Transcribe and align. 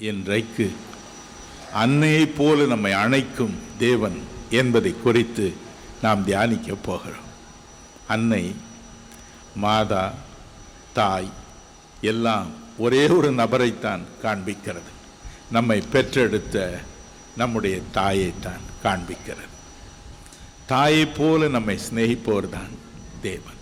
இன்றைக்கு 0.00 0.72
அன்னையைப் 1.72 2.36
போல 2.36 2.64
நம்மை 2.64 2.92
அணைக்கும் 2.92 3.54
தேவன் 3.78 4.20
என்பதை 4.50 4.94
குறித்து 5.02 5.52
நாம் 6.02 6.24
தியானிக்க 6.24 6.74
போகிறோம். 6.74 7.26
அன்னை 8.08 8.54
மாதா 9.56 10.12
தாய் 10.92 11.30
எல்லாம் 12.00 12.46
ஒரே 12.78 13.08
ஒரு 13.08 13.32
நபரைத்தான் 13.32 14.00
காண்பிக்கிறது. 14.22 14.90
நம்மை 15.50 15.82
பெற்றெடுத்த 15.92 16.80
நம்முடைய 17.36 17.80
தாயைத்தான் 17.94 18.64
காண்பிக்கிறது. 18.84 19.48
தாயைப் 20.66 21.14
போல 21.16 21.48
நம்மை 21.48 21.78
சிநேகிப்பவர் 21.90 22.48
தான் 22.48 22.72
தேவன். 23.22 23.58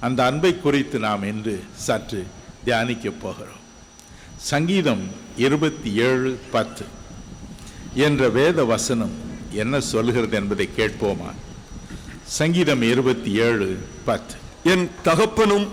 அந்த 0.00 0.24
அன்பை 0.24 0.60
குறித்து 0.60 0.98
நாம் 0.98 1.22
இன்று 1.22 1.64
சற்று 1.72 2.26
தியானிக்கப் 2.64 3.20
போகிறோம். 3.22 3.62
சங்கீதம் 4.44 5.08
இருபத்தி 5.36 5.94
ஏழு 5.94 6.38
பத்து. 6.50 6.84
என்ற 7.94 8.28
வேத 8.28 8.64
வசனம் 8.64 9.12
என்ன 9.52 9.80
சொல்கிறது 9.80 10.36
என்பதை 10.36 10.68
கேட்போமா? 10.76 11.30
சங்கீதம் 12.24 12.82
இருபத்தி 12.82 13.32
ஏழு 13.32 13.78
பத்து. 14.04 14.34
என் 14.64 14.90
தகப்பனும் 15.04 15.68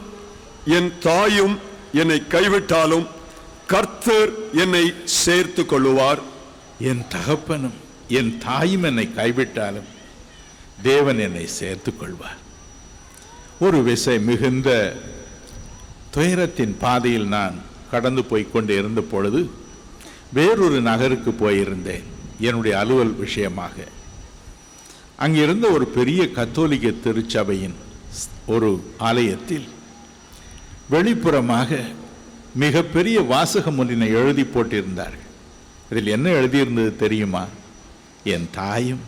என் 0.65 0.93
தாயும் 0.99 1.59
என்னை 1.93 2.21
கைவிட்டாலும் 2.29 3.07
கர்த்தர் 3.67 4.29
என்னை 4.53 4.93
சேர்த்து 5.03 5.63
கொள்ளுவார். 5.63 6.21
என் 6.79 7.05
தகப்பனும் 7.09 7.77
என் 8.07 8.37
தாயும் 8.37 8.83
என்னை 8.83 9.09
கைவிட்டாலும் 9.15 9.89
தேவன் 10.81 11.19
என்னை 11.19 11.47
சேர்த்துக் 11.47 11.99
கொள்வார். 11.99 12.37
ஒரு 13.59 13.83
விசை 13.83 14.19
மிகுந்த 14.19 14.95
துயரத்தின் 16.11 16.77
பாதையில் 16.77 17.27
நான் 17.27 17.69
கடந்து 17.91 18.21
போய் 18.29 18.51
கொண்டு 18.53 18.73
இருந்த 18.79 19.01
பொழுது 19.13 19.41
வேறொரு 20.37 20.77
நகருக்கு 20.89 21.31
போயிருந்தேன் 21.39 22.05
என்னுடைய 22.47 22.73
அலுவல் 22.81 23.15
விஷயமாக. 23.23 23.75
அங்கிருந்த 25.23 25.65
ஒரு 25.75 25.85
பெரிய 25.97 26.21
கத்தோலிக்க 26.37 26.93
திருச்சபையின் 27.05 27.77
ஒரு 28.53 28.69
ஆலயத்தில் 29.07 29.67
வெளிப்புறமாக 30.93 31.79
மிகப்பெரிய 32.63 33.17
வாசகம் 33.33 33.77
ஒன்றினை 33.79 34.07
எழுதி 34.21 34.43
போட்டிருந்தார்கள். 34.43 35.27
இதில் 35.91 36.13
என்ன 36.15 36.27
எழுதியிருந்தது 36.39 36.93
தெரியுமா? 37.03 37.43
என் 38.33 38.47
தாயும் 38.51 39.03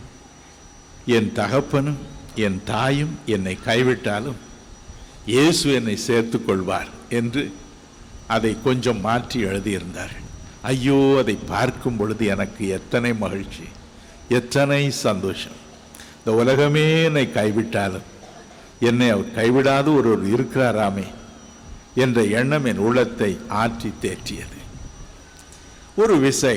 என் 1.16 1.30
தகப்பனும் 1.38 2.00
என் 2.44 2.60
தாயும் 2.64 3.12
என்னை 3.34 3.54
கைவிட்டாலும் 3.66 4.40
இயேசு 5.32 5.66
என்னை 5.78 5.96
சேர்த்து 6.06 6.38
கொள்வார் 6.44 6.90
என்று 7.18 7.42
அதை 8.26 8.52
கொஞ்சம் 8.62 9.00
மாற்றி 9.00 9.38
எழுதியிருந்தார்கள் 9.44 10.28
ஐயோ 10.62 10.98
அதை 11.18 11.36
பார்க்கும் 11.48 11.96
பொழுது 11.96 12.26
எனக்கு 12.26 12.68
எத்தனை 12.68 13.14
மகிழ்ச்சி 13.14 13.66
எத்தனை 14.28 14.90
சந்தோஷம். 14.90 15.58
இந்த 16.18 16.32
உலகமே 16.32 17.02
என்னை 17.02 17.24
கைவிட்டாலும் 17.32 18.06
என்னை 18.80 19.08
அவர் 19.10 19.34
கைவிடாது 19.36 19.90
ஒருவர் 19.98 20.24
இருக்கிறாராமே 20.34 21.06
என்ற 21.94 22.22
எண்ணம் 22.22 22.64
என் 22.64 22.82
உள்ளத்தை 22.86 23.38
ஆற்றி 23.62 23.90
தேற்றியது. 24.02 24.58
ஒரு 25.96 26.14
விசை 26.18 26.56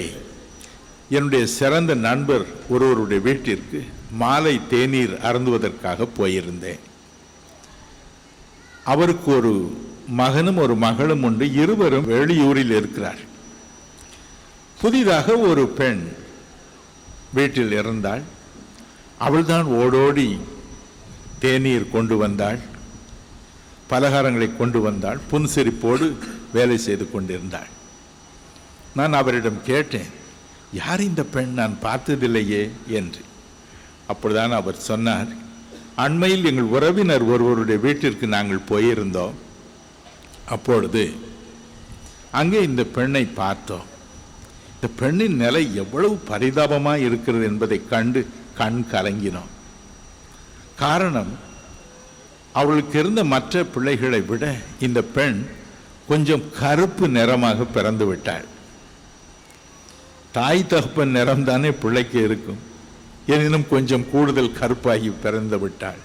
என்னுடைய 1.10 1.46
சிறந்த 1.46 1.94
நண்பர் 2.08 2.46
ஒருவருடைய 2.70 3.22
வீட்டிற்கு 3.28 3.82
மாலை 4.22 4.56
தேநீர் 4.70 5.14
அருந்துவதற்காக 5.30 6.08
போயிருந்தேன். 6.18 6.82
அவருக்கு 8.84 9.30
ஒரு 9.36 9.54
மகனும் 10.08 10.58
ஒரு 10.58 10.76
மகளும் 10.76 11.24
உண்டு. 11.24 11.54
இருவரும் 11.54 12.10
வெளியூரில் 12.10 12.70
இருக்கிறார். 12.70 13.18
புதிதாக 14.82 15.38
ஒரு 15.38 15.68
பெண் 15.68 16.08
வீட்டில் 17.34 17.72
இருந்தாள். 17.72 18.22
அவள்தான் 19.18 19.64
ஓடோடி 19.64 20.38
தேநீர் 21.40 21.90
கொண்டு 21.90 22.18
வந்தாள். 22.18 22.60
பலகாரங்களை 23.90 24.58
கொண்டு 24.58 24.82
வந்தாள். 24.82 25.20
புன்சிரிப்போடு 25.32 26.14
வேலை 26.54 26.78
செய்து 26.78 27.12
கொண்டிருந்தாள். 27.12 27.68
நான் 28.96 29.14
அவரிடம் 29.14 29.64
கேட்டேன் 29.64 30.16
யார் 30.74 31.02
இந்த 31.02 31.24
பெண்? 31.24 31.54
நான் 31.54 31.78
பார்த்ததில்லையே 31.82 32.70
என்று. 32.88 33.20
அப்படிதான் 34.10 34.50
அவர் 34.50 34.76
சொன்னார் 34.76 35.28
அண்மையில் 35.96 36.46
எங்கள் 36.46 36.64
உறவினர் 36.64 37.24
ஒருவருடைய 37.24 37.80
வீட்டிற்கு 37.80 38.28
நாங்கள் 38.28 38.68
போயிருந்தோம். 38.70 39.34
அப்பொழுது 40.54 41.04
அங்கே 42.40 42.60
இந்த 42.70 42.84
பெண்ணை 42.98 43.24
பார்த்தோம். 43.42 43.86
இந்த 44.74 44.88
பெண்ணின் 45.00 45.38
நிலை 45.44 45.64
எவ்வளவு 45.84 46.16
பரிதாபமாக 46.30 47.06
இருக்கிறது 47.08 47.46
என்பதை 47.52 47.78
கண்டு 47.94 48.22
கண் 48.60 48.82
கலங்கினோம். 48.92 49.52
காரணம் 50.84 51.32
அவளுக்கு 52.60 52.96
இருந்த 53.00 53.22
மற்ற 53.34 53.64
பிள்ளைகளை 53.74 54.22
விட 54.30 54.44
இந்த 54.88 55.00
பெண் 55.16 55.40
கொஞ்சம் 56.10 56.46
கருப்பு 56.60 57.06
நிறமாக 57.18 57.66
பிறந்து 57.76 58.06
விட்டாள். 58.06 58.46
தாய் 60.38 60.70
தகப்பன் 60.72 61.16
நிறம் 61.18 61.44
தானே 61.50 61.72
பிள்ளைக்கு 61.84 62.20
இருக்கும். 62.28 62.62
எனினும் 63.34 63.68
கொஞ்சம் 63.74 64.06
கூடுதல் 64.12 64.58
கருப்பாகி 64.60 65.10
பிறந்து 65.24 65.58
விட்டாள். 65.64 66.02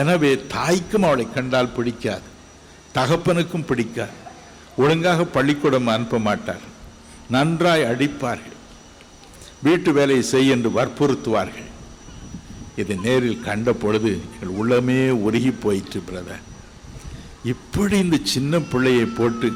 எனவே 0.00 0.32
தாய்க்கும் 0.56 1.06
அவளை 1.08 1.26
கண்டால் 1.36 1.74
பிடிக்காது. 1.76 2.28
தகப்பனுக்கும் 2.94 3.64
பிடிக்காது. 3.64 4.16
ஒழுங்காக 4.76 5.24
பள்ளிக்கூடம் 5.24 5.86
அனுப்ப 5.86 6.18
மாட்டார். 6.18 6.64
நன்றாய் 7.30 7.82
அடிப்பார்கள். 7.82 8.56
வீட்டு 9.62 9.92
வேலையை 9.92 10.24
செய் 10.24 10.48
என்று 10.48 10.70
வற்புறுத்துவார்கள். 10.70 11.66
இதை 12.76 12.96
நேரில் 13.04 13.44
கண்ட 13.44 13.72
பொழுது 13.72 14.10
எங்கள் 14.32 14.56
உள்ளமே 14.58 15.10
உருகி 15.10 15.50
போயிற்று 15.50 16.02
பிரதர் 16.08 16.44
இப்படி 17.44 17.98
இந்த 17.98 18.16
சின்ன 18.22 18.60
பிள்ளையை 18.60 19.04
போட்டு 19.04 19.48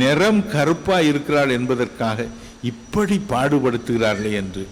நிறம் 0.00 0.40
கருப்பா 0.50 1.00
இருக்கிறாள் 1.00 1.50
என்பதற்காக 1.50 2.26
இப்படி 2.62 3.16
பாடுபடுத்துகிறார்களே 3.28 4.32
என்று 4.32 4.62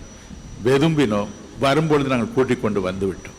வெதும்பினோம் 0.65 1.33
வரும்பொழுது 1.61 2.09
நாங்கள் 2.09 2.35
கூட்டிக் 2.35 2.63
கொண்டு 2.63 2.81
வந்துவிட்டோம். 2.91 3.39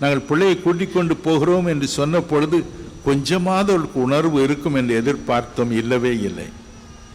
நாங்கள் 0.00 0.26
பிள்ளையை 0.30 0.56
கூட்டிக் 0.62 0.94
கொண்டு 0.94 1.16
போகிறோம் 1.16 1.66
என்று 1.66 1.88
சொன்ன 1.88 2.20
பொழுது 2.20 2.64
கொஞ்சமாவது 3.06 3.72
அவளுக்கு 3.72 4.02
உணர்வு 4.02 4.42
இருக்கும் 4.42 4.74
என்று 4.74 5.00
எதிர்பார்த்தோம் 5.00 5.70
இல்லவே 5.70 6.18
இல்லை. 6.20 6.44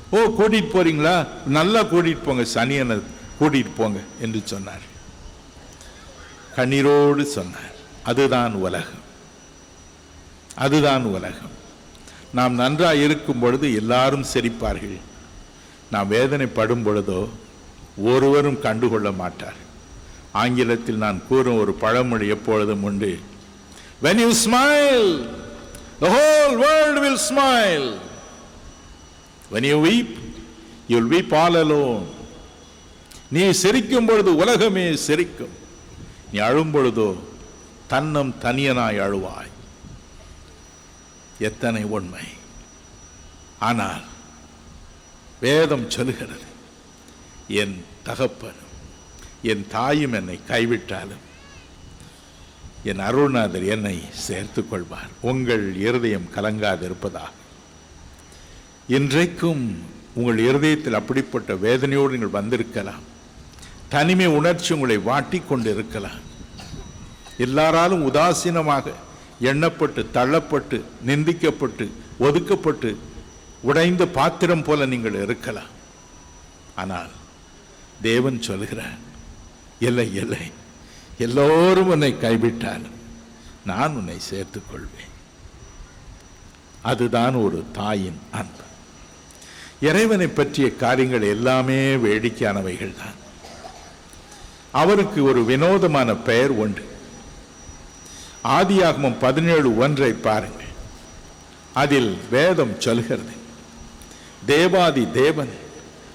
ஓ 0.10 0.18
கூட்டிட்டு 0.18 0.70
போறீங்களா? 0.74 1.28
நல்லா 1.46 1.84
கூட்டிட்டு 1.84 2.24
போங்க 2.26 2.46
சனியனை 2.54 3.02
கூட்டிட்டு 3.40 3.70
போங்க 3.78 4.00
என்று 4.22 4.42
சொன்னார். 4.44 4.82
கண்ணீரோடு 6.56 7.24
சொன்னார். 7.24 7.72
அதுதான் 8.04 8.54
உலகம். 8.54 9.02
அதுதான் 10.56 11.04
உலகம். 11.04 11.60
நாம் 12.34 12.54
நன்றாக 12.54 12.96
இருக்கும் 12.96 13.40
பொழுது 13.40 13.76
எல்லாரும் 13.76 14.26
சிரிப்பார்கள். 14.34 15.00
நாம் 15.92 16.12
வேதனைப்படும் 16.12 16.86
பொழுதோ 16.86 17.28
ஒருவரும் 17.98 18.62
கண்டுகொள்ள 18.62 19.12
மாட்டார். 19.12 19.56
ஆங்கிலத்தில் 20.32 20.98
நான் 20.98 21.22
கூறும் 21.28 21.60
ஒரு 21.60 21.74
பழமொழி 21.74 22.28
எப்பொழுதும் 22.28 22.84
உண்டு. 22.84 23.20
When 24.04 24.16
you 24.16 24.34
smile 24.46 25.40
the 26.02 26.10
whole 26.16 26.54
world 26.64 26.98
will 27.04 27.20
smile. 27.32 27.90
When 29.52 29.64
you 29.70 29.78
weep 29.88 30.12
you'll 30.92 31.10
weep 31.16 31.32
all 31.42 31.56
alone. 31.64 32.06
நீ 33.36 33.44
சிரிக்கும் 33.64 34.08
பொழுது 34.08 34.32
உலகமே 34.44 34.86
சிரிக்கும். 35.08 35.56
நீ 36.32 36.40
அழும் 36.48 36.74
பொழுதோ 36.74 37.10
தன்னம் 37.94 38.34
தனியனாய் 38.44 39.00
அழுவாய். 39.06 39.52
எத்தனை 41.50 41.84
உண்மை. 41.96 42.26
ஆனால் 43.70 44.04
வேதம் 45.44 45.88
சொல்கிறது 45.96 46.50
என் 47.62 47.76
தகப்பனும் 48.08 48.72
என் 49.52 49.64
தாயும் 49.76 50.16
என்னை 50.20 50.38
கைவிட்டாலும் 50.50 51.24
என் 52.90 53.02
அருள்நாதர் 53.08 53.66
என்னை 53.74 53.98
சேர்த்து 54.26 54.62
கொள்வார். 54.70 55.12
உங்கள் 55.32 55.66
இருதயம் 55.86 56.32
கலங்காதிருப்பதாக. 56.36 57.32
இன்றைக்கும் 58.98 59.64
உங்கள் 60.20 60.40
இருதயத்தில் 60.48 61.00
அப்படிப்பட்ட 61.00 61.54
வேதனையோடு 61.66 62.14
நீங்கள் 62.14 62.38
வந்திருக்கலாம். 62.40 63.04
தனிமை 63.94 64.28
உணர்ச்சி 64.40 64.72
உங்களை 64.76 64.98
வாட்டி 65.10 65.40
கொண்டு 65.42 65.70
இருக்கலாம் 65.76 66.22
எல்லாராலும் 67.46 68.04
உதாசீனமாக 68.10 68.94
எண்ணப்பட்டு 69.52 70.02
தள்ளப்பட்டு 70.18 70.78
நிந்திக்கப்பட்டு 71.10 71.86
ஒதுக்கப்பட்டு 72.28 72.90
உடைந்த 73.70 74.04
பாத்திரம் 74.18 74.66
போல 74.68 74.86
நீங்கள் 74.94 75.18
இருக்கலாம். 75.26 75.72
ஆனால் 76.82 77.14
தேவன் 78.08 78.40
சொல்கிறார் 78.50 79.00
இல்லை 79.88 80.08
இல்லை 80.22 80.44
எல்லோரும் 81.22 81.88
உன்னை 81.88 82.12
கைவிட்டாலும் 82.18 82.98
நான் 83.66 83.96
உன்னை 83.96 84.20
சேர்த்துக் 84.20 84.70
கொள்வேன் 84.70 85.10
அதுதான் 86.82 87.36
ஒரு 87.46 87.66
தாயின் 87.72 88.20
அன்பு. 88.32 88.64
இறைவனை 89.82 90.28
பற்றிய 90.28 90.68
காரியங்கள் 90.76 91.22
எல்லாமே 91.22 91.80
வேடிக்கையானவைகள் 91.96 92.98
தான். 93.02 93.18
அவருக்கு 94.72 95.24
ஒரு 95.24 95.42
வினோதமான 95.46 96.16
பெயர் 96.30 96.54
உண்டு. 96.64 96.84
ஆதியாகமம் 98.44 99.20
பதினேழு 99.20 99.78
ஒன்றை 99.78 100.12
பாருங்கள். 100.14 100.72
அதில் 101.74 102.18
வேதம் 102.32 102.80
சொல்கிறது 102.80 103.36
தேவாதி 104.46 105.04
தேவன் 105.12 105.52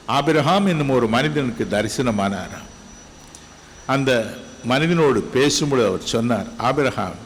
ஆபிரஹாம் 0.08 0.66
என்னும் 0.72 0.88
ஒரு 0.88 1.06
மனிதனுக்கு 1.08 1.64
தரிசனமானாராம் 1.70 2.70
அந்த 3.86 4.10
மனிதனோடு 4.66 5.20
பேசும்பொழுது 5.34 5.86
அவர் 5.86 6.10
சொன்னார் 6.14 6.48
ஆபிரஹாம் 6.58 7.20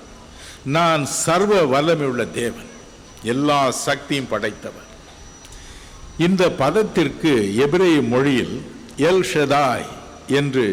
நான் 0.65 1.05
சர்வ 1.07 1.63
வல்லமையுள்ள 1.65 2.31
தேவன் 2.31 2.69
எல்லா 3.23 3.71
சக்தியும் 3.71 4.29
படைத்தவர் 4.29 4.89
இந்த 6.19 6.51
பதத்திற்கு 6.53 7.33
எபிரேய 7.57 8.03
மொழியில் 8.03 8.55
எல் 8.97 9.25
ஷதாய் 9.33 9.89
என்று 10.27 10.65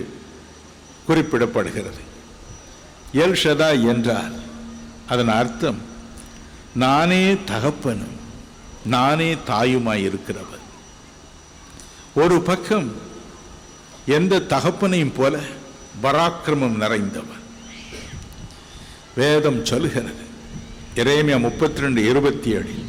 குறிப்பிடப்படுகிறது. 1.08 2.02
எல் 3.14 3.38
ஷதாய் 3.44 3.84
என்றால் 3.88 4.36
அதன் 5.08 5.30
அர்த்தம் 5.30 5.80
நானே 6.76 7.34
தகப்பனும் 7.46 8.18
நானே 8.86 9.30
தாயுமாய் 9.48 10.04
இருக்கிறவர் 10.08 10.66
ஒரு 12.16 12.42
பக்கம் 12.42 12.90
எந்த 14.08 14.40
தகப்பனையும் 14.50 15.16
போல 15.16 15.40
பராக்கிரமம் 16.02 16.82
நிறைந்தவர் 16.82 17.44
வேதம் 19.16 19.66
சொல்கிறது 19.66 20.26
இறைமையா 20.96 21.40
முப்பத்தி 21.40 21.82
ரெண்டு 21.82 22.10
இருபத்தி 22.10 22.56
ஏழில் 22.56 22.84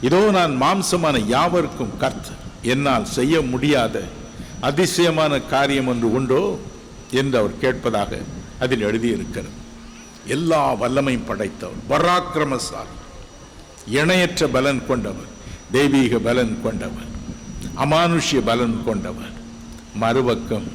இதோ 0.00 0.30
நான் 0.30 0.62
மாம்சமான 0.62 1.26
யாவருக்கும் 1.26 1.94
கர்த்த 2.00 2.28
என்னால் 2.62 3.04
செய்ய 3.04 3.40
முடியாத 3.42 4.02
அதிசயமான 4.60 5.40
காரியம் 5.40 5.86
ஒன்று 5.86 6.12
உண்டோ? 6.12 6.58
என்று 7.10 7.38
அவர் 7.38 7.58
கேட்பதாக 7.58 8.18
அதில் 8.58 8.80
எழுதியிருக்கிறது. 8.80 9.54
எல்லா 10.26 10.74
வல்லமையும் 10.74 11.26
படைத்தவர் 11.26 11.80
பராக்கிரமசாலி 11.88 12.96
இணையற்ற 13.86 14.48
பலன் 14.48 14.86
கொண்டவர் 14.86 15.30
தெய்வீக 15.72 16.18
பலன் 16.18 16.58
கொண்டவர் 16.62 17.08
அமானுஷ்ய 17.76 18.40
பலன் 18.40 18.82
கொண்டவர் 18.84 19.32
மறுபக்கம் 19.94 20.68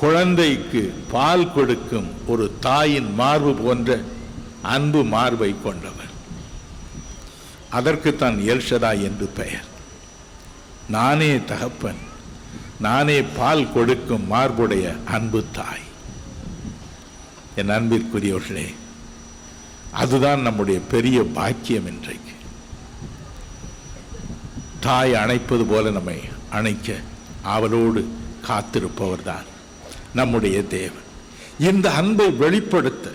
குழந்தைக்கு 0.00 0.82
பால் 1.12 1.52
கொடுக்கும் 1.52 2.08
ஒரு 2.32 2.44
தாயின் 2.66 3.10
மார்பு 3.20 3.52
போன்ற 3.54 4.00
அன்பு 4.74 5.00
மார்பை 5.14 5.50
கொண்டவர். 5.62 6.12
அதற்குத்தான் 7.78 8.36
எல்ஷதா 8.52 8.90
என்று 9.08 9.26
பெயர். 9.38 9.68
நானே 10.96 11.30
தகப்பன் 11.50 12.02
நானே 12.86 13.18
பால் 13.38 13.72
கொடுக்கும் 13.74 14.24
மார்புடைய 14.32 14.86
அன்பு 15.16 15.40
தாய். 15.58 15.86
என் 17.60 17.74
அன்பிற்குரியவர்களே 17.76 18.68
அதுதான் 20.02 20.40
நம்முடைய 20.40 20.78
பெரிய 20.94 21.18
பாக்கியம் 21.38 21.88
இன்றைக்கு. 21.92 22.34
தாய் 24.86 25.12
அணைப்பது 25.22 25.64
போல 25.72 25.90
நம்மை 25.90 26.18
அணைக்க 26.58 26.96
ஆவலோடு 27.54 28.00
காத்திருப்பவர் 28.48 29.26
தான் 29.30 29.48
நம்முடைய 30.14 30.56
தேவன். 30.76 31.06
இந்த 31.58 31.86
அன்பை 32.00 32.28
வெளிப்படுத்த 32.42 33.10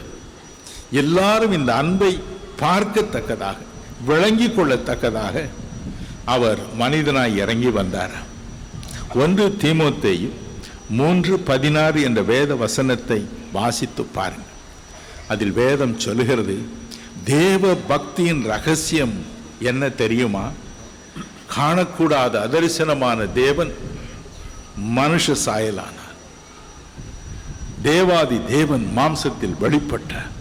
எல்லாரும் 0.92 1.52
இந்த 1.52 1.72
அன்பை 1.76 2.12
பார்க்கத்தக்கதாக 2.62 3.58
விளங்கிக் 4.06 4.56
கொள்ளத்தக்கதாக 4.60 5.46
அவர் 6.36 6.60
மனிதனாய் 6.80 7.36
இறங்கி 7.44 7.72
வந்தார் 7.80 8.16
ஒன்று 9.16 9.46
தீமோத்தேயு 9.62 10.30
மூன்று 10.90 11.40
பதினாறு 11.50 12.00
என்ற 12.02 12.22
வேத 12.22 12.56
வசனத்தை 12.56 13.20
வாசித்து 13.52 14.04
பாருங்கள். 14.18 14.56
அதில் 15.28 15.52
வேதம் 15.52 16.00
சொல்லுகிறது 16.00 16.56
தேவ 17.24 17.74
பக்தியின் 17.90 18.42
ரகசியம் 18.54 19.16
என்ன 19.60 19.90
தெரியுமா? 20.02 20.46
காணக்கூடாத 21.56 22.36
அதரிசனமான 22.46 23.28
தேவன் 23.34 23.74
மனுஷ 24.96 25.36
சாயலான. 25.46 25.96
தேவாதி 27.82 28.38
தேவன் 28.48 28.86
மாம்சத்தில் 28.98 29.60
வெளிப்பட்டார் 29.62 30.32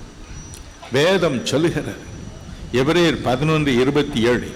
வேதம் 0.93 1.47
சொல்லுகிறது. 1.47 2.07
எவரேர் 2.73 3.19
பதினொன்று 3.23 3.81
இருபத்தி 3.81 4.21
ஏழு. 4.23 4.49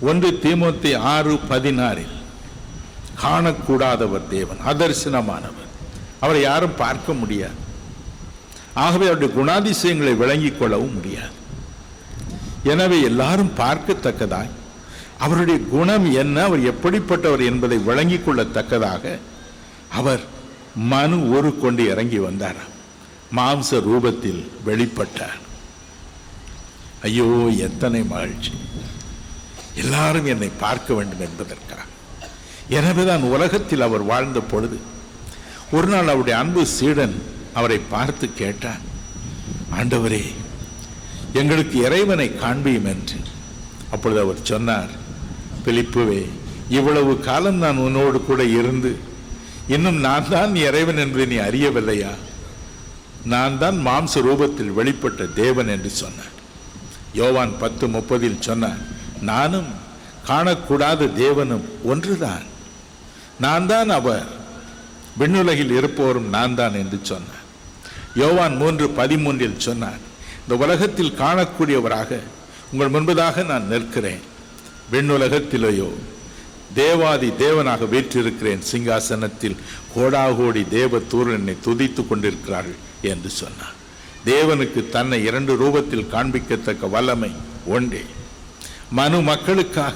ஒன்று 0.00 0.28
தீமோத்தி 0.42 0.96
ஆறு 0.96 1.34
பதினாறில் 1.50 2.16
காணக்கூடாதவர் 3.22 4.28
தேவன் 4.28 4.60
அதர்சனமானவர் 4.72 5.68
அவரை 6.20 6.40
யாரும் 6.42 6.76
பார்க்க 6.76 7.12
முடியாது. 7.12 7.58
ஆகவே 8.74 9.06
அவருடைய 9.06 9.30
குணாதிசயங்களை 9.34 10.16
விளங்கிக் 10.16 10.58
கொள்ளவும் 10.58 10.94
முடியாது. 10.94 11.36
எனவே 12.72 13.02
எல்லாரும் 13.02 13.52
பார்க்கத்தக்கதாய் 13.56 14.50
அவருடைய 15.18 15.60
குணம் 15.60 16.12
என்ன 16.12 16.42
அவர் 16.42 16.62
எப்படிப்பட்டவர் 16.72 17.44
என்பதை 17.44 17.78
விளங்கிக் 17.78 18.28
கொள்ளத்தக்கதாக 18.28 19.18
அவர் 20.00 20.20
மனு 20.74 21.36
ஒரு 21.36 21.58
கொண்டு 21.58 21.88
இறங்கி 21.88 22.18
வந்தார். 22.18 22.60
மாம்ச 23.36 23.70
ரூபத்தில் 23.70 24.48
வெளிப்பட்டார். 24.66 25.38
ஐயோ 27.02 27.26
எத்தனை 27.56 28.02
மகிழ்ச்சி. 28.02 28.52
எல்லாரும் 29.74 30.26
என்னை 30.26 30.50
பார்க்க 30.58 30.94
வேண்டும் 30.94 31.20
என்பதற்காக. 31.20 31.84
எனவேதான் 32.68 33.22
உலகத்தில் 33.22 33.80
அவர் 33.80 34.02
வாழ்ந்த 34.02 34.40
பொழுது 34.40 34.78
ஒரு 35.72 35.86
நாள் 35.86 36.08
அவருடைய 36.08 36.38
அன்பு 36.38 36.66
சீடன் 36.66 37.22
அவரை 37.54 37.78
பார்த்து 37.78 38.34
கேட்டான் 38.34 38.80
ஆண்டவரே 39.78 40.24
எங்களுக்கு 41.32 41.78
இறைவனை 41.84 42.28
காண்பியும் 42.28 42.88
என்று. 42.94 43.18
அப்பொழுது 43.90 44.20
அவர் 44.20 44.40
சொன்னார் 44.42 44.90
பிலிப்புவே 45.64 46.28
இவ்வளவு 46.68 47.18
காலம் 47.18 47.56
நான் 47.56 47.76
உன்னோடு 47.76 48.20
கூட 48.20 48.44
இருந்து 48.44 48.98
இன்னும் 49.74 49.98
நான் 50.06 50.28
தான் 50.28 50.54
இறைவன் 50.68 51.00
என்று 51.04 51.22
நீ 51.26 51.36
அறியவில்லையா? 51.48 52.12
நான் 53.32 53.58
தான் 53.58 53.78
மாம்ச 53.86 54.22
ரூபத்தில் 54.28 54.76
வெளிப்பட்ட 54.78 55.32
தேவன் 55.32 55.68
என்று 55.74 55.90
சொன்னார். 55.90 56.34
யோவான் 57.20 57.52
பத்து 57.58 57.84
முப்பதில் 57.88 58.44
சொன்னார் 58.48 58.80
நானும் 59.30 59.70
காணக்கூடாத 60.28 61.08
தேவனும் 61.22 61.66
ஒன்றுதான். 61.82 62.46
நான் 63.44 63.66
தான் 63.66 63.90
அவர். 63.98 64.28
விண்ணுலகில் 65.20 65.72
இருப்பவரும் 65.78 66.28
நான் 66.36 66.54
தான் 66.54 66.74
என்று 66.74 66.98
சொன்னார். 67.02 67.44
யோவான் 68.14 68.56
மூன்று 68.56 68.86
பதிமூன்றில் 69.00 69.64
சொன்னார் 69.66 70.00
இந்த 70.42 70.54
உலகத்தில் 70.64 71.16
காணக்கூடியவராக 71.22 72.20
உங்கள் 72.72 72.92
முன்பதாக 72.94 73.44
நான் 73.44 73.68
நிற்கிறேன். 73.72 74.22
விண்ணுலகத்திலேயோ 74.92 75.90
தேவாதி 76.74 77.28
தேவனாக 77.28 77.88
வீற்றிருக்கிறேன் 77.88 78.62
சிங்காசனத்தில் 78.72 79.56
கோடாகோடி 79.96 80.68
தேவ 80.68 81.00
என்னை 81.32 81.56
துதித்து 81.64 82.08
கொண்டிருக்கிறார்கள் 82.08 82.78
என்று 83.02 83.30
சொன்னார். 83.30 83.76
தேவனுக்கு 84.26 84.88
தன்னை 84.88 85.24
இரண்டு 85.24 85.52
ரூபத்தில் 85.56 86.06
காண்பிக்கத்தக்க 86.12 86.90
வல்லமை 86.90 87.30
ஒன்றே. 87.66 88.04
மனு 88.90 89.20
மக்களுக்காக 89.20 89.94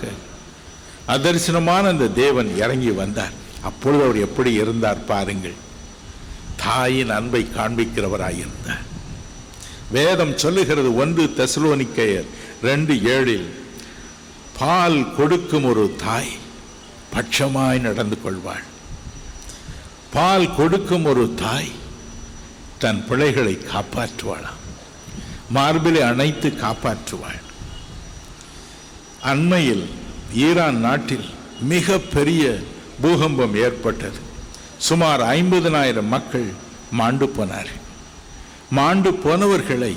அதர்சனமான 1.08 1.88
அந்த 1.88 2.06
தேவன் 2.06 2.56
இறங்கி 2.56 2.90
வந்தார். 2.90 3.32
அப்பொழுது 3.62 4.04
அவர் 4.04 4.16
எப்படி 4.16 4.52
இருந்தார் 4.52 5.04
பாருங்கள். 5.04 5.54
தாயின் 6.56 7.10
அன்பை 7.10 7.48
காண்பிக்கிறவராயிருந்தார். 7.56 8.84
வேதம் 9.90 10.38
சொல்லுகிறது 10.38 10.96
ஒன்று 10.96 11.24
தெசலோனிக்கையர் 11.36 12.24
ரெண்டு 12.62 12.94
ஏழில் 12.94 13.48
பால் 14.58 15.14
கொடுக்கும் 15.14 15.64
ஒரு 15.64 15.94
தாய் 15.96 16.42
பட்சமாய் 17.14 17.80
நடந்து 17.80 18.22
கொள்வாள். 18.22 18.62
பால் 20.12 20.54
கொடுக்கும் 20.54 21.04
ஒரு 21.04 21.34
தாய் 21.34 21.72
தன் 22.78 23.06
பிள்ளைகளை 23.06 23.58
காப்பாற்றுவாளாம். 23.72 24.60
மார்பிலை 25.54 26.00
அணைத்து 26.00 26.48
காப்பாற்றுவாள். 26.48 27.40
அண்மையில் 29.22 29.86
ஈரான் 30.34 30.76
நாட்டில் 30.76 31.24
மிக 31.60 31.98
பெரிய 31.98 32.58
பூகம்பம் 33.00 33.54
ஏற்பட்டது. 33.54 34.18
சுமார் 34.78 35.20
ஐம்பதனாயிரம் 35.20 36.12
மக்கள் 36.14 36.52
மாண்டு 36.90 37.28
போனார்கள் 37.28 37.82
மாண்டு 38.70 39.10
போனவர்களை 39.12 39.96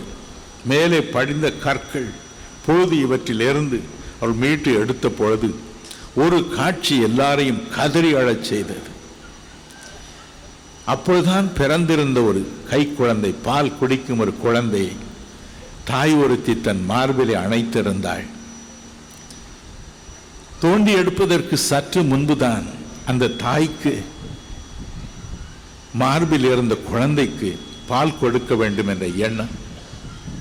மேலே 0.66 1.02
படிந்த 1.02 1.52
கற்கள் 1.52 2.10
பொழுது 2.66 2.96
இவற்றிலிருந்து 2.96 3.80
அவள் 4.22 4.36
மீட்டு 4.36 4.74
எடுத்த 4.74 5.10
பொழுது 5.10 5.60
ஒரு 6.24 6.38
காட்சி 6.56 6.96
எல்லாரையும் 7.08 7.62
கதறி 7.76 8.12
அழச் 8.20 8.48
செய்தது. 8.50 8.90
அப்பொழுதுதான் 10.94 11.48
பிறந்திருந்த 11.60 12.20
ஒரு 12.30 12.42
கை 12.70 12.82
குழந்தை 12.88 13.32
பால் 13.48 13.78
குடிக்கும் 13.80 14.22
ஒரு 14.24 14.34
குழந்தையை 14.46 14.96
தாய் 15.90 16.16
ஒருத்தி 16.24 16.54
தன் 16.62 16.82
மார்பிலே 16.92 17.36
அணைத்திருந்தாள். 17.44 18.26
தோண்டி 20.62 20.94
எடுப்பதற்கு 21.02 21.58
சற்று 21.70 22.02
முன்புதான் 22.12 22.66
அந்த 23.06 23.34
தாய்க்கு 23.44 23.94
மார்பில் 26.02 26.48
இருந்த 26.54 26.76
குழந்தைக்கு 26.90 27.52
பால் 27.92 28.18
கொடுக்க 28.20 28.56
வேண்டும் 28.62 28.90
என்ற 28.94 29.06
எண்ணம் 29.28 29.54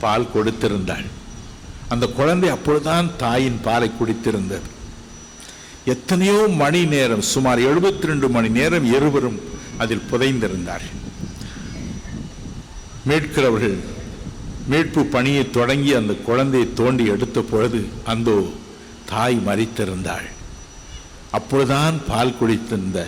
பால் 0.04 0.30
கொடுத்திருந்தாள். 0.35 1.06
அந்த 1.88 2.06
குழந்தை 2.18 2.49
அப்பொழுதுதான் 2.54 3.11
தாயின் 3.25 3.61
பாலை 3.66 3.90
குடித்திருந்தது. 3.99 4.68
எத்தனையோ 5.93 6.38
மணி 6.62 6.85
நேரம் 6.85 7.25
சுமார் 7.33 7.61
72 7.61 8.09
ரெண்டு 8.11 8.28
மணி 8.28 8.49
நேரம் 8.59 8.87
இருவரும் 8.97 9.38
அதில் 9.83 10.07
புதைந்திருந்தார்கள் 10.11 10.97
மீட்கிறவர்கள் 13.09 13.76
மீட்பு 14.71 15.02
பணியை 15.05 15.50
தொடங்கி 15.50 15.95
அந்த 15.95 16.12
குழந்தையை 16.28 16.73
தோண்டி 16.75 17.05
எடுத்த 17.07 17.40
பொழுது 17.40 17.81
அந்த 18.05 18.31
தாய் 19.11 19.38
மறித்திருந்தாள். 19.47 20.26
அப்பொழுதுதான் 21.31 21.97
பால் 22.09 22.37
குடித்திருந்த 22.40 22.99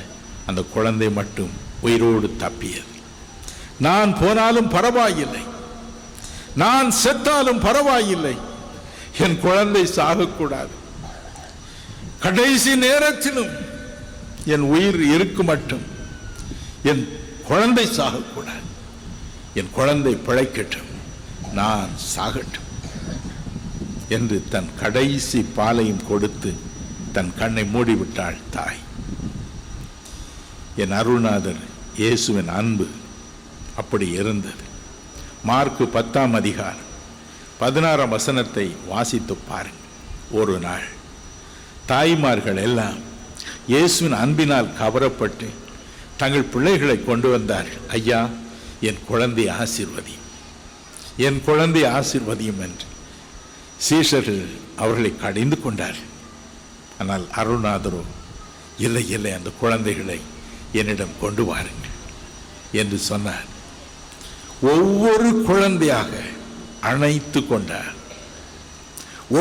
அந்த 0.46 0.60
குழந்தை 0.74 1.08
மட்டும் 1.10 1.52
உயிரோடு 1.80 2.28
தப்பியது. 2.38 2.92
நான் 3.86 4.18
போனாலும் 4.20 4.68
பரவாயில்லை. 4.68 5.42
நான் 6.54 6.88
செத்தாலும் 7.04 7.60
பரவாயில்லை. 7.60 8.36
என் 9.18 9.38
குழந்தை 9.46 9.82
சாகக்கூடாது. 9.96 10.74
கடைசி 12.20 12.76
நேரத்திலும் 12.76 13.50
என் 14.46 14.60
உயிர் 14.60 15.02
இருக்கு 15.02 15.42
மட்டும் 15.42 15.82
என் 16.82 17.18
குழந்தை 17.44 17.86
சாகக்கூடாது. 17.86 18.66
என் 19.54 19.70
குழந்தை 19.72 20.14
பிழைக்கட்டும். 20.14 20.88
நான் 21.52 21.88
சாகட்டும். 22.16 22.66
என்று 24.08 24.44
தன் 24.50 24.68
கடைசி 24.80 25.42
பாலையும் 25.42 26.06
கொடுத்து 26.08 26.54
தன் 27.12 27.32
கண்ணை 27.38 27.62
மூடிவிட்டாள் 27.62 28.36
தாய். 28.50 28.78
என் 30.76 30.92
அருள்நாதர் 30.92 31.62
இயேசுவின் 31.96 32.48
அன்பு 32.48 32.86
அப்படி 33.76 34.08
இருந்தது. 34.08 34.66
மார்க்கு 35.44 35.86
பத்தாம் 35.86 36.34
அதிகாரம் 36.34 36.86
பதினாறாம் 37.58 38.08
வசனத்தை 38.08 38.76
வாசித்து 38.86 39.34
பாருங்கள். 39.34 39.86
ஒரு 40.30 40.58
நாள் 40.58 40.96
தாய்மார்கள் 41.90 42.60
எல்லாம் 42.66 42.98
இயேசுவின் 43.72 44.16
அன்பினால் 44.22 44.74
கவரப்பட்டு 44.80 45.48
தங்கள் 46.20 46.50
பிள்ளைகளை 46.52 46.96
கொண்டு 47.08 47.28
வந்தார்கள். 47.34 47.84
ஐயா 47.96 48.20
என் 48.88 49.00
குழந்தை 49.10 49.44
ஆசிர்வதி 49.60 50.16
என் 51.26 51.40
குழந்தை 51.48 51.82
ஆசிர்வதியும் 51.98 52.62
என்று 52.66 52.86
சீஷர்கள் 53.86 54.42
அவர்களை 54.82 55.12
கடிந்து 55.24 55.56
கொண்டார்கள். 55.64 56.10
ஆனால் 57.00 57.24
அருள்நாதரோ 57.40 58.02
இல்லை 58.86 59.04
இல்லை 59.16 59.32
அந்த 59.36 59.50
குழந்தைகளை 59.62 60.18
என்னிடம் 60.80 61.14
கொண்டு 61.20 61.44
வாருங்கள் 61.50 61.94
என்று 62.80 62.98
சொன்னார். 63.10 63.46
ஒவ்வொரு 64.74 65.28
குழந்தையாக 65.48 66.12
அணைத்து 66.90 67.40
கொண்டார். 67.46 67.92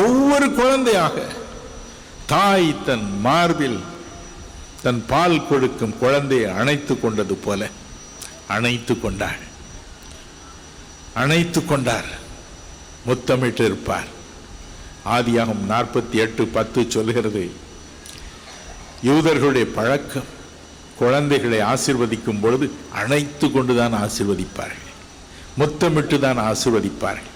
ஒவ்வொரு 0.02 0.46
குழந்தையாக 0.60 1.16
தாய் 2.32 2.70
தன் 2.86 3.06
மார்பில் 3.20 3.78
தன் 4.82 5.02
பால் 5.10 5.46
கொடுக்கும் 5.46 5.94
குழந்தையை 5.98 6.48
அணைத்து 6.60 6.94
கொண்டது 7.00 7.34
போல 7.44 7.68
அணைத்து 8.56 8.94
கொண்டாள். 9.00 9.42
அணைத்து 11.22 11.60
கொண்டார் 11.64 12.08
முத்தமிட்டு 13.06 13.64
இருப்பார் 13.64 14.08
ஆதியாகம் 15.16 15.62
நாற்பத்தி 15.68 16.16
எட்டு 16.24 16.46
பத்து 16.56 16.80
சொல்கிறது 16.88 17.44
யூதர்களுடைய 19.08 19.66
பழக்கம் 19.78 20.28
குழந்தைகளை 20.98 21.60
ஆசிர்வதிக்கும் 21.72 22.40
பொழுது 22.40 22.66
அணைத்து 23.02 23.46
கொண்டுதான் 23.50 23.96
ஆசிர்வதிப்பார்கள். 24.04 24.86
முத்தமிட்டு 25.56 26.18
தான் 26.18 26.40
ஆசிர்வதிப்பார்கள். 26.50 27.34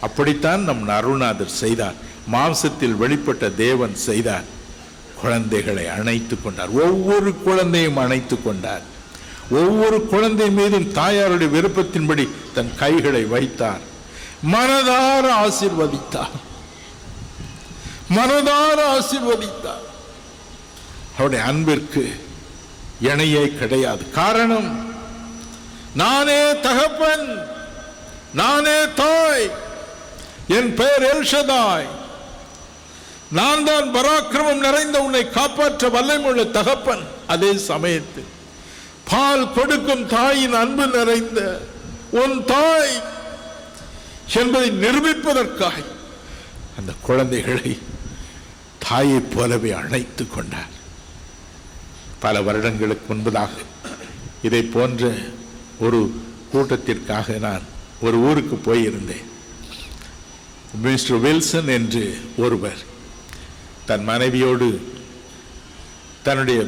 அப்படித்தான் 0.00 0.64
நம் 0.68 0.88
அருணாதர் 0.88 1.58
செய்தார். 1.62 1.98
மாம்சத்தில் 2.32 2.96
வெளிப்பட்ட 3.00 3.54
தேவன் 3.54 3.94
செய்தார். 3.94 4.44
குழந்தைகளை 5.20 5.88
அணைத்து 5.88 6.42
கொண்டார். 6.42 6.68
ஒவ்வொரு 6.68 7.34
குழந்தையும் 7.34 7.96
அணைத்து 7.96 8.42
கொண்டார். 8.42 8.82
ஒவ்வொரு 9.50 10.06
குழந்தை 10.06 10.50
மீதும் 10.50 10.92
தாயாருடைய 10.92 11.50
விருப்பத்தின்படி 11.50 12.28
தன் 12.54 12.72
கைகளை 12.76 13.24
வைத்தார். 13.24 13.78
மனதார 14.52 15.30
ஆசிர்வதித்தார். 15.44 16.34
மனதார 18.16 18.80
ஆசிர்வதித்தார். 18.98 19.84
அவருடைய 21.14 21.44
அன்பிற்கு 21.44 22.20
இணையே 23.02 23.58
கிடையாது. 23.58 24.10
காரணம் 24.10 24.94
நானே 25.94 26.60
தகப்பன் 26.60 27.46
நானே 28.34 28.84
தாய் 28.94 29.50
என் 30.48 30.74
பெயர் 30.74 31.02
எல்ஷதாய். 31.02 31.95
நான் 33.38 33.64
தான் 33.68 33.88
பராக்கிரமம் 33.94 34.64
நிறைந்த 34.66 34.96
உன்னை 35.06 35.22
காப்பாற்ற 35.36 35.88
வல்லமுள்ள 35.94 36.42
தகப்பன். 36.56 37.04
அதே 37.26 37.50
சமயத்தில் 37.70 38.30
பால் 39.10 39.52
கொடுக்கும் 39.56 40.06
தாயின் 40.14 40.56
அன்பு 40.62 40.86
நிறைந்த 40.86 41.40
உன் 42.20 42.36
தாய் 42.52 42.96
என்பதை 44.40 44.68
நிரூபிப்பதற்காக 44.84 45.76
அந்த 46.78 46.92
குழந்தைகளை 47.08 47.72
தாயைப் 48.88 49.30
போலவே 49.34 49.70
அழைத்துக் 49.80 50.34
கொண்டார். 50.34 50.72
பல 52.24 52.42
வருடங்களுக்கு 52.42 53.14
முன்பதாக 53.14 53.54
இதை 54.42 54.62
போன்ற 54.74 55.10
ஒரு 55.84 56.00
கூட்டத்திற்காக 56.52 57.38
நான் 57.46 57.64
ஒரு 58.00 58.16
ஊருக்கு 58.28 58.56
போயிருந்தேன். 58.66 59.26
மிஸ்டர் 60.82 61.22
வில்சன் 61.24 61.70
என்று 61.78 62.04
ஒருவர் 62.36 62.82
தன் 63.88 64.04
மனைவியோடு 64.10 64.68
தன்னுடைய 66.26 66.60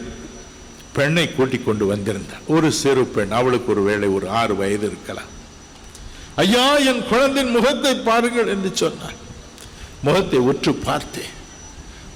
பெண்ணை 0.97 1.25
கூட்டிக் 1.31 1.67
கொண்டு 1.67 1.85
வந்திருந்தான் 1.93 2.47
ஒரு 2.55 2.69
சிறு 2.83 3.05
பெண் 3.17 3.33
அவளுக்கு 3.39 3.69
ஒரு 3.75 3.83
வேளை 3.89 4.09
ஒரு 4.17 4.27
ஆறு 4.41 4.55
வயது 4.57 4.87
இருக்கலாம். 4.91 5.31
ஐயா 6.43 6.67
என் 6.91 7.03
குழந்தையின் 7.11 7.55
முகத்தை 7.57 7.95
பாருங்கள் 8.09 8.53
என்று 8.55 8.71
சொன்னார் 8.83 9.19
முகத்தை 10.07 10.41
உற்று 10.51 10.73
பார்த்தேன் 10.89 11.35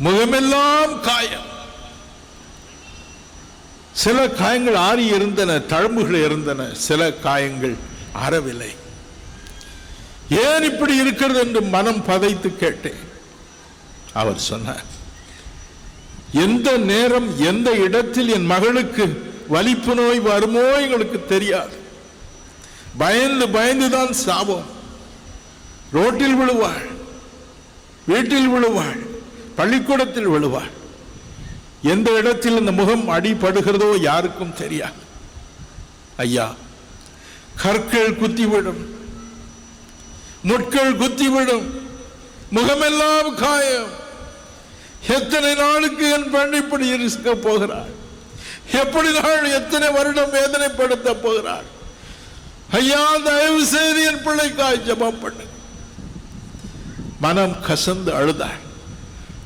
முகமெல்லாம் 0.07 0.95
காயம். 1.09 1.49
சில 4.03 4.19
காயங்கள் 4.41 4.79
ஆறி 4.89 5.05
இருந்தன 5.17 5.59
தழும்புகள் 5.73 6.25
இருந்தன 6.27 6.69
சில 6.87 7.11
காயங்கள் 7.27 7.75
ஆறவில்லை 8.25 8.73
ஏன் 10.45 10.67
இப்படி 10.71 10.95
இருக்கிறது 11.03 11.41
என்று 11.47 11.61
மனம் 11.75 12.05
பதைத்து 12.09 12.51
கேட்டேன். 12.63 13.01
அவர் 14.21 14.41
சொன்னார் 14.51 14.89
எந்த 16.47 16.69
நேரம் 16.91 17.29
எந்த 17.51 17.71
இடத்தில் 17.87 18.31
என் 18.37 18.51
மகளுக்கு 18.53 19.05
வலிப்பு 19.55 19.95
நோய் 19.95 20.21
வருமோ 20.31 20.65
எங்களுக்கு 20.85 21.19
தெரியாது. 21.33 21.77
பயந்து 23.03 23.47
பயந்துதான் 23.57 24.13
சாபம் 24.25 24.69
ரோட்டில் 25.97 26.37
விழுவாள் 26.41 26.89
வீட்டில் 28.11 28.49
விழுவாள் 28.49 29.01
பள்ளிக்கூடத்தில் 29.59 30.33
விழுவாள். 30.35 30.73
எந்த 31.95 32.09
இடத்தில் 32.21 32.59
இந்த 32.61 32.73
முகம் 32.81 33.05
அடிபடுகிறதோ 33.09 33.91
யாருக்கும் 34.01 34.59
தெரியாது. 34.63 35.01
ஐயா 36.25 36.47
கற்கள் 37.63 38.19
குத்திவிடும் 38.21 38.83
முட்கள் 40.51 40.99
குத்திவிடும் 41.03 41.67
முகமெல்லாம் 42.57 43.35
காயம். 43.45 43.93
எத்தனை 45.09 45.55
நாளுக்கு 45.55 46.11
என் 46.11 46.31
பெண் 46.31 46.53
இப்படி 46.53 46.87
இருக்க 46.87 47.35
போகிறார் 47.35 48.01
எப்படி 48.73 49.21
நாள் 49.21 49.51
எத்தனை 49.51 49.91
வருடம் 49.91 50.33
வேதனைப்படுத்த 50.33 51.17
போகிறார் 51.23 51.65
ஐயா 52.71 53.17
தயவு 53.17 53.67
செய்து 53.67 54.05
என் 54.05 54.27
பிள்ளைக்காய் 54.27 54.83
ஜபம் 54.83 55.21
பண்ணு. 55.21 55.45
மனம் 57.21 57.57
கசந்து 57.69 58.11
அழுதாள். 58.11 58.61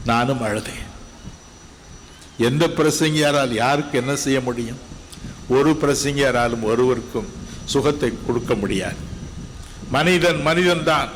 நானும் 0.05 0.43
அழுதேன். 0.43 0.85
எந்த 2.39 2.67
பிரசங்கியாரால் 2.67 3.53
யாருக்கு 3.53 3.99
என்ன 3.99 4.17
செய்ய 4.17 4.41
முடியும்? 4.41 4.79
ஒரு 5.49 5.71
பிரசங்கியாராலும் 5.71 6.63
ஒருவருக்கும் 6.63 7.29
சுகத்தை 7.65 8.13
கொடுக்க 8.27 8.55
முடியாது. 8.55 8.97
மனிதன் 9.91 10.47
மனிதன்தான். 10.47 11.09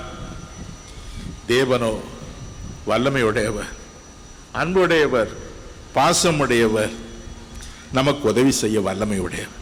தேவனோ 1.49 1.99
வல்லமையுடையவர். 2.87 3.79
அன்புடையவர் 4.53 5.29
பாசமுடையவர் 5.95 6.91
நமக்கு 7.93 8.29
உதவி 8.29 8.51
செய்ய 8.51 8.81
வல்லமையுடையவர். 8.81 9.59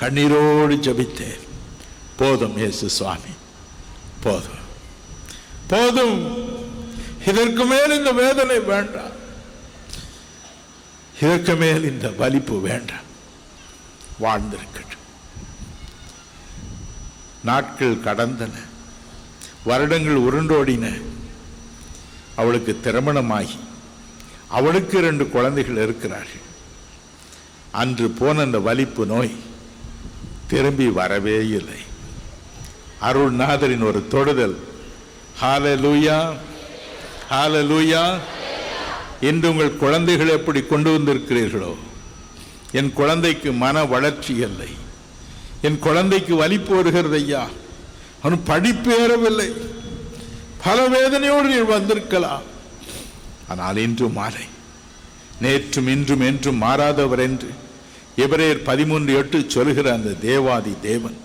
கண்ணீரோடு 0.00 0.76
ஜபித்தேன். 0.76 1.40
போதும் 2.16 2.56
இயேசு 2.56 2.90
சுவாமி. 2.90 3.30
போதும். 4.20 4.60
போதும். 5.66 6.48
இதற்கு 7.26 7.64
மேல் 7.64 7.90
இந்த 7.90 8.12
வேதனை 8.12 8.60
வேண்டாம். 8.60 9.10
இதற்கு 11.22 11.54
மேல் 11.54 11.84
இந்த 11.84 12.08
வலிப்பு 12.08 12.60
வேண்டாம். 12.60 13.10
வாழ்ந்திருக்கட்டும். 14.20 15.00
நாட்கள் 17.44 17.96
கடந்தன. 17.96 18.52
வருடங்கள் 19.64 20.20
உருண்டோடின. 20.20 21.02
அவளுக்கு 22.36 22.80
திருமணமாகி 22.80 23.58
அவளுக்கு 24.48 25.00
ரெண்டு 25.00 25.28
குழந்தைகள் 25.28 25.82
இருக்கிறார்கள். 25.82 26.50
அன்று 27.70 28.10
போன 28.10 28.40
அந்த 28.40 28.58
வலிப்பு 28.58 29.06
நோய் 29.06 29.36
திரும்பி 30.46 30.86
வரவே 30.86 31.36
இல்லை. 31.36 31.80
அருள்நாதரின் 33.02 33.84
ஒரு 33.84 34.08
தொடுதல். 34.08 34.56
ஹால 35.42 35.64
லூயா 35.84 36.32
ஹால 37.30 37.54
லூயா 37.70 38.18
இன்று 39.20 39.50
உங்கள் 39.50 39.76
குழந்தைகள் 39.76 40.28
எப்படி 40.28 40.62
கொண்டு 40.62 40.98
வந்திருக்கிறீர்களோ? 40.98 41.74
என் 42.72 42.92
குழந்தைக்கு 42.92 43.52
மன 43.52 43.84
வளர்ச்சி 43.84 44.34
இல்லை. 44.34 44.68
என் 45.62 45.78
குழந்தைக்கு 45.78 46.34
வலிப்பு 46.34 46.74
வருகிறது 46.74 47.16
ஐயா 47.16 47.48
அவன் 48.22 48.42
படிப்பேறவில்லை. 48.46 49.71
பல 50.64 50.78
வேதனையோடு 50.94 51.46
நீ 51.52 51.58
வந்திருக்கலாம். 51.74 52.46
ஆனால் 53.52 53.78
இன்று 53.86 54.06
மாலை 54.18 54.46
நேற்றும் 55.44 55.88
இன்றும் 55.94 56.24
என்றும் 56.28 56.62
மாறாதவர் 56.64 57.22
என்று 57.28 57.50
எபிரேயர் 58.24 58.66
பதிமூன்று 58.68 59.12
எட்டு 59.20 59.38
சொல்கிற 59.54 59.86
அந்த 59.96 60.10
தேவாதி 60.26 60.72
தேவன் 60.88 61.16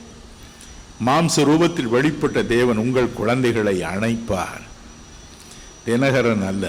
மாம்ச 1.08 1.44
ரூபத்தில் 1.50 1.94
வெளிப்பட்ட 1.96 2.39
தேவன் 2.56 2.82
உங்கள் 2.84 3.17
குழந்தைகளை 3.20 3.75
அணைப்பார். 3.91 4.63
தினகரன் 5.88 6.46
அல்ல 6.51 6.65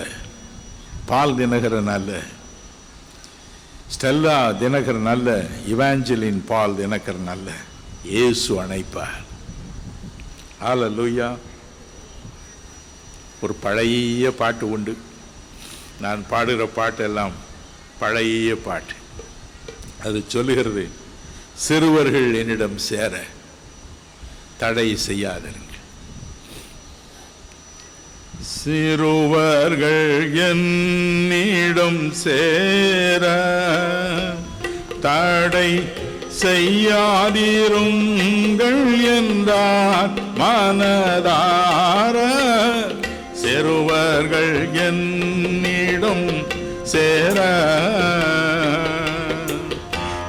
பால் 1.10 1.36
தினகரன் 1.40 1.92
அல்ல 1.96 2.12
ஸ்டெல்லா 3.94 4.36
தினகரன் 4.62 5.10
அல்ல 5.14 5.28
இவாஞ்சலின் 5.72 6.40
பால் 6.50 6.78
தினகரன் 6.80 7.30
அல்ல 7.34 7.48
இயேசு 8.14 8.50
அணைப்பார். 8.64 9.22
ஆல 10.70 10.90
லூயா 10.98 11.28
ஒரு 13.42 13.54
பழைய 13.64 14.30
பாட்டு 14.40 14.64
உண்டு. 14.74 14.94
நான் 16.04 16.22
பாடுகிற 16.30 16.64
பாட்டெல்லாம் 16.78 17.36
பழைய 18.00 18.50
பாட்டு. 18.66 18.94
அது 20.06 20.18
சொல்லுகிறது 20.34 20.84
சிறுவர்கள் 21.64 22.28
என்னிடம் 22.40 22.78
சேர 22.88 23.14
தடை 24.60 24.88
செய்யாதீர்கள் 25.06 25.64
சிறுவர்கள் 28.56 30.04
என்னிடம் 30.48 32.02
சேர 32.22 33.24
தடை 35.06 35.70
செய்யாதிருங்கள் 36.42 37.74
என்றார் 39.18 40.14
மனதார 40.40 42.16
சேருவர்கள் 43.58 44.72
என்னிடம் 44.72 46.46
சேர. 46.82 47.38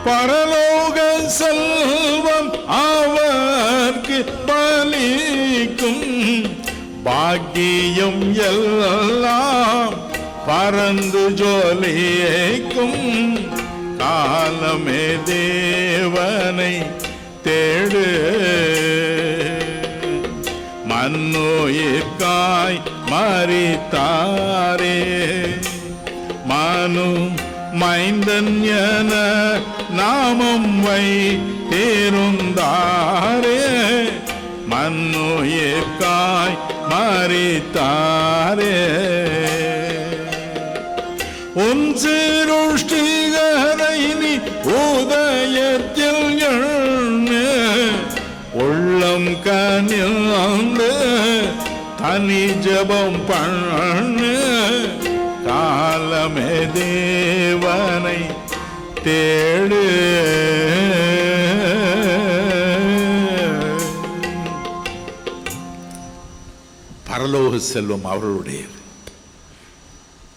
பரலோக 0.06 1.26
செல்வம் 1.26 2.68
அவர்க்கு 2.68 4.26
பலிக்கும். 4.48 6.50
பாக்கியம் 7.04 8.36
எல்லாம் 8.36 9.94
பறந்து 10.46 11.30
ஜோலியைக்கும். 11.30 13.48
காலமே 13.98 15.16
தேவனை 15.26 16.84
தேடு. 17.44 18.08
மண்ணுயிர்காய் 22.20 22.80
மறித்தாரே. 23.12 24.98
மனு 26.46 27.08
மைந்தன் 27.82 28.54
என 28.80 29.14
நாமம் 29.90 30.72
வை 30.84 31.06
தேருந்தாரே 31.72 33.62
மண்ணுயிர்காய் 34.72 36.58
மறித்தாரே. 36.92 38.78
உன் 41.66 41.88
நீ 44.22 44.34
உதயத்தில் 44.80 46.26
எண்ணு 46.50 47.46
உள்ளம் 48.54 49.32
கனிந்து 49.42 50.79
அனி 52.10 52.58
ஜபம் 52.60 53.26
பண்ணு. 53.28 54.34
காலமே 55.46 56.66
தேவனை 56.74 58.18
தேடு. 59.04 59.82
பரலோக 67.10 67.58
செல்வம் 67.58 68.06
அவர்களுடையது. 68.06 68.78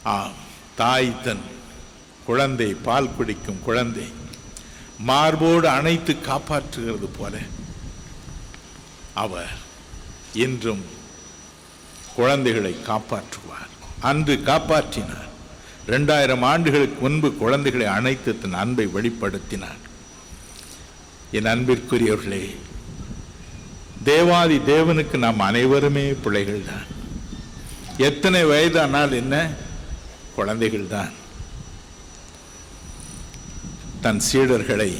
ஆம் 0.02 0.32
தாய் 0.74 1.22
தன் 1.22 1.42
குழந்தை 2.24 2.74
பால் 2.74 3.14
குடிக்கும் 3.16 3.62
குழந்தை 3.62 4.06
மார்போடு 4.98 5.68
அணைத்து 5.68 6.16
காப்பாற்றுகிறது 6.26 7.08
போல. 7.18 7.37
அவர் 9.14 9.50
இன்றும் 10.32 11.00
குழந்தைகளை 12.16 12.77
காப்பாற்றுவார். 12.87 13.70
அன்று 14.01 14.35
காப்பாற்றினார். 14.44 15.29
ரெண்டாயிரம் 15.87 16.40
ஆண்டுகளுக்கு 16.40 17.01
முன்பு 17.01 17.35
குழந்தைகளை 17.35 17.87
அணைத்து 17.87 18.38
தன் 18.38 18.53
அன்பை 18.53 18.87
வெளிப்படுத்தினார். 18.87 19.81
என் 21.31 21.44
அன்பிற்குரியவர்களே 21.44 22.57
தேவாதி 24.05 24.57
தேவனுக்கு 24.57 25.16
நாம் 25.18 25.40
அனைவருமே 25.40 26.07
பிள்ளைகள் 26.12 26.64
தான் 26.66 26.87
எத்தனை 27.96 28.44
வயதானால் 28.44 29.12
என்ன? 29.12 29.51
குழந்தைகள் 30.35 30.88
தான் 30.88 31.12
தன் 34.01 34.20
சீடர்களை 34.33 34.90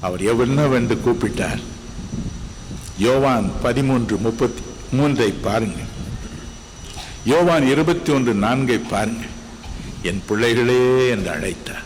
அவர் 0.00 0.20
எவ்வளவென்று 0.20 0.96
கூப்பிட்டார். 1.04 1.60
யோவான் 2.98 3.50
பதிமூன்று 3.62 4.16
முப்பத்தி 4.16 4.62
மூன்றை 4.92 5.30
பாருங்கள். 5.30 5.88
யோவான் 7.24 7.66
இருபத்தி 7.66 8.12
ஒன்று 8.12 8.34
நான்கை 8.34 8.80
பாருங்கள். 8.88 9.38
என் 10.02 10.22
பிள்ளைகளே 10.26 11.08
என்று 11.08 11.30
அழைத்தார். 11.30 11.84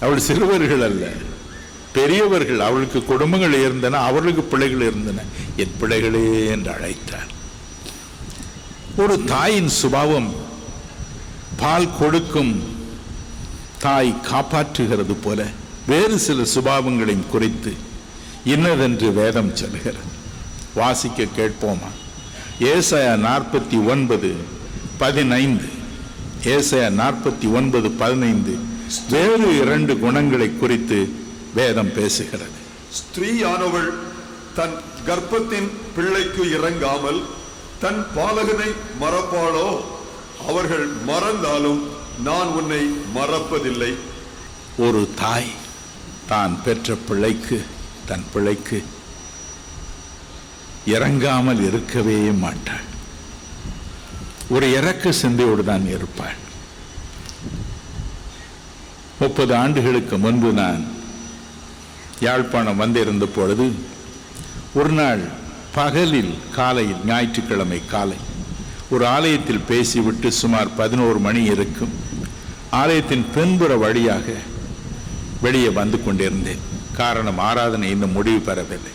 அவள் 0.00 0.20
சிறுவர்கள் 0.20 0.82
அல்ல. 0.82 1.08
பெரியவர்கள் 1.92 2.60
அவளுக்கு 2.60 3.04
குடும்பங்கள் 3.04 3.52
இருந்தன 3.52 3.98
அவர்களுக்கு 3.98 4.42
பிள்ளைகள் 4.42 4.80
இருந்தன. 4.80 5.22
என் 5.56 5.74
பிள்ளைகளே 5.78 6.46
என்று 6.46 6.70
அழைத்தார். 6.70 7.26
ஒரு 8.96 9.24
தாயின் 9.24 9.68
சுபாவம் 9.68 10.34
பால் 11.56 11.96
கொடுக்கும் 11.98 12.76
தாய் 13.78 14.20
காப்பாற்றுகிறது 14.30 15.16
போல 15.22 15.46
வேறு 15.86 16.18
சில 16.18 16.42
சுபாவங்களையும் 16.42 17.26
குறித்து 17.26 17.74
இன்னதென்று 18.44 19.12
வேதம் 19.12 19.56
சொல்கிறது 19.56 20.16
வாசிக்க 20.80 21.26
கேட்போமா? 21.36 21.90
ஏசாயா 22.60 23.14
நாற்பத்தி 23.26 23.78
ஒன்பது 23.86 24.30
பதினைந்து. 24.98 25.68
ஏசாயா 26.44 26.90
நாற்பத்தி 27.02 27.46
ஒன்பது 27.52 27.88
பதினைந்து. 28.02 28.54
வேறு 29.10 29.48
இரண்டு 29.60 29.92
குணங்களை 29.98 30.48
குறித்து 30.58 30.98
வேதம் 31.54 31.92
பேசுகிறது. 31.96 32.58
ஸ்திரீயானவள் 32.98 33.90
தன் 34.58 34.76
கர்ப்பத்தின் 35.06 35.68
பிள்ளைக்கு 35.96 36.42
இறங்காமல் 36.56 37.20
தன் 37.82 38.00
பாலகனை 38.14 38.70
மறப்பாளோ? 39.00 39.68
அவர்கள் 40.48 40.86
மறந்தாலும் 41.06 41.80
நான் 42.24 42.50
உன்னை 42.58 42.82
மறப்பதில்லை. 43.14 43.92
ஒரு 44.78 45.02
தாய் 45.14 45.50
தான் 46.28 46.54
பெற்ற 46.64 46.94
பிள்ளைக்கு 47.08 47.58
தன் 48.06 48.24
பிள்ளைக்கு 48.32 48.78
இறங்காமல் 50.86 51.66
இருக்கவே 51.66 52.30
மாட்டாள். 52.30 52.86
ஒரு 54.48 54.72
இறக்க 54.72 55.12
சிந்தையோடு 55.12 55.64
தான் 55.64 55.86
இருப்பாள். 55.86 56.36
முப்பது 59.20 59.54
ஆண்டுகளுக்கு 59.54 60.18
முன்பு 60.18 60.52
நான் 60.52 60.86
யாழ்ப்பாணம் 62.20 62.76
வந்திருந்த 62.76 63.26
பொழுது 63.26 63.74
ஒரு 64.74 64.90
நாள் 64.90 65.22
பகலில் 65.74 66.34
காலையில் 66.54 67.04
ஞாயிற்றுக்கிழமை 67.04 67.86
காலை 67.86 68.16
ஒரு 68.90 69.06
ஆலயத்தில் 69.06 69.66
பேசிவிட்டு 69.68 70.32
சுமார் 70.32 70.74
பதினோரு 70.76 71.18
மணி 71.18 71.44
இருக்கும் 71.44 71.92
ஆலயத்தின் 72.70 73.26
பின்புற 73.34 73.76
வழியாக 73.76 74.26
வெளியே 75.40 75.68
வந்து 75.68 76.04
கொண்டிருந்தேன். 76.04 76.62
காரணம் 76.96 77.38
ஆராதனை 77.38 77.90
இன்னும் 77.90 78.12
முடிவு 78.12 78.38
பெறவில்லை. 78.38 78.92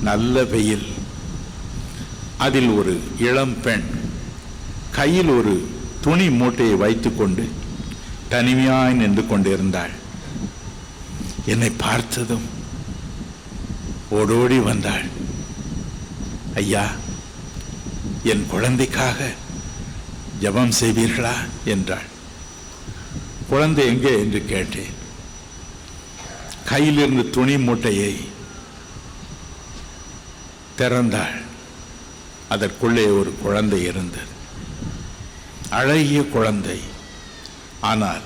நல்ல 0.00 0.44
வெயில். 0.44 0.86
அதில் 2.36 2.68
ஒரு 2.68 3.00
இளம் 3.18 3.60
பெண் 3.60 3.84
கையில் 4.90 5.28
ஒரு 5.28 5.68
துணி 6.00 6.30
மூட்டையை 6.30 6.74
வைத்துக்கொண்டு 6.74 7.48
தனிமையாய் 8.30 8.92
நின்று 8.92 9.26
கொண்டிருந்தாள். 9.26 9.90
என்னை 11.46 11.70
பார்த்ததும் 11.70 12.42
ஓடோடி 14.10 14.58
வந்தாள். 14.58 15.04
ஐயா 16.54 16.90
என் 18.24 18.46
குழந்தைக்காக 18.46 19.32
ஜெபம் 20.40 20.72
செய்வீர்களா? 20.80 21.34
என்றாள். 21.64 22.12
குழந்தை 23.48 23.86
எங்கே? 23.86 24.18
என்று 24.18 24.44
கேட்டேன். 24.44 25.02
கையிலிருந்து 26.64 27.30
துணி 27.30 27.58
மூட்டையை 27.58 28.20
திறந்தாள் 30.78 31.42
அதற்குள்ளே 32.48 33.04
ஒரு 33.04 33.34
குழந்தை 33.42 33.82
இருந்தது. 33.82 34.32
அழகிய 35.70 36.22
குழந்தை. 36.24 36.80
ஆனால் 37.80 38.20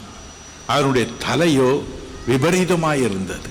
அதனுடைய 0.66 1.06
தலையோ 1.28 1.82
விபரீதமாயிருந்தது. 2.28 3.50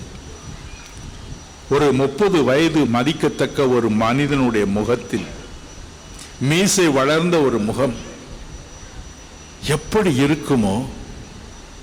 ஒரு 1.69 1.93
முப்பது 1.93 2.43
வயது 2.43 2.85
மதிக்கத்தக்க 2.85 3.67
ஒரு 3.67 3.89
மனிதனுடைய 3.89 4.65
முகத்தில் 4.65 5.25
மீசை 6.39 6.87
வளர்ந்த 6.87 7.41
ஒரு 7.41 7.57
முகம் 7.59 7.95
எப்படி 9.67 10.19
இருக்குமோ 10.19 10.85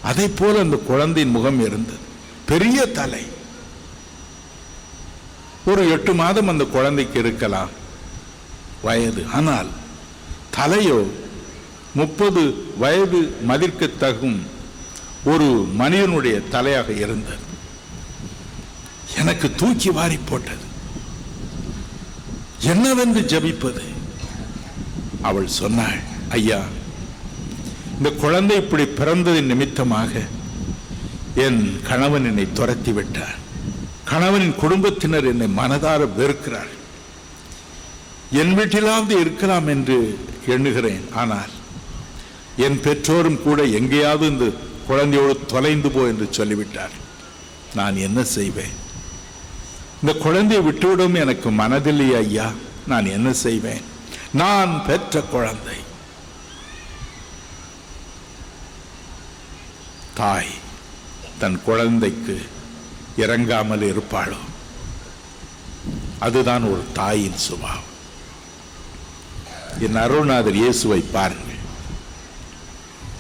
அதை 0.03 0.29
போல 0.29 0.59
அந்த 0.59 0.77
குழந்தையின் 0.77 1.33
முகம் 1.33 1.61
இருந்தது. 1.61 1.98
பெரிய 2.46 2.87
தலை. 2.87 3.24
ஒரு 5.66 5.90
எட்டு 5.90 6.14
மாதம் 6.14 6.48
அந்த 6.48 6.64
குழந்தைக்கு 6.64 7.18
இருக்கலாம். 7.18 7.70
வயது. 8.83 9.22
ஆனால் 9.33 9.70
தலையோ 10.57 10.98
முப்பது 11.94 12.42
வயது 12.79 13.20
மதிர்க்கத்தகும் 13.48 14.38
ஒரு 15.24 15.48
மனிதனுடைய 15.81 16.40
தலையாக 16.53 16.88
இருந்தது. 17.05 17.42
எனக்கு 19.16 19.53
தூக்கி 19.55 19.90
வாரி 19.90 20.18
போட்டது. 20.29 20.66
என்னவென்று 22.72 23.20
ஜபிப்பது? 23.20 23.85
அவள் 25.22 25.48
சொன்னாள் 25.61 26.00
ஐயா 26.29 26.61
இந்த 27.96 28.11
குழந்தை 28.11 28.57
இப்படி 28.57 28.83
பிறந்ததின் 28.83 29.50
நிமித்தமாக 29.53 30.12
என் 31.35 31.62
கணவன் 31.83 32.24
என்னை 32.24 32.46
துரத்தி 32.53 32.92
விட்டார். 32.92 33.38
கணவனின் 34.05 34.55
குடும்பத்தினர் 34.55 35.25
என்னை 35.25 35.47
மனதார 35.57 36.01
வெறுக்கிறார். 36.19 36.73
என் 38.31 38.59
வீட்டிலாவது 38.59 39.11
இருக்கலாம் 39.11 39.67
என்று 39.67 40.19
எண்ணுகிறேன். 40.47 41.05
ஆனால் 41.14 41.53
என் 42.57 42.81
பெற்றோரும் 42.81 43.43
கூட 43.43 43.62
எங்கேயாவது 43.62 44.27
இந்த 44.33 44.47
குழந்தையோடு 44.88 45.47
தொலைந்து 45.47 45.90
போ 45.90 46.07
என்று 46.07 46.27
சொல்லிவிட்டார். 46.31 46.95
நான் 47.75 47.97
என்ன 47.97 48.25
செய்வேன்? 48.25 48.75
இந்த 50.01 50.12
குழந்தையை 50.14 50.67
விட்டுவிடும் 50.67 51.14
எனக்கு 51.14 51.51
மனதில்லையே 51.51 52.17
ஐயா. 52.17 52.53
நான் 52.87 53.07
என்ன 53.07 53.33
செய்வேன்? 53.33 53.83
நான் 54.33 54.83
பெற்ற 54.87 55.21
குழந்தை. 55.21 55.77
தாய் 60.14 60.53
தன் 61.38 61.61
குழந்தைக்கு 61.64 62.37
இறங்காமல் 63.16 63.81
இருப்பாளோ? 63.81 64.40
அதுதான் 66.18 66.62
ஒரு 66.62 66.83
தாயின் 66.92 67.37
சுபாவம். 67.37 67.92
என் 69.81 69.96
அருள்நாதர் 69.96 70.55
இயேசுவை 70.55 71.00
பாருங்கள். 71.00 71.42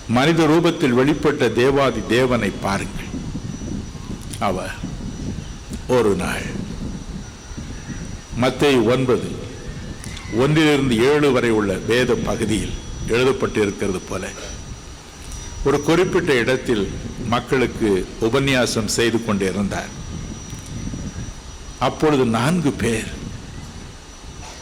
மனித 0.08 0.46
ரூபத்தில் 0.46 0.98
வெளிப்பட்ட 0.98 1.52
தேவாதி 1.52 2.00
தேவனை 2.08 2.50
பாருங்கள். 2.50 3.10
அவர் 4.38 4.74
ஒரு 5.88 6.14
நாள் 6.14 6.46
மத்திய 8.36 8.80
ஒன்பது 8.80 9.28
ஒன்றிலிருந்து 10.34 10.96
ஏழு 11.04 11.32
வரை 11.32 11.50
உள்ள 11.50 11.72
வேத 11.72 12.14
பகுதியில் 12.14 12.72
எழுதப்பட்டிருக்கிறது 13.08 14.00
போல 14.08 14.28
ஒரு 15.64 15.82
குறிப்பிட்ட 15.82 16.34
இடத்தில் 16.34 16.92
மக்களுக்கு 17.26 18.06
உபன்யாசம் 18.20 18.86
செய்து 18.86 19.24
கொண்டிருந்தார். 19.24 19.88
அப்பொழுது 21.78 22.24
நான்கு 22.24 22.72
பேர் 22.72 23.10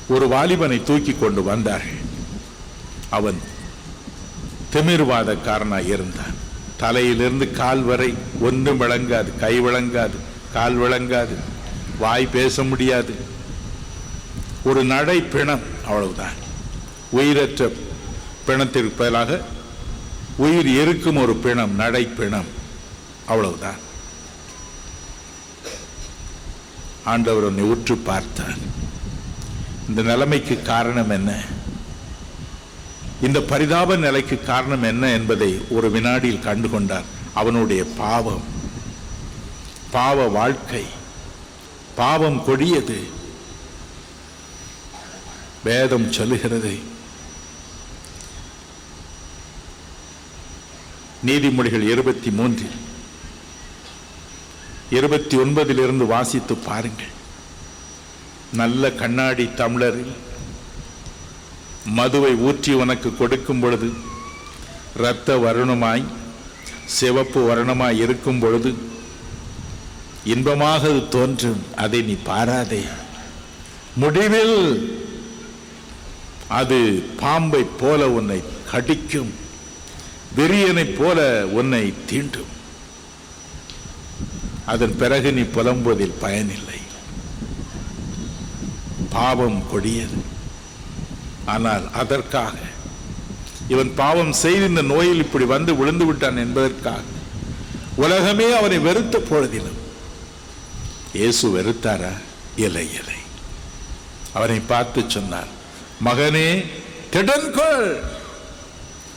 ஒரு 0.08 0.28
வாலிபனை 0.28 0.82
தூக்கி 0.82 1.12
கொண்டு 1.12 1.42
வந்தார்கள். 1.42 2.00
அவன் 3.08 3.40
திமிர்வாதக்காரனாக 4.72 5.86
இருந்தான். 5.86 6.34
தலையிலிருந்து 6.76 7.52
கால் 7.52 7.82
வரை 7.82 8.14
ஒன்றும் 8.40 8.80
விளங்காது 8.80 9.38
கை 9.38 9.60
விளங்காது 9.60 10.16
கால் 10.52 10.78
விளங்காது 10.78 11.34
வாய் 11.98 12.26
பேச 12.26 12.62
முடியாது. 12.62 13.14
ஒரு 14.64 14.84
நடை 14.84 15.20
பிணம் 15.20 15.60
அவ்வளவுதான். 15.86 16.38
உயிரற்ற 17.10 17.72
பிணத்திற்கு 18.46 18.92
பதிலாக 18.96 19.40
உயிர் 20.36 20.66
இருக்கும் 20.66 21.16
ஒரு 21.16 21.34
பிணம் 21.34 21.74
நடை 21.74 22.04
பிணம். 22.04 22.44
அவ்வளவுதான். 23.26 23.90
ஆண்டவர் 27.04 27.42
உன்னை 27.42 27.64
உற்று 27.64 27.96
பார்த்தார். 27.96 28.56
இந்த 29.88 30.02
நிலைமைக்கு 30.02 30.62
காரணம் 30.62 31.10
என்ன? 31.10 31.40
இந்த 33.22 33.40
பரிதாப 33.40 33.96
நிலைக்கு 33.96 34.42
காரணம் 34.42 34.82
என்ன 34.82 35.10
என்பதை 35.10 35.60
ஒரு 35.68 35.90
வினாடியில் 35.90 36.40
கண்டு 36.40 36.70
கொண்டார் 36.70 37.04
அவனுடைய 37.34 37.84
பாவம். 37.84 38.42
பாவ 39.90 40.26
வாழ்க்கை. 40.26 40.84
பாவம் 41.96 42.44
கொடியது. 42.44 43.20
வேதம் 45.64 46.12
சொல்லுகிறது 46.12 46.90
நீதிமொழிகள் 51.26 51.84
இருபத்தி 51.92 52.30
மூன்றில் 52.38 52.78
இருபத்தி 54.98 55.34
ஒன்பதிலிருந்து 55.42 56.06
வாசித்து 56.14 56.54
பாருங்கள். 56.68 57.12
நல்ல 58.60 58.90
கண்ணாடி 59.00 59.44
தமிழரில் 59.60 60.14
மதுவை 61.98 62.32
ஊற்றி 62.48 62.72
உனக்கு 62.82 63.10
கொடுக்கும் 63.16 63.60
பொழுது 63.60 63.88
இரத்த 64.98 65.36
வருணமாய் 65.44 66.04
சிவப்பு 66.96 67.40
வருணமாய் 67.50 68.00
இருக்கும் 68.04 68.40
பொழுது 68.40 68.72
இன்பமாக 70.32 70.82
அது 70.88 71.02
தோன்றும் 71.14 71.62
அதை 71.84 72.00
நீ 72.08 72.16
பாராதே. 72.26 72.82
முடிவில் 74.02 74.58
அது 76.60 76.78
பாம்பை 77.22 77.62
போல 77.80 78.10
உன்னை 78.18 78.40
கடிக்கும். 78.72 79.32
வெறியனைப் 80.36 80.96
போல 80.98 81.46
உன்னை 81.46 81.94
தீண்டும். 82.10 82.52
அதன் 84.66 84.96
பிறகு 84.96 85.32
நீ 85.32 85.40
புலம்புவதில் 85.40 86.20
பயனில்லை. 86.20 86.80
பாவம் 89.10 89.62
கொடியது. 89.70 90.20
ஆனால் 91.44 91.90
அதற்காக 91.92 92.54
இவன் 93.68 93.94
பாவம் 93.94 94.32
செய்து 94.32 94.64
இந்த 94.68 94.82
நோயில் 94.82 95.18
இப்படி 95.18 95.44
வந்து 95.44 95.76
விழுந்து 95.76 96.04
விட்டான் 96.06 96.36
என்பதற்காக 96.36 97.02
உலகமே 97.96 98.52
அவனை 98.52 98.78
வெறுத்த 98.78 99.18
பொழுதிலும் 99.18 99.80
இயேசு 101.12 101.46
வெறுத்தாரா? 101.56 102.12
இலை 102.56 102.86
இல்லை. 102.94 103.18
அவனை 104.32 104.60
பார்த்து 104.60 105.00
சொன்னார் 105.08 105.50
மகனே 106.04 106.48
திடன்கொள்! 107.12 107.88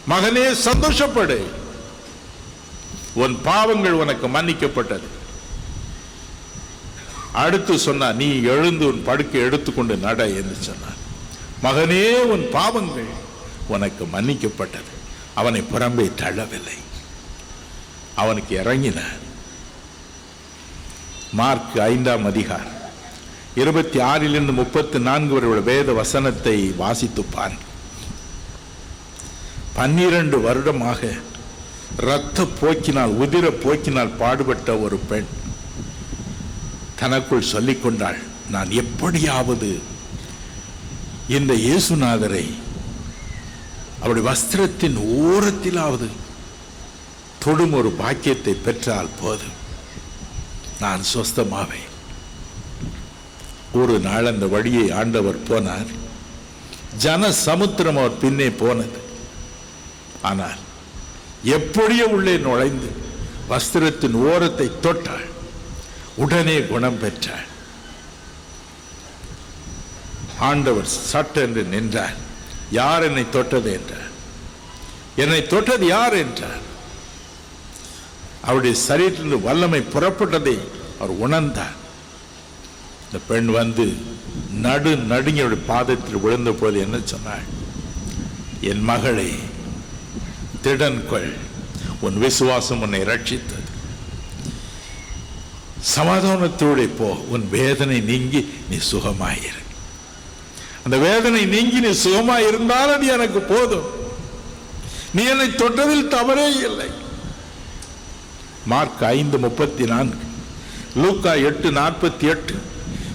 மகனே 0.10 0.56
சந்தோஷப்படு. 0.65 1.46
உன் 3.13 3.41
பாவங்கள் 3.41 3.91
உனக்கு 3.91 4.28
மன்னிக்கப்பட்டது. 4.28 5.08
அடுத்து 7.32 7.80
சொன்னா 7.80 8.12
நீ 8.12 8.41
எழுந்து 8.41 8.88
உன் 8.88 9.04
படுக்கை 9.04 9.41
எடுத்துக்கொண்டு 9.41 9.98
நட 9.98 10.28
என்று 10.28 10.58
சொன்னார். 10.60 11.04
மகனே 11.63 12.13
உன் 12.13 12.50
பாவங்கள் 12.52 13.08
உனக்கு 13.68 14.06
மன்னிக்கப்பட்டது. 14.06 14.94
அவனை 15.34 15.62
புறம்பே 15.62 16.12
தள்ளவில்லை. 16.18 16.78
அவனுக்கு 18.15 18.62
இறங்கினார். 18.63 19.24
மார்க் 21.32 21.80
ஐந்தாம் 21.80 22.26
அதிகாரம். 22.26 22.74
இருபத்தி 23.56 24.00
ஆறிலிருந்து 24.00 24.54
முப்பத்தி 24.54 25.00
நான்கு 25.00 25.34
வரை 25.34 25.63
வேத 25.63 25.94
வசனத்தை 25.94 26.74
வாசித்துப்பான் 26.80 27.58
பன்னிரண்டு 29.78 30.42
வருடமாக 30.42 31.02
இரத்த 31.98 32.48
போக்கினால் 32.60 33.14
உதிர 33.24 33.46
போக்கினால் 33.64 34.18
பாடுபட்ட 34.18 34.78
ஒரு 34.78 34.98
பெண் 34.98 35.30
தனக்குள் 36.96 37.52
சொல்லிக்கொண்டாள் 37.52 38.20
நான் 38.50 38.72
எப்படியாவது 38.72 39.80
இந்த 41.28 41.54
இயேசுநாதரை 41.54 42.46
அவருடைய 44.00 44.26
வஸ்திரத்தின் 44.30 44.98
ஓரத்திலாவது 45.22 46.08
தொடும் 47.40 47.74
ஒரு 47.74 47.90
பாக்கியத்தை 47.92 48.54
பெற்றால் 48.54 49.16
போதும். 49.22 49.56
நான் 50.80 51.02
சொஸ்தமாவேன். 51.14 51.90
ஒரு 53.74 54.00
நாள் 54.00 54.26
அந்த 54.26 54.46
வழியை 54.46 54.92
ஆண்டவர் 54.92 55.44
போனார். 55.50 55.92
ஜன 56.98 57.32
சமுத்திரம் 57.32 57.98
அவர் 57.98 58.18
பின்னே 58.18 58.50
போனது. 58.50 59.00
ஆனால் 60.30 60.60
எப்படியோ 61.58 62.06
உள்ளே 62.18 62.36
நுழைந்து 62.46 62.90
வஸ்திரத்தின் 63.50 64.16
ஓரத்தை 64.30 64.68
தொட்டாள். 64.86 65.28
உடனே 66.24 66.58
குணம் 66.72 67.00
பெற்றாள். 67.02 67.48
ஆண்டவர் 70.50 70.90
சட்டென்று 71.12 71.64
நின்றார். 71.74 72.18
யார் 72.80 73.04
என்னை 73.08 73.26
தொட்டது 73.36 73.70
என்றார். 73.78 74.12
என்னை 75.24 75.42
தொட்டது 75.54 75.86
யார் 75.96 76.16
என்றார். 76.24 76.64
அவருடைய 78.48 78.76
சரீரத்திலிருந்து 78.88 79.46
வல்லமை 79.48 79.82
புறப்பட்டதை 79.94 80.58
அவர் 81.00 81.14
உணர்ந்தார். 81.26 81.76
இந்த 83.06 83.20
பெண் 83.30 83.50
வந்து 83.60 83.86
நடு 84.66 84.92
நடுங்கியுடைய 85.12 85.62
பாதத்தில் 85.72 86.24
விழுந்த 86.24 86.52
போது 86.62 86.78
என்ன 86.86 86.98
சொன்னாள்? 87.14 87.46
என் 88.72 88.84
மகளே 88.92 89.30
திடன் 90.65 91.06
கொள் 91.06 91.34
உன் 91.99 92.17
விசுவாசம் 92.17 92.82
உன்னை 92.82 93.01
ரட்சித்தது 93.01 93.63
சமாதானத்தோடு 95.95 96.86
போ 96.97 97.10
உன் 97.34 97.49
வேதனை 97.49 97.99
நீங்கி 98.01 98.41
நீ 98.69 98.78
சுகமாயிரு. 98.91 99.62
அந்த 100.84 100.97
வேதனை 100.97 101.45
நீங்கி 101.45 101.80
நீ 101.80 101.91
சுகமாக 101.91 102.47
இருந்தாலும் 102.47 103.01
நீ 103.01 103.08
எனக்கு 103.08 103.39
போதும். 103.39 103.88
நீ 105.13 105.23
என்னை 105.23 105.47
தொட்டதில் 105.47 106.08
தவறே 106.08 106.47
இல்லை. 106.69 106.89
மார்க் 108.71 109.04
ஐந்து 109.04 109.38
முப்பத்தி 109.38 109.86
நான்கு 109.86 110.23
லூக்கா 111.01 111.34
எட்டு 111.49 111.71
நாற்பத்தி 111.71 112.25
எட்டு 112.34 112.56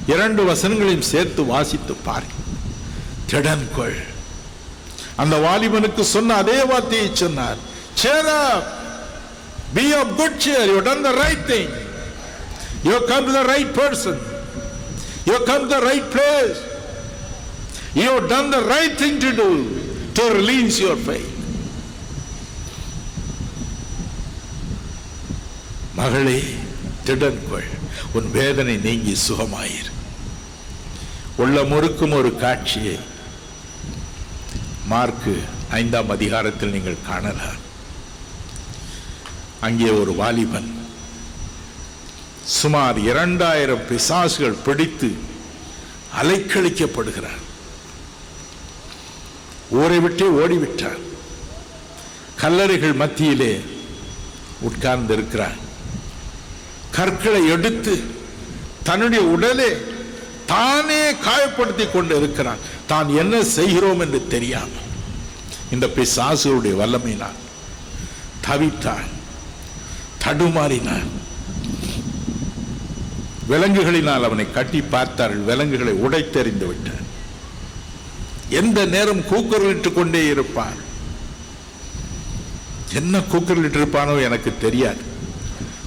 இரண்டு 0.06 0.42
வசனங்களையும் 0.50 1.10
சேர்த்து 1.12 1.44
வாசித்து 1.44 1.94
பாருங்கள் 2.06 2.46
திடன்கொள் 3.30 3.98
அந்த 5.22 5.36
வாலிபனுக்கு 5.44 6.02
சொன்ன 6.14 6.36
அதே 6.42 6.58
வார்த்தையை 6.70 7.08
சொன்னார் 7.22 7.58
சேரா 8.02 8.40
be 9.76 9.84
of 10.00 10.12
good 10.20 10.38
cheer 10.46 10.68
you 10.72 10.78
done 10.88 11.04
the 11.08 11.12
right 11.22 11.44
thing 11.50 11.72
you 12.84 12.98
come 13.10 13.26
to 13.28 13.34
the 13.38 13.42
right 13.52 13.72
person 13.80 14.20
you 15.30 15.36
come 15.50 15.66
the 15.72 15.78
right 15.88 16.08
place 16.14 16.60
you 18.00 18.12
done 18.32 18.50
the 18.54 18.60
right 18.72 18.96
thing 19.02 19.20
to 19.26 19.32
do 19.40 19.48
to 20.18 20.26
release 20.38 20.78
your 20.84 21.02
five 21.04 21.20
மகளே 26.00 26.38
திடன்கொள் 27.06 27.70
உன் 28.18 28.28
வேதனை 28.36 28.74
நீங்கி 28.86 29.14
சுகமாயிரு 29.26 29.90
உள்ள 31.36 31.56
முறுக்கும் 31.64 32.14
ஒரு 32.18 32.30
காட்சியை 32.36 32.96
mark 34.92 35.34
ஐந்தாம் 35.78 36.10
அதிகாரத்தில் 36.16 36.74
நீங்கள் 36.74 37.04
காணலாம். 37.08 37.58
அங்கே 39.66 39.88
ஒரு 40.00 40.12
வாலிபன் 40.20 40.70
சுமார் 42.58 42.98
இரண்டாயிரம் 43.10 43.84
பிசாசுகள் 43.88 44.62
பிடித்து 44.64 45.10
அலைக்கழிக்கப்படுகிறார். 46.20 47.42
ஊரை 49.80 49.98
விட்டே 50.04 50.26
ஓடிவிட்டார். 50.42 51.00
கல்லறைகள் 52.42 53.00
மத்தியிலே 53.02 53.52
உட்கார்ந்திருக்கிறார். 54.68 55.58
கற்களை 56.96 57.42
எடுத்து 57.56 57.94
தன்னுடைய 58.88 59.22
உடலே 59.34 59.70
தானே 60.50 61.02
காயப்படுத்தி 61.26 61.84
கொண்டு 61.92 62.16
இருக்கிறான் 62.16 62.64
தான் 62.86 63.08
என்ன 63.22 63.44
செய்கிறோம் 63.56 64.00
என்று 64.00 64.20
தெரியாமல் 64.34 64.88
இந்த 65.70 65.86
பிசாசுடைய 65.96 66.74
வல்லமையினால் 66.82 67.40
தவித்தான் 68.46 69.08
தடுமாறினான் 70.24 71.08
விலங்குகளினால் 73.50 74.26
அவனை 74.26 74.44
கட்டி 74.52 74.80
பார்த்தார்கள். 74.94 75.46
விலங்குகளை 75.48 75.92
உடைத்தெறிந்து 76.04 76.66
விட்டார். 76.66 77.06
எந்த 78.60 78.78
நேரம் 78.84 79.22
கூக்குரலிட்டுக் 79.30 79.96
கொண்டே 79.98 80.20
இருப்பான்? 80.26 80.78
என்ன 82.92 83.22
கூக்குரலிட்டு 83.32 83.78
இருப்பானோ 83.80 84.14
எனக்கு 84.28 84.52
தெரியாது. 84.60 85.02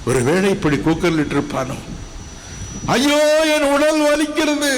ஒருவேளை 0.04 0.50
இப்படி 0.50 0.76
கூக்குரலிட்டு 0.76 1.36
இருப்பானோ 1.36 1.76
ஐயோ 2.86 3.20
என் 3.54 3.70
உடல் 3.74 4.00
வலிக்கிறது. 4.08 4.74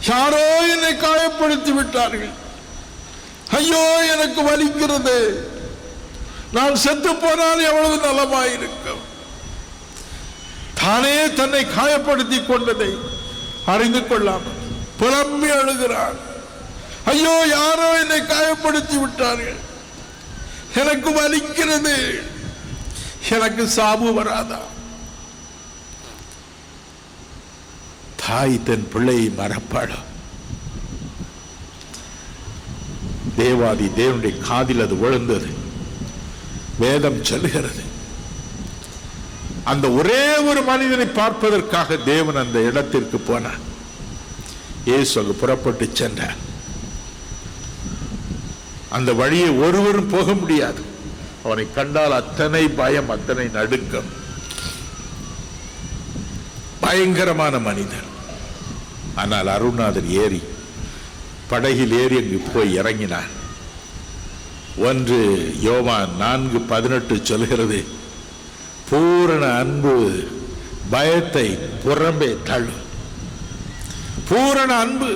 யாரோ 0.00 0.44
என்னை 0.74 0.92
காயப்படுத்தி 0.94 1.72
விட்டார்கள். 1.74 2.34
ஐயோ 3.58 3.84
எனக்கு 4.14 4.40
வலிக்கிறது. 4.50 5.18
நான் 6.52 6.76
செத்து 6.76 7.14
போனால் 7.14 7.66
எவ்வளவு 7.70 7.96
நலமாயிருக்கும். 8.06 9.02
தானே 10.80 11.32
தன்னை 11.32 11.64
காயப்படுத்தி 11.64 12.46
கொண்டதை 12.46 12.90
அறிந்து 13.66 14.06
கொள்ளாமல் 14.06 14.62
புலம்பி 14.98 15.48
அழுகிறான் 15.58 16.18
ஐயோ 17.04 17.44
யாரோ 17.48 17.88
என்னை 18.00 18.20
காயப்படுத்தி 18.20 18.96
விட்டார்கள். 19.00 19.60
எனக்கு 20.74 21.10
வலிக்கிறது. 21.10 21.96
எனக்கு 23.30 23.62
சாபு 23.76 24.08
வராதா? 24.18 24.60
தாய் 28.28 28.62
தன் 28.62 28.88
பிள்ளையை 28.92 29.32
மறப்பாளோ? 29.38 29.98
தேவாதி 33.36 33.86
தேவனுடைய 33.86 34.38
காதில் 34.38 34.80
அது 34.80 34.96
விழுந்தது. 34.96 35.46
வேதம் 36.78 37.24
சொல்லுகிறது. 37.24 37.82
அந்த 39.64 39.90
ஒரே 39.90 40.36
ஒரு 40.36 40.62
மனிதனை 40.62 41.06
பார்ப்பதற்காக 41.06 41.96
தேவன் 41.96 42.36
அந்த 42.36 42.60
இடத்திற்கு 42.60 43.22
போனார். 43.28 43.60
இயேசு 44.84 45.20
அங்கு 45.20 45.34
புறப்பட்டு 45.34 45.90
சென்றார். 45.92 46.36
அந்த 48.88 49.12
வழியை 49.12 49.50
ஒருவரும் 49.50 50.06
போக 50.06 50.34
முடியாது. 50.34 50.82
அவனை 51.44 51.66
கண்டால் 51.74 52.12
அத்தனை 52.12 52.68
பயம் 52.68 53.10
அத்தனை 53.10 53.46
நடுக்கம். 53.46 54.16
பயங்கரமான 56.80 57.58
மனிதன். 57.58 58.07
ஆனால் 59.20 59.50
அருணாதர் 59.56 60.08
ஏறி 60.22 60.40
படகில் 61.50 61.94
ஏறி 62.00 62.16
அங்கு 62.22 62.38
போய் 62.54 62.72
இறங்கினான். 62.80 63.30
ஒன்று 64.88 65.20
யோவான் 65.66 66.12
நான்கு 66.22 66.58
பதினெட்டு 66.72 67.14
சொல்கிறது 67.30 67.78
பூரண 68.90 69.44
அன்பு 69.62 69.94
பயத்தை 70.92 71.46
புறம்பே 71.84 72.30
தள்ளும். 72.48 72.84
பூரண 74.28 74.70
அன்பு 74.84 75.10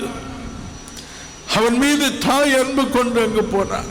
அவன் 1.57 1.79
மீது 1.83 2.07
தாய் 2.27 2.55
அன்பு 2.61 2.83
கொண்டு 2.97 3.19
அங்கு 3.27 3.45
போனான். 3.55 3.91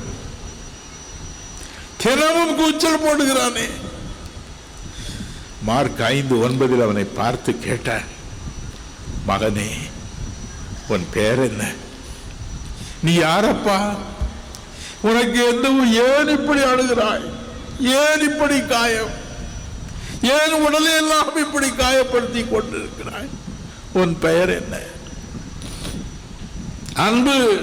தினமும் 2.03 2.55
கூச்சல் 2.59 3.03
போடுகிறானே. 3.03 3.67
மார்க் 5.67 6.01
ஐந்து 6.15 6.35
ஒன்பதில் 6.45 6.85
அவனை 6.85 7.05
பார்த்து 7.19 7.51
கேட்டான் 7.65 8.07
மகனே 9.27 9.69
உன் 10.91 11.07
பேர் 11.13 11.39
என்ன? 11.39 11.71
நீ 13.03 13.17
யாரப்பா? 13.17 13.97
உனக்கு 15.01 15.39
எந்த 15.47 15.67
ஏன் 16.03 16.27
இப்படி 16.27 16.59
அழுகிறாய்? 16.59 17.27
ஏன் 17.79 18.21
இப்படி 18.21 18.65
காயம்? 18.65 19.13
ஏன் 20.21 20.53
உடலை 20.53 20.95
எல்லாம் 20.95 21.37
இப்படி 21.37 21.67
காயப்படுத்தி 21.67 22.45
கொண்டிருக்கிறாய்? 22.49 23.29
உன் 23.93 24.19
பெயர் 24.19 24.49
என்ன? 24.49 24.77
அன்பு. 26.93 27.61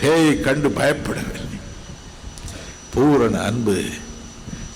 பேயை 0.00 0.40
கண்டு 0.40 0.68
பயப்படவில்லை. 0.68 1.60
பூரண 2.94 3.40
அன்பு 3.40 3.84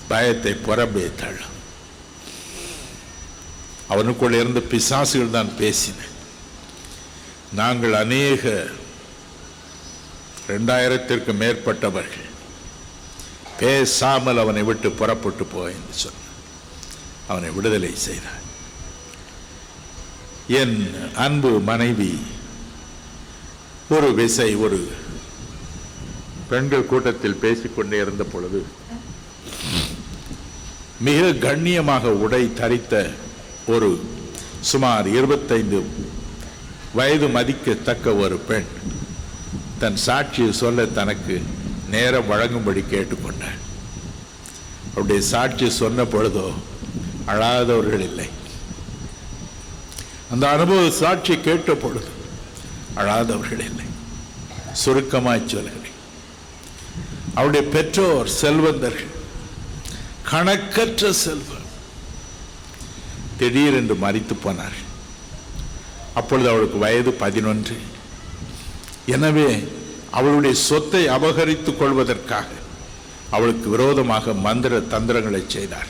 பயத்தை 0.07 0.51
புறம்பே 0.51 1.11
தள்ளும். 1.15 1.57
அவனுக்குள்ள 3.89 4.31
இருந்த 4.31 4.59
பிசாசுகள் 4.59 5.31
தான் 5.31 5.57
பேசின. 5.59 6.07
நாங்கள் 7.53 7.93
அநேக 7.93 8.67
ரெண்டாயிரத்திற்கு 10.47 11.33
மேற்பட்டவர்கள் 11.33 12.27
பேசாமல் 13.59 14.37
அவனை 14.37 14.63
விட்டு 14.63 14.91
புறப்பட்டு 14.91 15.45
போய் 15.45 15.73
என்று 15.73 15.93
சொன்ன 15.93 16.27
அவனை 17.27 17.49
விடுதலை 17.51 17.95
செய்தார். 17.95 18.35
என் 20.47 20.93
அன்பு 21.15 21.59
மனைவி 21.59 22.19
ஒரு 23.89 24.13
விசை 24.13 24.55
ஒரு 24.55 24.87
பெண்கள் 26.49 26.85
கூட்டத்தில் 26.85 27.35
பேசிக்கொண்டே 27.35 27.97
இருந்த 27.97 28.23
பொழுது 28.23 28.65
மிக 30.99 31.33
கண்ணியமாக 31.33 32.07
உடை 32.07 32.53
தரித்த 32.53 33.11
ஒரு 33.67 34.01
சுமார் 34.59 35.07
இருபத்தைந்து 35.07 35.81
வயது 36.93 37.27
மதிக்கத்தக்க 37.27 38.15
ஒரு 38.15 38.37
பெண். 38.37 38.69
தன் 39.79 39.97
சாட்சியை 40.05 40.49
சொல்ல 40.49 40.85
தனக்கு 40.85 41.41
நேரம் 41.89 42.29
வழங்கும்படி 42.31 42.83
கேட்டுக்கொண்டாள். 42.91 43.59
அவருடைய 44.91 45.21
சாட்சி 45.21 45.69
சொன்ன 45.69 46.03
பொழுதோ 46.03 46.47
அழாதவர்கள் 47.27 47.99
இல்லை. 47.99 48.27
அந்த 50.31 50.49
அனுபவ 50.49 50.89
சாட்சி 50.91 51.37
கேட்ட 51.37 51.73
பொழுது 51.73 52.11
அழாதவர்கள் 52.95 53.63
இல்லை. 53.69 53.85
சுருக்கமாய் 54.85 55.45
சொல்கிறேன் 55.45 55.77
அவருடைய 57.35 57.69
பெற்றோர் 57.69 58.29
செல்வந்தர்கள் 58.41 59.13
கணக்கற்ற 60.23 61.11
செல்வம் 61.13 61.67
திடீரென்று 63.37 63.95
மறித்து 63.95 64.35
போனார்கள். 64.41 64.87
அப்பொழுது 66.19 66.47
அவளுக்கு 66.53 66.77
வயது 66.85 67.11
பதினொன்று. 67.23 67.75
எனவே 69.15 69.49
அவளுடைய 70.17 70.55
சொத்தை 70.67 71.01
அபகரித்துக் 71.17 71.79
கொள்வதற்காக 71.79 72.49
அவளுக்கு 73.35 73.67
விரோதமாக 73.73 74.33
மந்திர 74.45 74.79
தந்திரங்களை 74.93 75.41
செய்தார் 75.55 75.89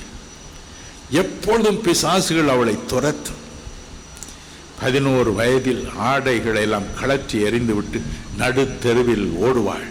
எப்பொழுதும் 1.22 1.80
பிசாசுகள் 1.86 2.50
அவளை 2.56 2.74
துரத்தும். 2.92 3.38
பதினோரு 4.82 5.32
வயதில் 5.40 5.82
ஆடைகளை 6.10 6.62
எல்லாம் 6.68 6.90
கழற்றி 7.00 7.38
எறிந்துவிட்டு 7.48 8.00
நடு 8.42 8.64
தெருவில் 8.84 9.28
ஓடுவாள். 9.46 9.88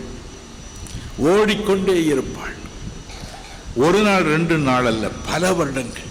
ஓடிக்கொண்டே 1.32 1.96
இருப்பாள். 2.12 2.56
ஒரு 3.86 4.00
நாள் 4.06 4.24
ரெண்டு 4.34 4.56
நாள் 4.68 4.88
அல்ல 4.90 5.08
பல 5.30 5.52
வருடங்கள். 5.58 6.08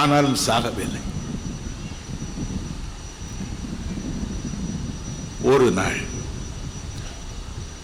ஆனாலும் 0.00 0.40
சாகவில்லை. 0.46 1.02
ஒரு 5.42 5.70
நாள் 5.70 6.00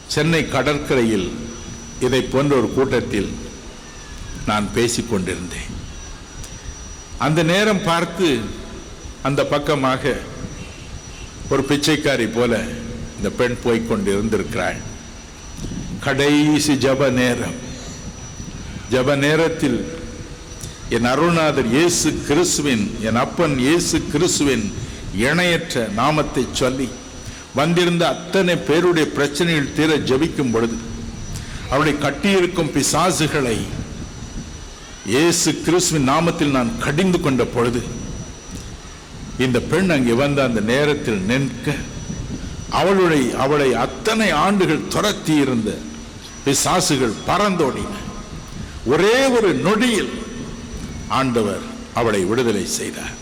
சென்னை 0.08 0.48
கடற்கரையில் 0.48 1.32
இதை 2.00 2.22
போன்ற 2.22 2.56
ஒரு 2.56 2.72
கூட்டத்தில் 2.72 3.30
நான் 4.46 4.68
பேசிக்கொண்டிருந்தேன் 4.74 5.72
அந்த 7.18 7.42
நேரம் 7.42 7.82
பார்த்து 7.82 8.40
அந்த 9.22 9.44
பக்கமாக 9.44 10.16
ஒரு 11.48 11.62
பிச்சைக்காரி 11.62 12.32
போல 12.32 12.64
இந்த 13.16 13.30
பெண் 13.30 13.56
போய்க் 13.64 13.90
இருந்திருக்கிறாள் 13.90 14.76
கடைசி 16.00 16.72
ஜப 16.74 17.10
நேரம். 17.10 17.54
ஜப 18.90 19.16
நேரத்தில் 19.16 19.84
என் 20.88 21.04
அருள்நாதர் 21.04 21.66
இயேசு 21.66 22.14
கிறிஸ்துவின் 22.28 22.96
என் 23.02 23.16
அப்பன் 23.16 23.58
இயேசு 23.58 24.02
கிறிஸ்துவின் 24.12 24.72
இணையற்ற 25.14 25.88
நாமத்தை 25.94 26.46
சொல்லி 26.52 26.88
வந்திருந்த 27.58 28.04
அத்தனை 28.14 28.54
பேருடைய 28.68 29.06
பிரச்சனைகள் 29.16 29.74
தீர 29.78 29.90
ஜபிக்கும் 30.10 30.52
பொழுது 30.54 30.76
அவளை 31.74 31.94
கட்டியிருக்கும் 32.04 32.72
பிசாசுகளை 32.76 33.58
இயேசு 35.12 35.50
கிறிஸ்துவின் 35.64 36.08
நாமத்தில் 36.12 36.56
நான் 36.56 36.70
கடிந்து 36.84 37.18
கொண்ட 37.20 37.42
பொழுது 37.56 37.80
இந்த 39.44 39.58
பெண் 39.70 39.90
அங்கே 39.94 40.14
வந்த 40.22 40.40
அந்த 40.48 40.60
நேரத்தில் 40.72 41.20
நிற்க 41.30 41.74
அவளுடைய 42.80 43.26
அவளை 43.44 43.68
அத்தனை 43.84 44.28
ஆண்டுகள் 44.44 44.88
துரத்தி 44.94 45.34
இருந்த 45.42 45.70
பிசாசுகள் 46.46 47.14
பறந்தோடின. 47.28 47.92
ஒரே 48.92 49.16
ஒரு 49.36 49.50
நொடியில் 49.66 50.12
ஆண்டவர் 51.18 51.64
அவளை 52.00 52.20
விடுதலை 52.30 52.64
செய்தார். 52.78 53.14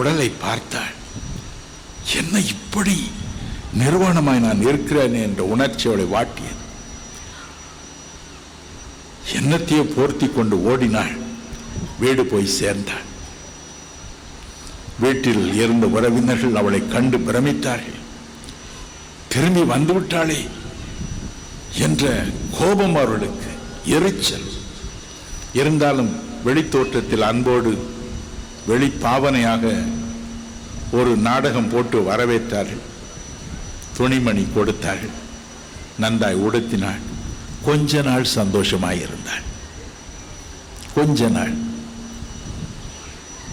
உடலை 0.00 0.28
பார்த்தாள். 0.42 0.94
என்ன 2.16 2.40
இப்படி 2.40 2.96
நிர்வாணமாய் 3.78 4.44
நான் 4.46 4.66
இருக்கிறேன் 4.68 5.14
என்ற 5.14 5.42
உணர்ச்சி 5.54 5.88
அவளை 5.88 6.06
வாட்டியது. 6.14 6.58
என்னத்தையோ 9.36 9.82
போர்த்தி 9.96 10.28
கொண்டு 10.28 10.56
ஓடினாள். 10.64 11.14
வீடு 11.98 12.22
போய் 12.26 12.56
சேர்ந்தாள். 12.58 13.06
வீட்டில் 14.98 15.54
இருந்த 15.54 15.86
உறவினர்கள் 15.86 16.58
அவளை 16.60 16.80
கண்டு 16.88 17.18
பிரமித்தார்கள். 17.18 17.98
திரும்பி 19.28 19.62
வந்துவிட்டாளே 19.74 20.40
என்ற 21.78 22.24
கோபம் 22.58 22.96
அவர்களுக்கு 22.96 23.50
எரிச்சல். 23.96 24.48
இருந்தாலும் 25.52 26.12
வெளித்தோற்றத்தில் 26.44 27.24
அன்போடு 27.30 27.70
வெளிப்பாவனையாக 28.70 29.84
ஒரு 30.90 31.16
நாடகம் 31.16 31.68
போட்டு 31.68 32.00
வரவேற்றார்கள். 32.00 32.80
துணிமணி 33.96 34.46
கொடுத்தார்கள். 34.54 35.18
நன்றாய் 35.98 36.36
உடுத்தினாள். 36.36 37.00
கொஞ்ச 37.62 38.02
நாள் 38.02 38.26
சந்தோஷமாயிருந்தாள். 38.34 39.42
கொஞ்ச 40.94 41.28
நாள். 41.28 41.52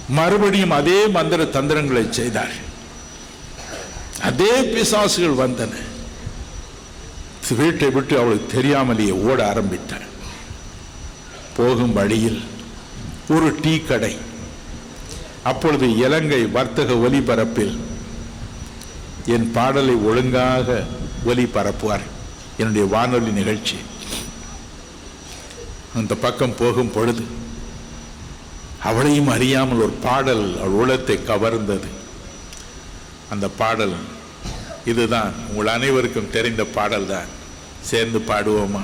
மறுபடியும் 0.10 0.72
அதே 0.72 1.08
மந்திர 1.08 1.46
தந்திரங்களை 1.46 2.08
செய்தார்கள். 2.10 2.66
அதே 4.22 4.62
பிசாசுகள் 4.62 5.36
வந்தன. 5.36 5.76
வீட்டை 7.56 7.90
விட்டு 7.90 8.20
அவளுக்கு 8.20 8.56
தெரியாமலேயே 8.56 9.12
ஓட 9.12 9.48
ஆரம்பித்தாள். 9.48 10.06
போகும் 11.58 11.94
வழியில் 11.94 12.44
ஒரு 13.30 13.56
டீ 13.62 13.80
கடை 13.80 14.27
அப்பொழுது 15.50 15.88
இலங்கை 16.04 16.42
வர்த்தக 16.58 16.94
ஒலிபரப்பில் 17.06 17.76
என் 19.36 19.48
பாடலை 19.56 19.96
ஒழுங்காக 20.10 20.78
ஒலிபரப்புவார். 21.30 22.06
என்னுடைய 22.60 22.86
வானொலி 22.94 23.32
நிகழ்ச்சி. 23.40 23.78
அந்த 26.00 26.14
பக்கம் 26.26 26.58
போகும் 26.62 26.94
பொழுது 26.96 27.24
அவளையும் 28.90 29.32
அறியாமல் 29.36 29.84
ஒரு 29.86 29.96
பாடல் 30.06 30.46
அவள் 30.64 30.78
உள்ளத்தை 30.82 31.16
கவர்ந்தது. 31.30 31.90
அந்த 33.34 33.46
பாடல் 33.62 33.96
இதுதான். 34.92 35.34
உங்கள் 35.50 35.74
அனைவருக்கும் 35.76 36.34
தெரிந்த 36.36 36.64
பாடல் 36.78 37.10
தான் 37.14 37.32
சேர்ந்து 37.90 38.20
பாடுவோமா? 38.30 38.84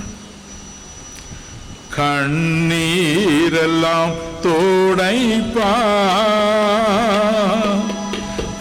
கண்ணீரெல்லாம் 1.97 4.13
தோடைப்பா. 4.43 5.71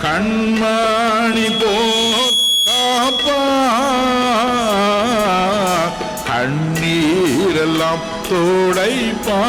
கண்மணி 0.03 1.49
போல் 1.61 2.37
காப்பா. 2.67 3.41
கண்ணீரெல்லாம் 6.29 8.05
தோடைப்பா. 8.29 9.41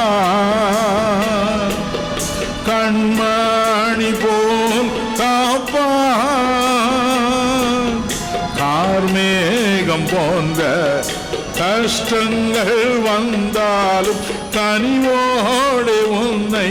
கஷ்டங்கள் 11.84 12.99
வந்தாலும் 13.05 14.19
கனிவோடு 14.55 15.95
உன்னை 16.17 16.69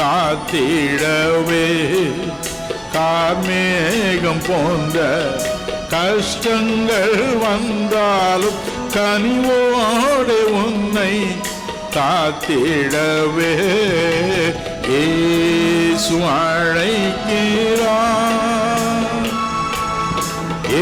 காத்திடவே 0.00 1.70
கார்மேகம் 2.94 4.44
போன்ற 4.48 4.98
கஷ்டங்கள் 5.94 7.18
வந்தாலும் 7.42 8.60
கனிவோடு 8.94 10.38
உன்னை 10.62 11.14
காத்திடவே 11.96 13.54
ஏசு 15.00 16.18
அழைக்கிறார். 16.36 17.18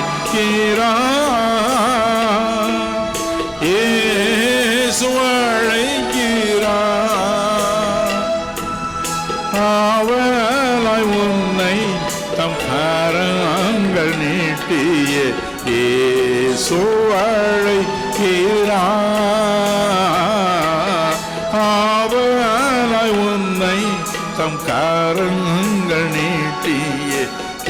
ஏசு 3.74 5.10
அழைக்கிறார் 5.26 6.95
அவளாய் 9.66 11.08
உன்னை 11.20 11.78
தம் 12.38 12.58
கரங்கள் 12.66 14.14
நீட்டிய. 14.22 15.16
ஏசோ 15.80 16.82
கரங்கள் 25.10 26.10
நீட்டிய 26.16 27.14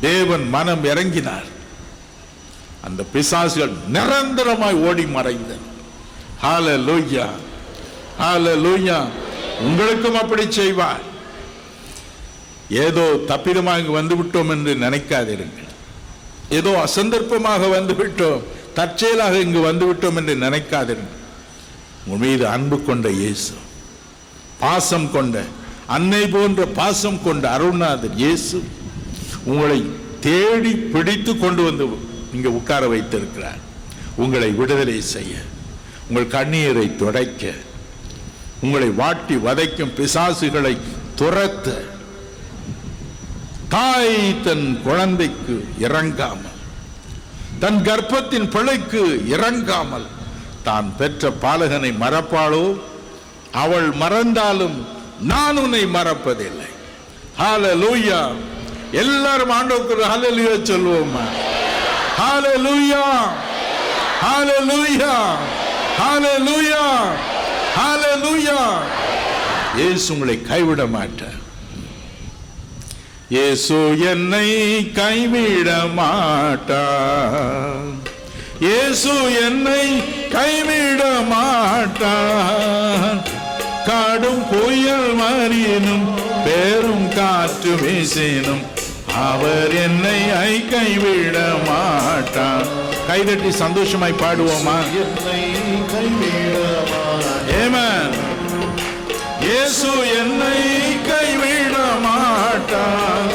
தேவன் 0.00 0.48
மனம் 0.48 0.84
இறங்கினார். 0.84 1.48
அந்த 2.80 3.04
பிசாசுகள் 3.12 3.76
நிரந்தரமாய் 3.92 4.82
ஓடி 4.88 5.04
மறைந்தன 5.04 5.65
ஹalleluya 6.44 7.26
ஹalleluya 8.22 8.98
உங்களுக்கும் 9.66 10.18
அப்படி 10.22 10.44
செய்வார். 10.58 11.04
ஏதோ 12.86 13.04
தப்பிதமாக 13.30 13.80
இங்கு 13.80 13.94
வந்து 14.00 14.14
விட்டோம் 14.20 14.50
என்று 14.54 14.72
நினைக்காதிருங்கள் 14.84 15.70
ஏதோ 16.58 16.70
அசந்தர்ப்பமாக 16.86 17.68
வந்துவிட்டோம் 17.76 18.42
தற்செயலாக 18.78 19.34
இங்கு 19.46 19.60
வந்துவிட்டோம் 19.68 20.18
என்று 20.20 20.34
நினைக்காதிருங்கள் 20.44 21.22
உன் 22.10 22.22
மீது 22.24 22.44
அன்பு 22.54 22.76
கொண்ட 22.88 23.08
இயேசு 23.20 23.54
பாசம் 24.62 25.08
கொண்ட 25.16 25.36
அன்னை 25.96 26.22
போன்ற 26.34 26.62
பாசம் 26.80 27.20
கொண்ட 27.26 27.44
அருள்நாதர் 27.56 28.16
இயேசு 28.22 28.58
உங்களை 29.50 29.80
தேடி 30.26 30.72
பிடித்து 30.94 31.32
கொண்டு 31.44 31.62
வந்து 31.68 31.84
இங்கே 32.36 32.50
உட்கார 32.58 32.82
வைத்திருக்கிறார். 32.94 33.60
உங்களை 34.22 34.48
விடுதலை 34.60 35.00
செய்ய 35.16 35.34
உங்கள் 36.08 36.26
கண்ணீரை 36.26 36.96
துடைக்க 36.96 37.52
உங்களை 38.60 38.88
வாட்டி 38.88 39.34
வதைக்கும் 39.36 39.94
பிசாசுகளை 39.96 40.76
துரத்த 41.20 41.84
தாய் 43.68 44.40
தன் 44.42 44.82
குழந்தைக்கு 44.82 45.68
இறங்காமல் 45.78 46.52
தன் 47.58 47.82
கர்ப்பத்தின் 47.82 48.50
பிழைக்கு 48.50 49.22
இறங்காமல் 49.26 50.06
தான் 50.62 50.92
பெற்ற 50.98 51.30
பாலகனை 51.30 51.92
மறப்பாளோ? 52.00 52.78
அவள் 53.52 53.90
மறந்தாலும் 53.92 54.86
நான் 55.20 55.56
உன்னை 55.56 55.86
மறப்பதில்லை. 55.86 56.70
ஹால 57.38 57.64
லூயா 57.74 58.20
எல்லாரும் 58.92 59.50
ஆண்டவருக்கு 59.50 60.12
ஹalleluya 60.14 60.54
சொல்லுவோமா? 60.70 61.24
ஹால 62.18 62.44
லூயா 62.58 63.04
ஹalleluya 66.00 66.86
ஹalleluya 67.78 68.60
இயேசு 69.78 70.06
உங்களை 70.12 70.34
கைவிட 70.50 70.82
மாட்டார். 70.94 71.40
இயேசு 73.34 73.78
என்னை 74.10 74.48
கைவிட 74.98 75.70
மாட்டார். 75.98 77.90
இயேசு 78.66 79.14
என்னை 79.46 79.84
கைவிட 80.36 81.02
மாட்டார். 81.32 83.18
காடும் 83.88 84.44
புயல் 84.52 85.10
மாறினும் 85.20 86.06
பெரும் 86.46 87.08
காற்று 87.18 87.74
வீசினும் 87.82 88.64
அவர் 89.24 89.74
என்னை 89.84 90.18
ஐ 90.30 90.66
கைவிட 90.72 91.38
மாட்டார். 91.68 92.66
கைதட்டி 93.08 93.50
சந்தோஷமாய் 93.50 94.20
பாடுவோமா? 94.22 94.76
Amen. 97.62 98.10
இயேசு 99.40 99.90
என்னை 100.20 100.58
கைவிட 101.08 101.76
மாட்டார். 102.06 103.34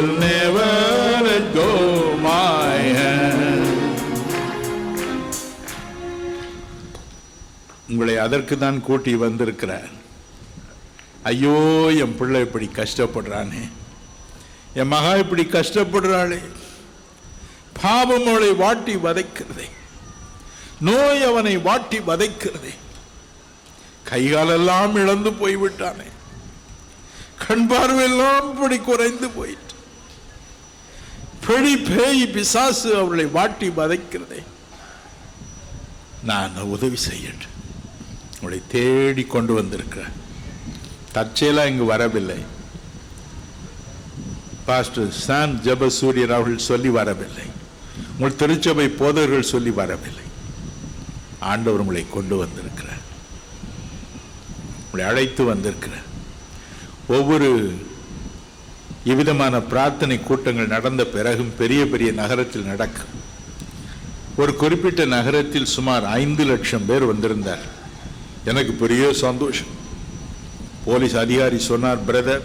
Will 0.00 0.18
never 0.18 0.68
let 1.26 1.46
go 1.54 1.70
my 2.26 2.76
hand. 2.98 3.66
உங்களை 7.90 8.16
அதற்கு 8.16 8.58
தான் 8.58 8.78
கூட்டி 8.80 9.14
வந்திருக்கிறார் 9.14 9.90
ஐயோ 11.22 11.56
என் 12.02 12.16
பிள்ளை 12.16 12.40
இப்படி 12.40 12.70
கஷ்டப்படுறானே. 12.78 13.62
என் 14.74 14.92
மகா 14.94 15.12
இப்படி 15.16 15.44
கஷ்டப்படுறாளே. 15.44 16.40
பாவம் 17.82 18.26
அவளை 18.26 18.52
வாட்டி 18.52 18.94
வதைக்கிறதே. 18.96 19.68
நோய் 20.80 21.22
அவனை 21.22 21.56
வாட்டி 21.58 21.98
வதைக்கிறதே. 21.98 22.74
கைகாலெல்லாம் 24.10 24.94
இழந்து 25.02 25.32
போய்விட்டானே. 25.32 26.08
கண் 27.46 27.66
பார்வையெல்லாம் 27.70 28.48
இப்படி 28.54 28.78
குறைந்து 28.78 29.28
போயிட்டு 29.30 29.69
பெடி 31.46 31.76
பேய் 31.76 32.26
பிசாசு 32.26 32.96
அவளை 32.96 33.26
வாட்டி 33.26 33.68
வதைக்கிறதே 33.68 34.42
நான் 36.24 36.56
உதவி 36.56 36.98
செய்யட்டும். 37.10 37.54
உங்களை 38.34 38.62
தேடி 38.68 39.24
கொண்டு 39.24 39.52
வந்திருக்கிறேன். 39.54 40.12
தற்செயலா 41.14 41.66
இங்கு 41.66 41.84
வரவில்லை. 41.84 42.36
பாஸ்டர் 44.64 45.12
சான் 45.12 45.60
ஜபசூரியன் 45.64 46.34
அவர்கள் 46.34 46.58
சொல்லி 46.58 46.88
வரவில்லை. 46.88 47.44
உங்கள் 48.18 48.36
திருச்சபை 48.36 48.88
போதகர்கள் 48.88 49.42
சொல்லி 49.42 49.70
வரவில்லை. 49.70 50.22
ஆண்டவர் 51.40 51.80
உங்களை 51.80 52.06
கொண்டு 52.10 52.36
வந்திருக்கிறார். 52.36 53.02
உங்களை 54.84 55.04
அழைத்து 55.04 55.44
வந்திருக்கிறார். 55.44 56.08
ஒவ்வொரு 57.08 57.74
இவ்விதமான 59.08 59.60
பிரார்த்தனை 59.72 60.16
கூட்டங்கள் 60.20 60.74
நடந்த 60.74 61.02
பிறகும் 61.14 61.52
பெரிய 61.60 61.80
பெரிய 61.92 62.10
நகரத்தில் 62.12 62.70
நடக்கும். 62.70 63.12
ஒரு 64.36 64.52
குறிப்பிட்ட 64.62 65.04
நகரத்தில் 65.04 65.72
சுமார் 65.74 66.04
ஐந்து 66.04 66.44
லட்சம் 66.50 66.86
பேர் 66.88 67.04
வந்திருந்தார். 67.10 67.64
எனக்கு 68.50 68.72
பெரிய 68.82 69.04
சந்தோஷம். 69.24 69.72
போலீஸ் 70.84 71.16
அதிகாரி 71.22 71.58
சொன்னார் 71.58 72.04
பிரதர் 72.08 72.44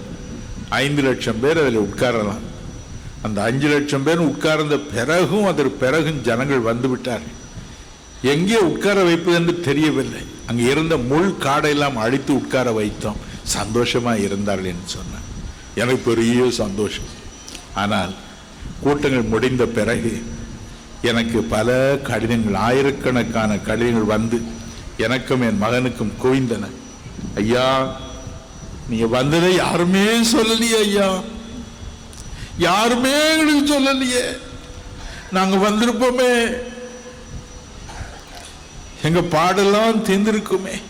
ஐந்து 0.84 1.01
லட்சம் 1.08 1.39
பேர் 1.43 1.62
அதில் 1.62 1.86
உட்காரலாம். 1.88 2.43
அந்த 3.26 3.39
அஞ்சு 3.49 3.68
லட்சம் 3.74 4.06
பேர் 4.08 4.28
உட்கார்ந்த 4.30 4.78
பிறகும் 4.95 5.47
அதற்கு 5.51 5.82
பிறகும் 5.84 6.24
ஜனங்கள் 6.28 6.68
வந்து 6.72 6.89
விட்டார் 6.89 7.26
எங்கே 8.34 8.60
உட்கார 8.72 8.97
வைப்பது 9.03 9.38
என்று 9.39 9.53
தெரியவில்லை. 9.68 10.24
அங்கே 10.49 10.66
இருந்த 10.74 10.95
முள் 11.12 11.32
காடையெல்லாம் 11.45 11.97
அழித்து 12.06 12.32
உட்கார 12.41 12.72
வைத்தோம். 12.80 13.22
சந்தோஷமாக 13.43 14.24
இருந்தார்கள் 14.28 14.72
என்று 14.74 14.89
சொன்னார். 14.95 15.14
எனக்கு 15.76 16.13
பெரிய 16.13 16.51
சந்தோஷம். 16.51 17.09
ஆனால் 17.73 18.13
கூட்டங்கள் 18.82 19.32
முடிந்த 19.34 19.65
பிறகு 19.65 20.23
எனக்கு 21.01 21.43
பல 21.43 21.97
கடிதங்கள் 22.03 22.61
ஆயிரக்கணக்கான 22.61 23.57
கடிதங்கள் 23.57 24.11
வந்து 24.13 24.41
எனக்கும் 24.97 25.41
என் 25.41 25.61
மகனுக்கும் 25.61 26.13
குவிந்தன. 26.23 26.67
ஐயா 27.36 27.67
நீங்கள் 28.89 29.07
வந்ததை 29.07 29.55
யாருமே 29.55 30.05
சொல்லலையே 30.32 30.80
ஐயா. 30.88 31.21
யாருமே 32.57 33.13
எங்களுக்கு 33.32 33.63
சொல்லலையே. 33.73 34.26
நாங்கள் 35.32 35.65
வந்திருப்போமே. 35.67 36.57
எங்கள் 39.03 39.32
பாடெல்லாம் 39.32 40.03
தீர்ந்திருக்குமே. 40.03 40.82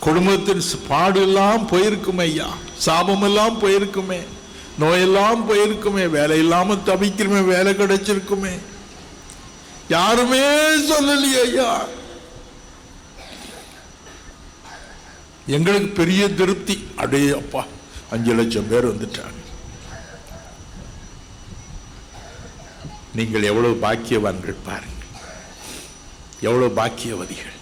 குடும்பத்தின் 0.00 0.62
பாடெல்லாம் 0.88 1.68
போயிருக்குமே 1.68 2.20
ஐயா. 2.20 2.48
சாபமெல்லாம் 2.86 3.58
போயிருக்குமே. 3.60 4.24
நோயெல்லாம் 4.80 5.44
போயிருக்குமே. 5.48 6.08
வேலை 6.08 6.38
இல்லாமல் 6.38 6.82
தவிக்கிறமே. 6.86 7.44
வேலை 7.44 7.74
கிடைச்சிருக்குமே. 7.74 8.58
யாருமே 9.88 10.38
சொல்லலையே 10.88 11.42
ஐயா. 11.42 11.84
எங்களுக்கு 15.46 15.88
பெரிய 15.88 16.28
திருப்தி. 16.28 16.86
அடே 16.96 17.30
அப்பா 17.30 17.66
அஞ்சு 18.10 18.34
லட்சம் 18.34 18.68
பேர் 18.68 18.96
வந்துட்டாங்க. 18.96 19.38
நீங்கள் 23.14 23.42
எவ்வளவு 23.42 23.74
பாக்கியவான்கள் 23.74 24.54
பாருங்கள். 24.64 25.10
எவ்வளவு 26.40 26.74
பாக்கியவதிகள். 26.74 27.58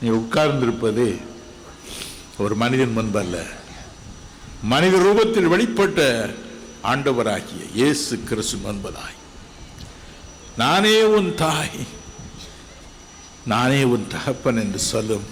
நீ 0.00 0.08
உட்கார்ந்திருப்பது 0.20 1.06
ஒரு 2.44 2.54
மனிதன் 2.62 2.96
முன்பல்ல. 2.98 3.36
மனித 4.72 4.94
ரூபத்தில் 5.06 5.52
வெளிப்பட்ட 5.54 6.00
ஆண்டவராகிய 6.92 7.62
இயேசு 7.78 8.14
கிறிஸ்து 8.28 8.56
முன்பதாய். 8.64 9.18
நானே 10.62 10.96
உன் 11.16 11.30
தாய் 11.42 11.78
நானே 13.52 13.80
உன் 13.94 14.06
தகப்பன் 14.14 14.60
என்று 14.64 14.80
சொல்லும் 14.92 15.24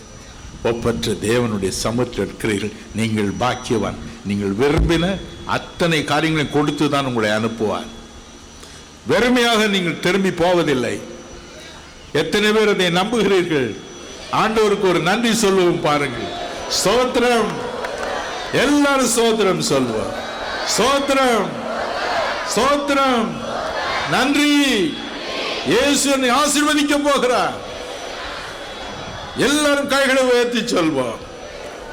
ஒப்பற்ற 0.70 1.12
தேவனுடைய 1.28 1.70
சமூகத்தில் 1.84 2.24
இருக்கிறீர்கள். 2.24 2.74
நீங்கள் 2.98 3.30
பாக்கியவான் 3.42 3.98
நீங்கள் 4.28 4.58
விரும்பின 4.60 5.04
அத்தனை 5.56 6.00
காரியங்களையும் 6.10 6.56
கொடுத்து 6.56 6.84
தான் 6.94 7.08
உங்களை 7.10 7.30
அனுப்புவார். 7.38 7.88
வெறுமையாக 9.12 9.62
நீங்கள் 9.74 10.02
திரும்பி 10.04 10.32
போவதில்லை. 10.42 10.96
எத்தனை 12.20 12.48
பேர் 12.56 12.72
அதை 12.74 12.90
நம்புகிறீர்கள்? 13.00 13.70
ஆண்டவருக்கு 14.32 14.88
ஒரு 14.88 15.00
நன்றி 15.00 15.34
சொல்லுவோம் 15.34 15.80
பாருங்கள் 15.80 16.40
சோத்திரம். 16.84 17.46
எல்லாரும் 18.52 19.16
சோத்திரம் 19.16 19.58
சொல்லுவோம். 19.58 20.12
சோத்திரம். 20.76 21.46
சோத்திரம். 22.54 23.26
நன்றி. 24.10 24.94
இயேசு 25.66 26.10
என்னை 26.10 26.30
ஆசீர்வதிக்க 26.30 26.98
போகிறார். 27.04 27.52
எல்லாரும் 29.36 29.88
கைகளை 29.88 30.22
உயர்த்தி 30.22 30.58
சொல்வோம். 30.58 31.16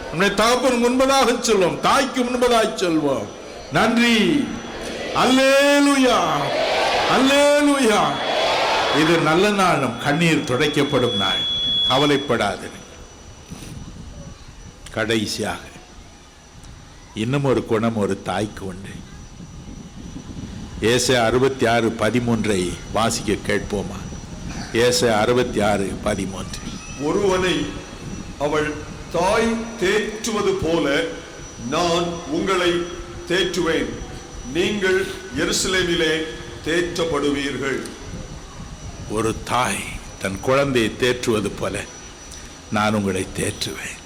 நம்முடைய 0.07 0.35
தகப்பன் 0.35 0.85
முன்பதாக 0.85 1.29
சொல்வோம். 1.29 1.79
தாய்க்கு 1.79 2.23
முன்பதாக 2.23 2.73
சொல்வோம். 2.75 3.25
நன்றி. 3.71 4.47
அல்லேலுயா. 5.15 6.19
அல்லேலுயா. 7.17 7.99
இது 9.01 9.17
நல்ல 9.17 9.49
நாள் 9.49 9.89
கண்ணீர் 10.03 10.43
துடைக்கப்படும் 10.43 11.17
நாள். 11.17 11.48
கவலைப்படாது 11.89 12.67
கடைசியாக 14.91 15.59
இன்னும் 17.13 17.43
ஒரு 17.43 17.65
குணம் 17.65 17.97
ஒரு 17.97 18.21
தாய்க்கு 18.21 18.65
உண்டு. 18.65 18.89
ஏச 20.81 21.25
அறுபத்தி 21.25 21.65
ஆறு 21.65 21.89
பதிமூன்றை 21.89 22.73
வாசிக்க 22.93 23.33
கேட்போமா? 23.33 23.99
ஏச 24.73 25.17
அறுபத்தி 25.19 25.61
ஆறு 25.61 25.85
பதிமூன்று. 26.03 26.59
ஒருவனை 27.01 27.65
அவள் 28.39 28.73
தாய் 29.11 29.51
தேற்றுவது 29.81 30.57
போல 30.61 31.03
நான் 31.69 32.07
உங்களை 32.27 32.71
தேற்றுவேன். 33.27 33.89
நீங்கள் 34.53 35.05
எருசலேமிலே 35.37 36.23
தேற்றப்படுவீர்கள். 36.65 37.81
ஒரு 39.09 39.35
தாய் 39.43 39.97
தன் 40.21 40.39
குழந்தையை 40.39 40.91
தேற்றுவது 40.99 41.51
போல 41.59 41.83
நான் 42.71 42.93
உங்களை 42.93 43.27
தேற்றுவேன். 43.37 43.97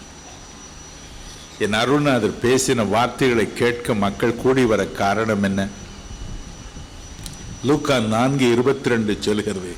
என் 1.59 1.73
அருள்நாதர் 1.73 2.37
பேசின 2.41 2.87
வார்த்தைகளை 2.87 3.53
கேட்க 3.53 3.93
மக்கள் 3.93 4.35
கூடி 4.35 4.65
வர 4.65 4.85
காரணம் 4.85 5.43
என்ன? 5.43 5.67
லூக்கா 7.63 7.99
நான்கு 7.99 8.51
இருபத்தி 8.51 8.89
ரெண்டு 8.89 9.17
சொல்கிறது 9.19 9.75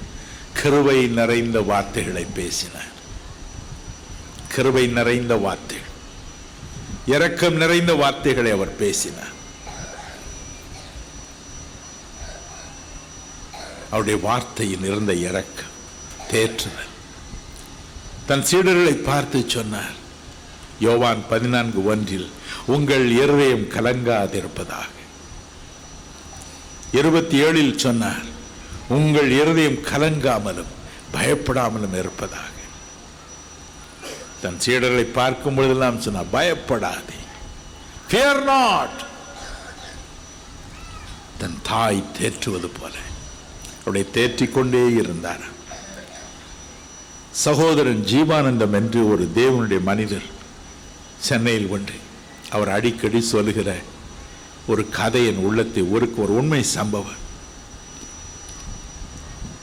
கிருவை 0.63 1.07
நிறைந்த 1.07 1.61
வார்த்தைகளை 1.61 2.25
பேசினார். 2.33 2.93
கிருவை 4.55 4.91
நிறைந்த 4.91 5.35
வார்த்தைகள். 5.35 5.93
இரக்கம் 7.05 7.55
நிறைந்த 7.55 7.93
வார்த்தைகளை 7.93 8.51
அவர் 8.51 8.75
பேசினார். 8.75 9.33
அவருடைய 13.89 14.19
வார்த்தையில் 14.27 14.83
இருந்த 14.83 15.13
இறக்கம் 15.13 15.64
தேற்றுதல் 16.35 16.91
தன் 18.27 18.45
சீடர்களை 18.49 18.95
பார்த்து 19.03 19.39
சொன்னார் 19.47 19.95
யோவான் 20.79 21.21
பதினான்கு 21.29 21.81
ஒன்றில் 21.85 22.29
உங்கள் 22.65 23.05
இருதயம் 23.11 23.65
கலங்காதிருப்பதாக. 23.75 24.91
இருபத்தி 26.91 27.37
ஏழில் 27.43 27.77
சொன்னார் 27.77 28.25
உங்கள் 28.87 29.31
இருதயம் 29.31 29.79
கலங்காமலும் 29.91 30.73
பயப்படாமலும் 31.13 31.95
இருப்பதாக. 32.01 32.51
தன் 34.41 34.59
சீடர்களை 34.65 35.05
பார்க்கும் 35.13 35.55
பொழுதெல்லாம் 35.55 36.01
சொன்னார் 36.01 36.33
பயப்படாதே 36.33 37.19
ஃபியர் 38.09 38.43
நாட் 38.43 38.99
தன் 41.37 41.57
தாய் 41.63 42.03
தேற்றுவது 42.19 42.69
போல 42.79 42.93
அவருடைய 43.79 44.05
தேற்றிக் 44.11 44.53
கொண்டே 44.53 44.83
இருந்தார் 45.01 45.45
சகோதரன் 47.43 48.01
ஜீவானந்தம் 48.11 48.75
என்று 48.79 48.99
ஒரு 49.11 49.23
தேவனுடைய 49.35 49.79
மனிதர் 49.89 50.27
சென்னையில் 51.27 51.67
ஒன்று 51.75 51.97
அவர் 52.49 52.69
அடிக்கடி 52.69 53.19
சொல்லுகிற 53.21 53.69
ஒரு 54.71 54.83
கதையின் 54.97 55.41
உள்ளத்தை 55.47 55.83
ஒருக்கு 55.95 56.19
ஒரு 56.25 56.33
உண்மை 56.39 56.61
சம்பவம். 56.63 57.21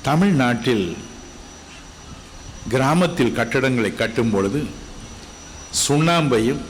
தமிழ்நாட்டில் 0.03 0.87
கிராமத்தில் 2.69 3.37
கட்டடங்களை 3.39 3.93
கட்டும் 3.95 4.31
பொழுது 4.31 4.61
சுண்ணாம்பையும் 5.87 6.63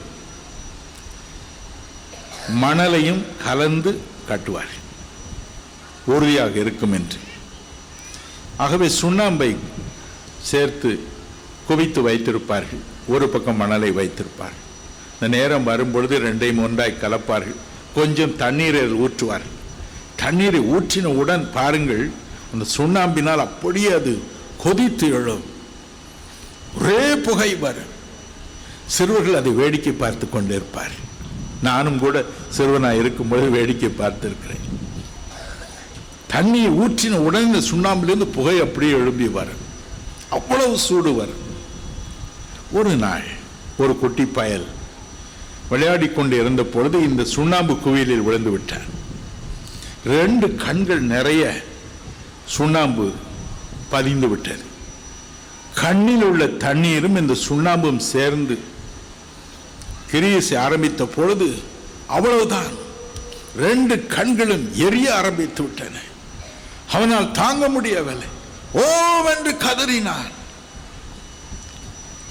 மணலையும் 2.63 3.21
கலந்து 3.45 3.91
கட்டுவார் 4.29 4.73
உறுதியாக 6.05 6.55
இருக்கும் 6.63 6.95
என்று. 6.99 7.19
ஆகவே 8.63 8.87
சுண்ணாம்பை 9.01 9.51
சேர்த்து 10.51 10.91
குவித்து 11.67 11.99
வைத்திருப்பார்கள். 12.07 12.81
ஒரு 13.07 13.27
பக்கம் 13.29 13.61
மணலை 13.61 13.89
வைத்திருப்பார்கள். 13.91 14.61
இந்த 15.13 15.27
நேரம் 15.37 15.63
வரும்பொழுது 15.63 16.15
ரெண்டையும் 16.19 16.63
ஒன்றாய் 16.67 17.01
கலப்பார்கள். 17.01 17.59
கொஞ்சம் 17.95 18.35
தண்ணீரை 18.35 18.83
ஊற்றுவார்கள். 19.03 19.55
தண்ணீரை 20.15 20.61
ஊற்றினவுடன் 20.73 21.45
பாருங்கள் 21.53 22.03
அந்த 22.53 22.65
சுண்ணாம்பினால் 22.77 23.45
அப்படியே 23.47 23.91
அது 23.99 24.13
கொதித்து 24.63 25.07
எழும். 25.19 25.43
ஒரே 26.81 27.15
புகை 27.27 27.55
வரும். 27.55 27.91
சிறுவர்கள் 28.95 29.39
அதை 29.39 29.51
வேடிக்கை 29.51 29.93
பார்த்து 29.93 30.25
கொண்டிருப்பார் 30.27 30.95
நானும் 31.61 31.99
கூட 31.99 32.23
சிறுவனாக 32.49 33.01
இருக்கும்பொழுது 33.01 33.49
வேடிக்கை 33.49 33.89
பார்த்திருக்கிறேன். 33.89 34.63
தண்ணியை 36.33 36.69
ஊற்றின 36.83 37.19
உடனே 37.27 37.45
இந்த 37.45 37.61
சுண்ணாம்பிலிருந்து 37.71 38.27
புகை 38.37 38.55
அப்படியே 38.65 38.91
எழும்பி 38.91 39.27
வரும். 39.39 39.62
அவ்வளவு 40.35 40.75
சூடு 40.85 41.11
வரும். 41.13 41.43
ஒரு 42.77 42.93
நாள் 43.05 43.27
ஒரு 43.81 43.93
குட்டி 44.01 44.25
பயல் 44.37 44.65
விளையாடி 45.69 46.07
கொண்டு 46.07 46.35
இருந்த 46.39 46.63
பொழுது 46.63 46.97
இந்த 47.09 47.23
சுண்ணாம்பு 47.35 47.73
குவியலில் 47.73 48.25
விழுந்து 48.27 48.51
விட்டார். 48.55 48.87
ரெண்டு 50.05 50.47
கண்கள் 50.65 51.01
நிறைய 51.13 51.43
சுண்ணாம்பு 52.55 53.05
பதிந்து 53.89 54.27
விட்டது. 54.27 54.65
கண்ணில் 55.81 56.23
உள்ள 56.23 56.43
தண்ணீரும் 56.65 57.17
இந்த 57.17 57.35
சுண்ணாம்பும் 57.47 58.01
சேர்ந்து 58.13 58.55
கிரியசை 60.11 60.57
ஆரம்பித்த 60.57 61.05
பொழுது 61.05 61.49
அவ்வளவுதான். 62.07 62.71
ரெண்டு 63.57 63.95
கண்களும் 64.15 64.65
எரிய 64.87 65.07
ஆரம்பித்து 65.15 65.61
விட்டன. 65.63 65.95
அவனால் 66.91 67.31
தாங்க 67.31 67.69
முடியவில்லை. 67.69 68.29
ஓவென்று 68.73 69.57
கதறினான் 69.57 70.31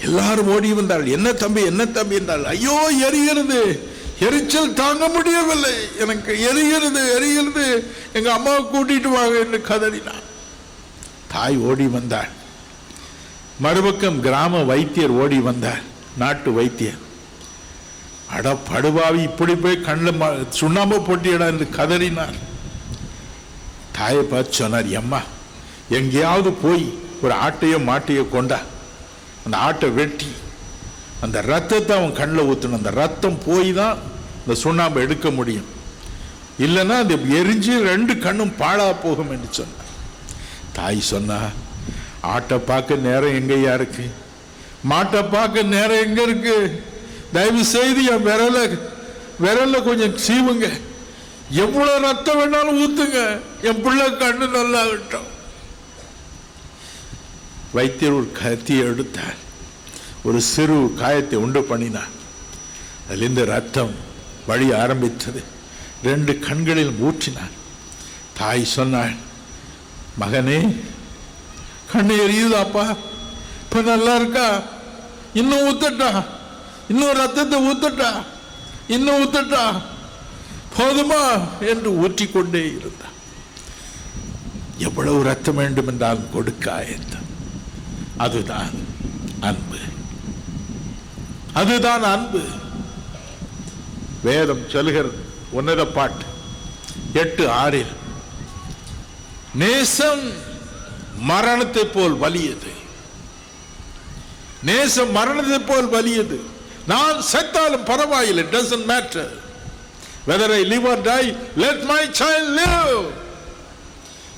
எல்லாரும் 0.01 0.49
ஓடி 0.49 0.73
வந்தாள் 0.73 1.07
என்ன 1.07 1.33
தம்பி 1.33 1.65
என்ன 1.65 1.85
தம்பி? 1.85 2.15
என்றால் 2.15 2.47
ஐயோ 2.47 2.91
எரிகிறது. 3.03 3.79
எரிச்சல் 4.19 4.75
தாங்க 4.75 5.09
முடியவில்லை. 5.09 5.73
எனக்கு 5.99 6.33
எரிகிறது 6.33 6.99
எரிகிறது. 6.99 7.87
எங்க 8.13 8.33
அம்மாவை 8.33 8.65
கூட்டிட்டு 8.65 9.09
வாங்க 9.09 9.39
என்று 9.39 9.65
கதறினான் 9.69 10.23
தாய் 11.29 11.57
ஓடி 11.57 11.87
வந்தாள். 11.87 12.29
மறுபக்கம் 13.59 14.21
கிராம 14.21 14.63
வைத்தியர் 14.63 15.11
ஓடி 15.11 15.39
வந்தார். 15.39 15.81
நாட்டு 16.17 16.53
வைத்தியர். 16.53 16.99
அட 18.31 18.55
படுபாவி 18.55 19.23
இப்படி 19.23 19.55
போய் 19.55 19.81
கண்ணில் 19.81 20.21
ம- 20.21 20.49
சுண்ணாம்பு 20.49 20.97
போட்டியடா 20.97 21.47
என்று 21.47 21.69
கதறினார். 21.77 22.35
தாயை 23.93 24.23
பார்த்து 24.23 24.53
சொன்னார் 24.53 24.89
எம்மா 24.89 25.21
எங்கேயாவது 25.89 26.51
போய் 26.53 26.85
ஒரு 27.23 27.35
ஆட்டையோ 27.47 27.79
மாட்டையோ 27.91 28.29
கொண்டா 28.29 28.59
அந்த 29.45 29.57
ஆட்டை 29.57 29.91
வெட்டி 29.91 30.31
அந்த 31.25 31.41
ரத்தத்தை 31.41 31.93
அவன் 31.97 32.19
கண்ணில் 32.21 32.49
ஊற்றணும் 32.51 32.81
அந்த 32.81 32.91
ரத்தம் 32.91 33.39
போய் 33.47 33.73
தான் 33.73 33.99
இந்த 34.41 34.55
சுண்ணாம்பை 34.63 35.03
எடுக்க 35.07 35.31
முடியும். 35.31 35.69
இல்லைன்னா 36.59 36.97
அது 37.03 37.15
எரிஞ்சு 37.15 37.75
ரெண்டு 37.83 38.19
கண்ணும் 38.19 38.55
பாழா 38.59 38.87
போகும் 39.03 39.31
என்று 39.31 39.49
சொன்னார். 39.51 39.91
தாய் 40.73 41.01
சொன்னா 41.01 41.39
ஆட்டை 42.21 42.59
பார்க்க 42.59 42.95
நேரம் 42.95 43.37
எங்கேயா 43.41 43.75
இருக்கு? 43.75 44.05
மாட்டை 44.91 45.21
பார்க்க 45.31 45.63
நேரம் 45.63 46.03
எங்கே 46.07 46.23
இருக்கு? 46.23 46.57
தயவு 47.33 47.65
செய்து 47.65 48.05
என் 48.05 48.27
விரல 48.29 48.59
விரல்ல 49.45 49.83
கொஞ்சம் 49.85 50.19
சீவுங்க. 50.27 50.67
எவ்வளோ 51.51 51.99
ரத்தம் 51.99 52.39
வேணாலும் 52.41 52.81
ஊற்றுங்க 52.83 53.21
என் 53.69 53.83
பிள்ளை 53.85 54.07
கண்ணு 54.23 54.49
நல்லா 54.49 54.83
விட்டோம் 54.91 55.29
வைத்தியர் 57.73 58.13
ஒரு 58.13 58.33
கத்தியை 58.33 58.85
எடுத்தார். 58.87 59.39
ஒரு 60.23 60.41
சிறு 60.41 60.95
காயத்தை 60.97 61.39
உண்டு 61.39 61.63
பண்ணினார். 61.63 62.13
அதிலிருந்து 63.07 63.45
ரத்தம் 63.45 63.95
வழி 64.47 64.73
ஆரம்பித்தது. 64.73 65.43
ரெண்டு 66.05 66.39
கண்களில் 66.39 66.95
ஊற்றினார் 67.03 67.57
தாய் 68.39 68.65
சொன்னாள் 68.65 69.15
மகனே 70.21 70.59
கண்ணு 71.93 72.15
எரியுதாப்பா? 72.25 72.97
இப்போ 73.65 73.81
நல்லா 73.81 74.15
இருக்கா? 74.15 74.63
இன்னும் 75.35 75.65
ஊத்தட்டா? 75.69 76.25
இன்னும் 76.89 77.15
ரத்தத்தை 77.15 77.59
ஊத்தட்டா? 77.71 78.11
இன்னும் 78.89 79.21
ஊத்தட்டா? 79.23 79.83
போதுமா? 80.79 81.23
என்று 81.61 81.91
ஊற்றிக்கொண்டே 82.03 82.63
இருந்தார். 82.79 83.17
எவ்வளவு 84.79 85.23
ரத்தம் 85.23 85.55
வேண்டும் 85.55 85.87
என்றாலும் 85.87 86.31
கொடுக்கா 86.35 86.77
என்று. 86.87 87.21
அதுதான் 88.17 88.71
அன்பு. 89.41 89.77
அதுதான் 91.53 92.03
அன்பு. 92.03 92.43
வேதம் 94.23 94.69
சொல்கிறது 94.69 95.19
உன்னத 95.51 95.85
பாட்டு 95.85 96.25
எட்டு 97.13 97.51
ஆறில் 97.51 98.01
நேசம் 99.55 100.33
மரணத்தை 101.19 101.85
போல் 101.85 102.21
வலியது. 102.21 102.71
நேசம் 104.63 105.11
மரணத்தை 105.11 105.59
போல் 105.59 105.89
வலியது. 105.89 106.41
நான் 106.87 107.23
செத்தாலும் 107.33 107.85
பரவாயில்லை 107.85 108.45
doesn't 108.45 108.89
matter 108.89 109.33
whether 110.27 110.55
I 110.55 110.63
live 110.65 110.91
or 110.91 111.01
die 111.01 111.37
let 111.57 111.83
my 111.83 112.09
child 112.09 112.59
live 112.59 113.05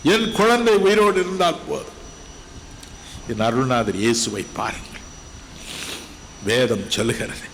என் 0.02 0.32
குழந்தை 0.32 0.74
உயிரோடு 0.74 1.20
இருந்தால் 1.20 1.58
போதும். 1.68 1.93
என் 3.28 3.40
அருள்நாதர் 3.40 3.96
இயேசுவை 3.96 4.46
பாருங்கள். 4.52 5.00
வேதம் 6.44 6.90
சொல்லுகிறது. 6.90 7.52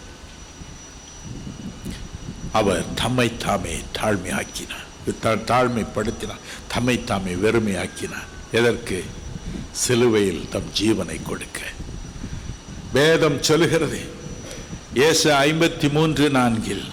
அவர் 2.52 2.84
தம்மை 2.94 3.36
தாமே 3.36 3.80
தாழ்மையாக்கினார். 3.96 5.12
தா- 5.22 5.44
தாழ்மைப்படுத்தினார். 5.44 6.38
தம்மை 6.68 7.04
தாமே 7.04 7.32
வெறுமையாக்கினார். 7.32 8.26
எதற்கு? 8.52 9.04
சிலுவையில் 9.72 10.48
தம் 10.50 10.70
ஜீவனை 10.80 11.22
கொடுக்க. 11.22 11.60
வேதம் 12.92 13.42
சொல்லுகிறது. 13.42 14.00
ஏச 14.94 15.38
ஐம்பத்தி 15.38 15.90
மூன்று 15.92 16.30
நான்கில் 16.30 16.84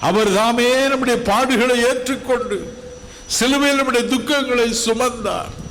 அவர் 0.00 0.34
தாமே 0.34 0.88
நம்முடைய 0.88 1.20
பாடுகளை 1.24 1.76
ஏற்றுக்கொண்டு 1.76 2.82
சிலுவையில் 3.26 3.76
நம்முடைய 3.76 4.16
துக்கங்களை 4.16 4.74
சுமந்தார். 4.84 5.63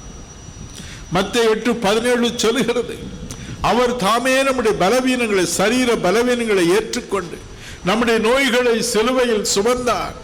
மத்த 1.14 1.36
எட்டு 1.53 1.76
பதினேழு 1.86 2.28
சொல்லுகிறது. 2.36 2.95
அவர் 3.61 3.95
தாமே 3.95 4.43
நம்முடைய 4.43 4.78
பலவீனங்களை 4.84 5.45
சரீர 5.59 5.95
பலவீனங்களை 6.05 6.66
ஏற்றுக்கொண்டு 6.78 7.38
நம்முடைய 7.84 8.18
நோய்களை 8.20 8.82
சிலுவையில் 8.82 9.45
சுமந்தார். 9.55 10.18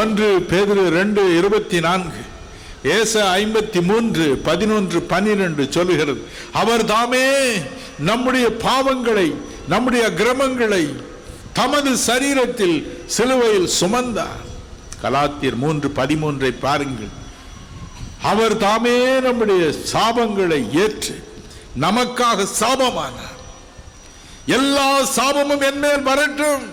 ஒன்று 0.00 0.28
பேதிரு 0.50 0.84
ரெண்டு 0.98 1.22
இருபத்தி 1.38 1.80
நான்கு 1.80 2.22
ஏச 2.98 3.12
ஐம்பத்தி 3.40 3.80
மூன்று 3.82 4.24
பதினொன்று 4.48 5.02
பன்னிரெண்டு 5.12 5.66
சொல்லுகிறது. 5.70 6.20
அவர் 6.52 6.84
தாமே 6.84 7.26
நம்முடைய 7.98 8.46
பாவங்களை 8.66 9.28
நம்முடைய 9.68 10.04
கிரமங்களை 10.20 10.84
தமது 11.52 11.90
சரீரத்தில் 12.06 12.78
சிலுவையில் 13.06 13.70
சுமந்தார். 13.80 14.42
கலாத்தியர் 15.02 15.58
மூன்று 15.64 15.88
பதிமூன்றை 15.88 16.52
பாருங்கள். 16.60 17.12
அவர் 18.22 18.56
தாமே 18.56 19.20
நம்முடைய 19.20 19.62
சாபங்களை 19.92 20.60
ஏற்று 20.72 21.14
நமக்காக 21.80 22.46
சாபமானார். 22.60 23.38
எல்லா 24.46 25.00
சாபமும் 25.00 25.64
என் 25.70 25.78
மேல் 25.78 26.02
வரட்டும். 26.02 26.64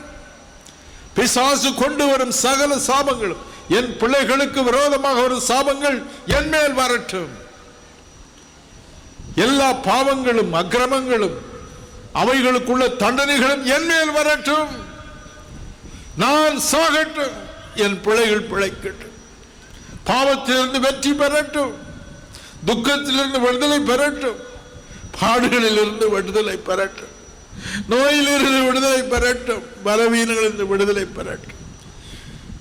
பிசாசு 1.13 1.73
கொண்டு 1.73 2.07
வரும் 2.07 2.31
சகல 2.31 2.75
சாபங்களும் 2.75 3.43
என் 3.69 3.97
பிள்ளைகளுக்கு 3.97 4.63
விரோதமாக 4.63 5.21
வரும் 5.21 5.43
சாபங்கள் 5.47 6.03
என்மேல் 6.25 6.73
வரட்டும். 6.73 7.29
எல்லா 9.35 9.73
பாவங்களும் 9.73 10.53
அக்கிரமங்களும் 10.53 11.37
அவைகளுக்குள்ள 12.13 12.85
தண்டனைகளும் 13.03 13.63
என் 13.63 13.85
மேல் 13.85 14.11
வரட்டும். 14.11 14.71
நான் 16.17 16.57
சாகட்டும். 16.71 17.37
என் 17.75 18.01
பிள்ளைகள் 18.01 18.49
பிழைக்கட்டும். 18.49 19.08
பாவத்திலிருந்து 20.09 20.79
வெற்றி 20.79 21.13
பெறட்டும். 21.13 21.73
துக்கத்திலிருந்து 22.65 23.39
விடுதலை 23.39 23.79
பெறட்டும். 23.79 24.35
பாடுகளிலிருந்து 25.21 26.09
விடுதலை 26.09 26.57
பெறட்டும். 26.57 27.13
நோயிலிருந்து 27.89 28.65
விடுதலை 28.65 29.01
பெறட்டும். 29.01 29.63
பலவீனங்களிலிருந்து 29.85 30.67
விடுதலை 30.67 31.03
பெறட்டும். 31.03 31.57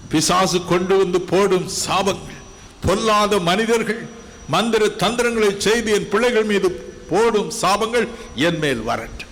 பிசாசு 0.09 0.65
கொண்டு 0.65 0.97
வந்து 0.97 1.21
போடும் 1.21 1.69
சாபங்கள் 1.87 2.37
பொல்லாத 2.81 3.39
மனிதர்கள் 3.39 4.09
மந்திர 4.49 4.89
தந்திரங்களை 4.89 5.61
செய்து 5.61 5.93
என் 5.93 6.09
பிள்ளைகள் 6.09 6.45
மீது 6.45 6.71
போடும் 7.11 7.53
சாபங்கள் 7.63 8.09
என் 8.35 8.59
மேல் 8.59 8.81
வரட்டும். 8.81 9.29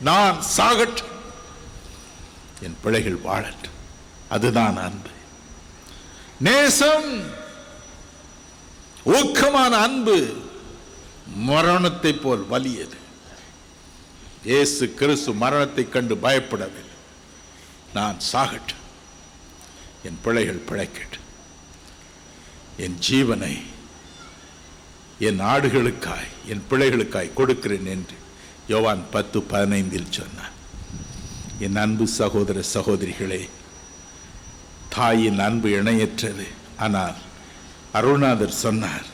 நான் 0.00 0.42
சாகட்டும். 0.56 1.12
என் 2.62 2.76
பிள்ளைகள் 2.82 3.18
வாழட்டும். 3.24 3.76
அதுதான் 4.28 4.76
அன்பு. 4.76 5.08
நேசம் 6.46 7.24
ஊக்கமான 9.04 9.72
அன்பு 9.86 10.16
மரணத்தை 11.34 12.12
போல் 12.12 12.44
வலியது. 12.50 12.98
இயேசு 14.44 14.94
கிறிஸ்து 14.94 15.32
மரணத்தை 15.32 15.88
கண்டு 15.88 16.14
பயப்படவில்லை. 16.14 16.94
நான் 17.94 18.18
சாகட்டும். 18.32 18.84
என் 20.02 20.18
பிள்ளைகள் 20.22 20.62
பிழைக்கட்டும். 20.68 21.26
என் 22.76 22.98
ஜீவனை 23.08 23.54
என் 25.18 25.40
ஆடுகளுக்காய் 25.40 26.32
என் 26.46 26.64
பிள்ளைகளுக்காய் 26.70 27.36
கொடுக்கிறேன் 27.38 27.86
என்று 27.86 28.16
யோவான் 28.68 29.04
பத்து 29.10 29.40
பதினைந்தில் 29.40 30.10
சொன்னார். 30.10 30.56
என் 31.58 31.76
அன்பு 31.76 32.06
சகோதர 32.06 32.60
சகோதரிகளே 32.74 33.48
தாயின் 34.98 35.40
அன்பு 35.46 35.68
இணையற்றது. 35.80 36.46
ஆனால் 36.84 37.18
அருள்நாதர் 37.98 38.60
சொன்னார் 38.64 39.06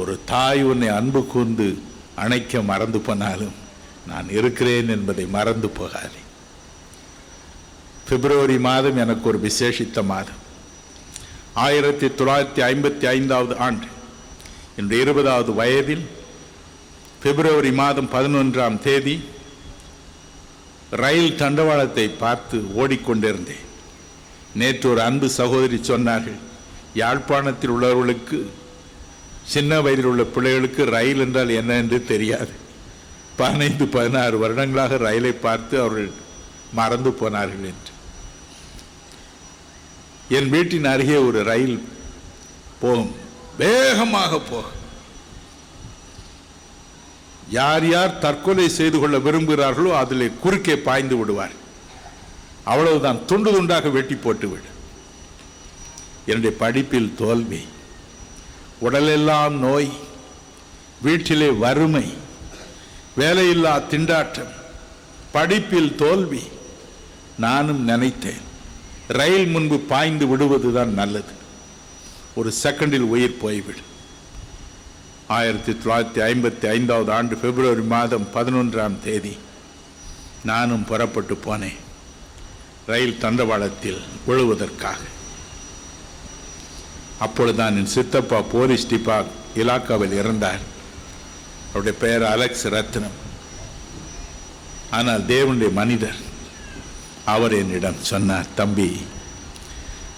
ஒரு 0.00 0.14
தாய் 0.32 0.62
உன்னை 0.70 0.88
அன்பு 0.98 1.20
கூர்ந்து 1.32 1.66
அணைக்க 2.24 2.62
மறந்து 2.70 2.98
போனாலும் 3.06 3.56
நான் 4.10 4.28
இருக்கிறேன் 4.38 4.88
என்பதை 4.96 5.24
மறந்து 5.36 5.68
போகாதே. 5.78 6.22
பிப்ரவரி 8.08 8.56
மாதம் 8.68 9.00
எனக்கு 9.04 9.26
ஒரு 9.30 9.38
விசேஷித்த 9.48 9.98
மாதம். 10.12 10.40
ஆயிரத்தி 11.64 12.06
தொள்ளாயிரத்தி 12.18 12.62
ஐம்பத்தி 12.72 13.06
ஐந்தாவது 13.16 13.54
ஆண்டு 13.66 13.88
இந்த 14.80 14.92
இருபதாவது 15.02 15.50
வயதில் 15.60 16.04
பிப்ரவரி 17.24 17.72
மாதம் 17.82 18.12
பதினொன்றாம் 18.14 18.78
தேதி 18.86 19.16
ரயில் 21.02 21.38
தண்டவாளத்தை 21.42 22.06
பார்த்து 22.22 22.56
ஓடிக்கொண்டிருந்தேன். 22.80 23.66
நேற்று 24.54 24.90
ஒரு 24.90 25.00
அன்பு 25.00 25.28
சகோதரி 25.30 25.78
சொன்னார்கள் 25.88 26.40
யாழ்ப்பாணத்தில் 26.94 27.74
உள்ளவர்களுக்கு 27.76 28.38
சின்ன 29.52 29.80
வயதில் 29.80 30.04
உள்ள 30.04 30.24
பிள்ளைகளுக்கு 30.34 30.82
ரயில் 30.84 31.18
என்றால் 31.18 31.48
என்ன 31.60 31.76
என்று 31.76 31.98
தெரியாது. 32.04 32.52
பதினைந்து 33.36 33.84
பதினாறு 33.86 34.36
வருடங்களாக 34.38 34.96
ரயிலை 34.96 35.32
பார்த்து 35.32 35.80
அவர்கள் 35.80 36.10
மறந்து 36.72 37.10
போனார்கள் 37.12 37.64
என்று. 37.70 37.90
என் 40.28 40.50
வீட்டின் 40.50 40.84
அருகே 40.84 41.16
ஒரு 41.28 41.42
ரயில் 41.42 41.88
போகும். 42.80 43.12
வேகமாக 43.58 44.38
போகும். 44.38 44.78
யார் 47.48 47.86
யார் 47.88 48.18
தற்கொலை 48.18 48.68
செய்து 48.68 48.98
கொள்ள 48.98 49.16
விரும்புகிறார்களோ 49.18 49.90
அதிலே 50.02 50.28
குறுக்கே 50.42 50.76
பாய்ந்து 50.76 51.16
விடுவார் 51.16 51.56
அவ்வளவுதான். 52.64 53.24
துண்டு 53.26 53.50
துண்டாக 53.52 53.90
வெட்டி 53.90 54.14
போட்டுவிடு 54.14 54.70
என்னுடைய 56.26 56.56
படிப்பில் 56.56 57.14
தோல்வி 57.18 57.62
உடலெல்லாம் 58.78 59.58
நோய் 59.58 59.90
வீட்டிலே 61.02 61.50
வறுமை 61.50 62.06
வேலையில்லா 63.18 63.74
திண்டாட்டம் 63.92 64.52
படிப்பில் 65.32 65.94
தோல்வி 65.94 66.42
நானும் 67.38 67.82
நினைத்தேன். 67.84 68.42
ரயில் 69.08 69.46
முன்பு 69.46 69.78
பாய்ந்து 69.78 70.26
விடுவதுதான் 70.26 70.92
நல்லது. 71.00 71.32
ஒரு 72.34 72.52
செகண்டில் 72.62 73.08
உயிர் 73.14 73.40
போய்விடும். 73.44 73.90
ஆயிரத்தி 75.26 75.72
தொள்ளாயிரத்தி 75.72 76.20
ஐம்பத்தி 76.30 76.66
ஐந்தாவது 76.66 77.12
ஆண்டு 77.12 77.36
பிப்ரவரி 77.36 77.82
மாதம் 77.82 78.28
பதினொன்றாம் 78.34 78.98
தேதி 79.04 79.36
நானும் 80.44 80.84
புறப்பட்டு 80.84 81.38
போனேன். 81.44 81.80
ரயில் 82.86 83.18
தண்டவாளத்தில் 83.20 84.00
விழுவதற்காக. 84.26 85.00
அப்பொழுதுதான் 87.18 87.76
என் 87.76 87.86
சித்தப்பா 87.86 88.42
போலீஸ் 88.42 88.86
டிபா 88.86 89.24
இலாக்காவில் 89.56 90.12
இருந்தார் 90.12 90.62
அவருடைய 91.68 91.98
பெயர் 91.98 92.22
அலெக்ஸ் 92.22 92.66
ரத்னம். 92.66 93.16
ஆனால் 94.90 95.20
தேவனுடைய 95.20 95.72
மனிதர் 95.72 96.20
அவர் 97.24 97.52
என்னிடம் 97.52 98.00
சொன்னார் 98.00 98.46
தம்பி 98.54 99.00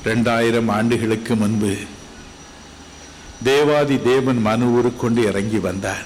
ரெண்டாயிரம் 0.05 0.71
ஆண்டுகளுக்கு 0.71 1.35
முன்பு 1.35 1.77
தேவாதி 3.43 4.03
தேவன் 4.03 4.39
மனு 4.39 4.95
கொண்டு 4.97 5.23
இறங்கி 5.23 5.59
வந்தார். 5.59 6.05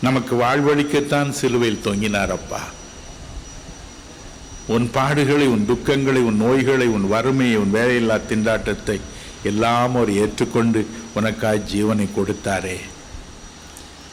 நமக்கு 0.00 0.36
வாழ்வழிக்கத்தான் 0.36 1.30
சிலுவையில் 1.30 1.84
தொங்கினார் 1.84 2.30
அப்பா. 2.30 2.60
உன் 4.72 4.90
பாடுகளை 4.94 5.46
உன் 5.54 5.66
துக்கங்களை 5.68 6.20
உன் 6.28 6.36
நோய்களை 6.36 6.86
உன் 6.86 7.08
வறுமையை 7.08 7.56
உன் 7.56 7.74
வேலையில்லா 7.74 8.20
திண்டாட்டத்தை 8.28 9.00
எல்லாம் 9.42 9.96
அவர் 9.96 10.10
ஏற்றுக்கொண்டு 10.12 10.80
உனக்காய் 11.16 11.66
ஜீவனை 11.72 12.08
கொடுத்தாரே. 12.14 12.76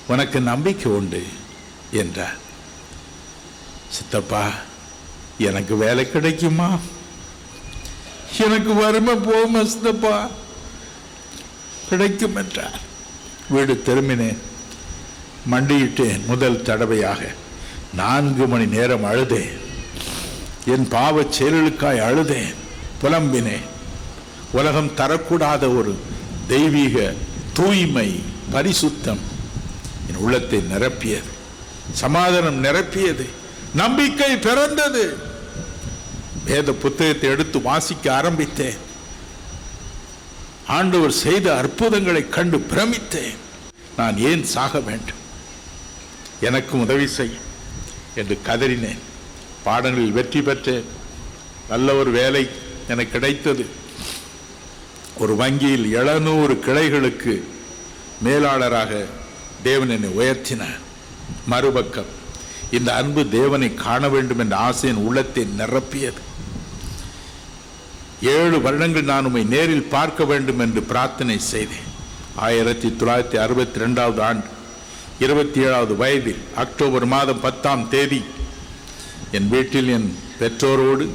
உனக்கு 0.08 0.42
நம்பிக்கை 0.42 0.92
உண்டு 0.92 1.24
என்றார். 1.92 2.38
சித்தப்பா 3.90 4.44
எனக்கு 5.38 5.78
வேலை 5.78 6.12
கிடைக்குமா? 6.12 6.70
எனக்கு 8.40 8.74
வறுமை 8.74 9.16
போகுமா 9.16 9.66
சித்தப்பா? 9.66 10.28
கிடைக்கும் 11.90 12.36
என்றார். 12.36 12.80
வீடு 13.50 13.82
திரும்பினேன். 13.86 14.38
மண்டியிட்டேன் 15.52 16.26
முதல் 16.26 16.62
தடவையாக. 16.62 17.32
நான்கு 17.94 18.48
மணி 18.48 18.66
நேரம் 18.66 19.06
அழுதேன். 19.06 19.68
என் 20.66 20.88
பாவச் 20.88 21.34
செயல்களுக்காய் 21.40 22.02
அழுதேன் 22.02 22.56
புலம்பினேன். 23.02 23.64
உலகம் 24.52 24.92
தரக்கூடாத 24.98 25.78
ஒரு 25.78 25.98
தெய்வீக 26.48 27.14
தூய்மை 27.54 28.24
பரிசுத்தம் 28.52 29.20
என் 30.08 30.16
உள்ளத்தை 30.16 30.60
நிரப்பியது. 30.60 31.30
சமாதானம் 31.92 32.64
நிரப்பியது. 32.64 33.30
நம்பிக்கை 33.74 34.38
பிறந்தது. 34.38 35.18
வேத 36.46 36.72
புத்தகத்தை 36.72 37.30
எடுத்து 37.30 37.62
வாசிக்க 37.62 38.16
ஆரம்பித்தேன். 38.16 38.76
ஆண்டவர் 40.68 41.12
செய்த 41.12 41.56
அற்புதங்களை 41.56 42.30
கண்டு 42.30 42.66
பிரமித்தேன். 42.72 43.36
நான் 43.98 44.18
ஏன் 44.18 44.44
சாக 44.44 44.80
வேண்டும்? 44.80 45.18
எனக்கு 46.42 46.80
உதவி 46.80 47.08
செய் 47.08 47.38
என்று 48.16 48.40
கதறினேன். 48.46 49.00
பாடங்களில் 49.64 50.18
வெற்றி 50.18 50.42
பெற்றேன் 50.42 50.88
நல்ல 51.72 51.96
ஒரு 52.02 52.12
வேலை 52.12 52.44
எனக்கு 52.92 53.14
கிடைத்தது. 53.16 53.66
ஒரு 55.24 55.34
வங்கியில் 55.42 55.88
எழுநூறு 56.00 56.54
கிளைகளுக்கு 56.68 57.34
மேலாளராக 58.26 59.02
தேவன் 59.68 59.92
என்னை 59.96 60.10
உயர்த்தினார். 60.20 60.80
மறுபக்கம் 61.52 62.10
இந்த 62.78 62.90
அன்பு 63.00 63.22
தேவனை 63.38 63.70
காண 63.74 64.10
வேண்டும் 64.16 64.42
என்ற 64.44 64.56
ஆசையின் 64.68 65.04
உள்ளத்தை 65.08 65.44
நிரப்பியது. 65.60 66.22
ஏழு 68.36 68.58
வருடங்கள் 68.62 69.10
நான் 69.12 69.28
உண்மை 69.30 69.44
நேரில் 69.54 69.92
பார்க்க 69.96 70.26
வேண்டும் 70.32 70.60
என்று 70.66 70.82
பிரார்த்தனை 70.92 71.38
செய்தேன். 71.54 71.88
ஆயிரத்தி 72.48 72.90
தொள்ளாயிரத்தி 73.00 73.38
அறுபத்தி 73.46 73.80
ரெண்டாவது 73.84 74.22
ஆண்டு 74.30 74.48
இருபத்தி 75.26 75.60
ஏழாவது 75.68 75.94
வயதில் 76.02 76.44
அக்டோபர் 76.64 77.06
மாதம் 77.14 77.42
பத்தாம் 77.46 77.90
தேதி 77.94 78.20
என் 79.32 79.50
வீட்டில் 79.50 79.88
என் 79.88 80.10
பெற்றோரோடு 80.40 81.06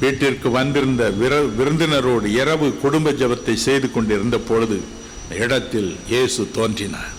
வீட்டிற்கு 0.00 0.50
வந்திருந்த 0.50 1.10
விர 1.10 1.34
விருந்தினரோடு 1.58 2.28
இரவு 2.40 2.68
குடும்ப 2.84 3.10
ஜெபத்தை 3.10 3.54
செய்து 3.54 3.90
கொண்டிருந்த 3.90 4.38
பொழுது 4.38 4.78
இடத்தில் 5.42 5.96
இயேசு 6.08 6.50
தோன்றினார். 6.52 7.12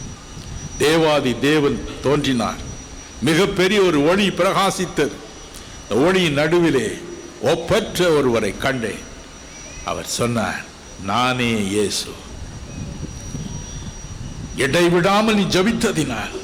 தேவாதி 0.77 1.35
தேவன் 1.39 1.77
தோன்றினார். 2.03 2.61
மிகப்பெரிய 3.21 3.81
ஒரு 3.81 3.99
ஒளி 4.07 4.27
பிரகாசித்தது. 4.27 5.15
இந்த 5.81 6.01
ஒளியின் 6.05 6.39
நடுவிலே 6.41 6.87
ஒப்பற்ற 7.41 8.09
ஒருவரை 8.09 8.57
கண்டேன். 8.57 9.03
அவர் 9.85 10.05
சொன்னார் 10.05 10.61
நானே 11.03 11.51
இயேசு. 11.73 12.09
இடைவிடாமல் 14.57 15.35
நீ 15.35 15.45
ஜபித்ததினால் 15.55 16.35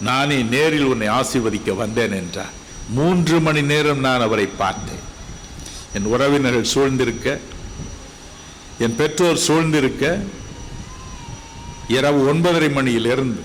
நானே 0.00 0.42
நேரில் 0.42 0.84
உன்னை 0.84 1.08
ஆசீர்வதிக்க 1.08 1.76
வந்தேன் 1.76 2.12
என்றார். 2.12 2.62
மூன்று 2.88 3.40
மணி 3.40 3.62
நேரம் 3.62 4.00
நான் 4.00 4.20
அவரை 4.20 4.46
பார்த்தேன். 4.46 5.12
என் 5.94 6.04
உறவினர்கள் 6.04 6.72
சூழ்ந்திருக்க 6.74 7.38
என் 8.78 8.96
பெற்றோர் 8.96 9.36
சூழ்ந்திருக்க 9.36 10.20
இரவு 11.88 12.34
ஒன்பதரை 12.34 12.72
மணியிலிருந்து 12.72 13.40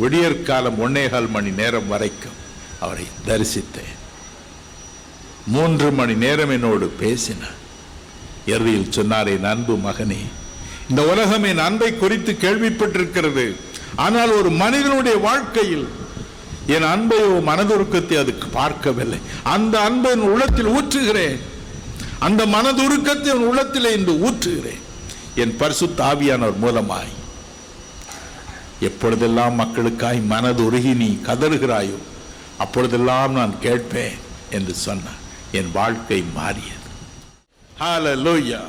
விடியற்காலம் 0.00 0.78
ஒன்னேகால் 0.78 1.28
மணி 1.28 1.50
நேரம் 1.50 1.88
வரைக்கும் 1.88 2.40
அவரை 2.80 3.06
தரிசித்தேன். 3.26 4.00
மூன்று 5.46 5.90
மணி 5.90 6.14
நேரம் 6.14 6.50
என்னோடு 6.50 6.86
பேசினார். 6.86 7.60
இறுதியில் 8.46 8.90
சொன்னாரே 8.90 9.40
அன்பு 9.42 9.74
மகனே 9.74 10.18
இந்த 10.88 11.06
உலகம் 11.06 11.42
என் 11.42 11.58
அன்பை 11.58 11.96
குறித்து 11.96 12.36
கேள்விப்பட்டிருக்கிறது. 12.40 13.56
ஆனால் 13.96 14.30
ஒரு 14.30 14.50
மனிதனுடைய 14.50 15.16
வாழ்க்கையில் 15.16 15.88
என் 16.66 16.82
அன்பையோ 16.82 17.30
மனதுருக்கத்தை 17.48 18.18
அதுக்கு 18.18 18.48
பார்க்கவில்லை. 18.48 19.18
அந்த 19.42 19.80
அன்பை 19.80 20.10
என் 20.10 20.28
உள்ளத்தில் 20.32 20.72
ஊற்றுகிறேன். 20.78 21.38
அந்த 22.18 22.46
மனதுருக்கத்தை 22.46 23.30
என் 23.34 23.46
உள்ளத்தில் 23.48 23.94
இன்று 23.96 24.12
ஊற்றுகிறேன். 24.12 24.82
என் 25.34 25.56
பரிசு 25.56 25.86
தாவியானவர் 25.86 26.62
மூலமாய். 26.62 27.12
எப்பொழுதெல்லாம் 28.80 29.54
மக்களுக்காய் 29.54 30.20
மனதுருகி 30.30 30.94
நீ 30.96 31.18
கதறுகிறாயோ 31.26 31.98
அப்பொழுதெல்லாம் 32.58 33.32
நான் 33.32 33.54
கேட்பேன் 33.60 34.16
என்று 34.50 34.74
சொன்னார். 34.74 35.20
என் 35.52 35.70
வாழ்க்கை 35.72 36.24
மாறியது. 36.34 36.88
ஹalleluya 37.80 38.60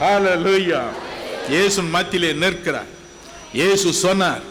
ஹalleluya 0.00 0.82
இயேசு 1.48 1.82
மத்தியிலே 1.82 2.32
நிற்கிறார். 2.32 2.90
இயேசு 3.52 3.92
சொன்னார் 3.92 4.42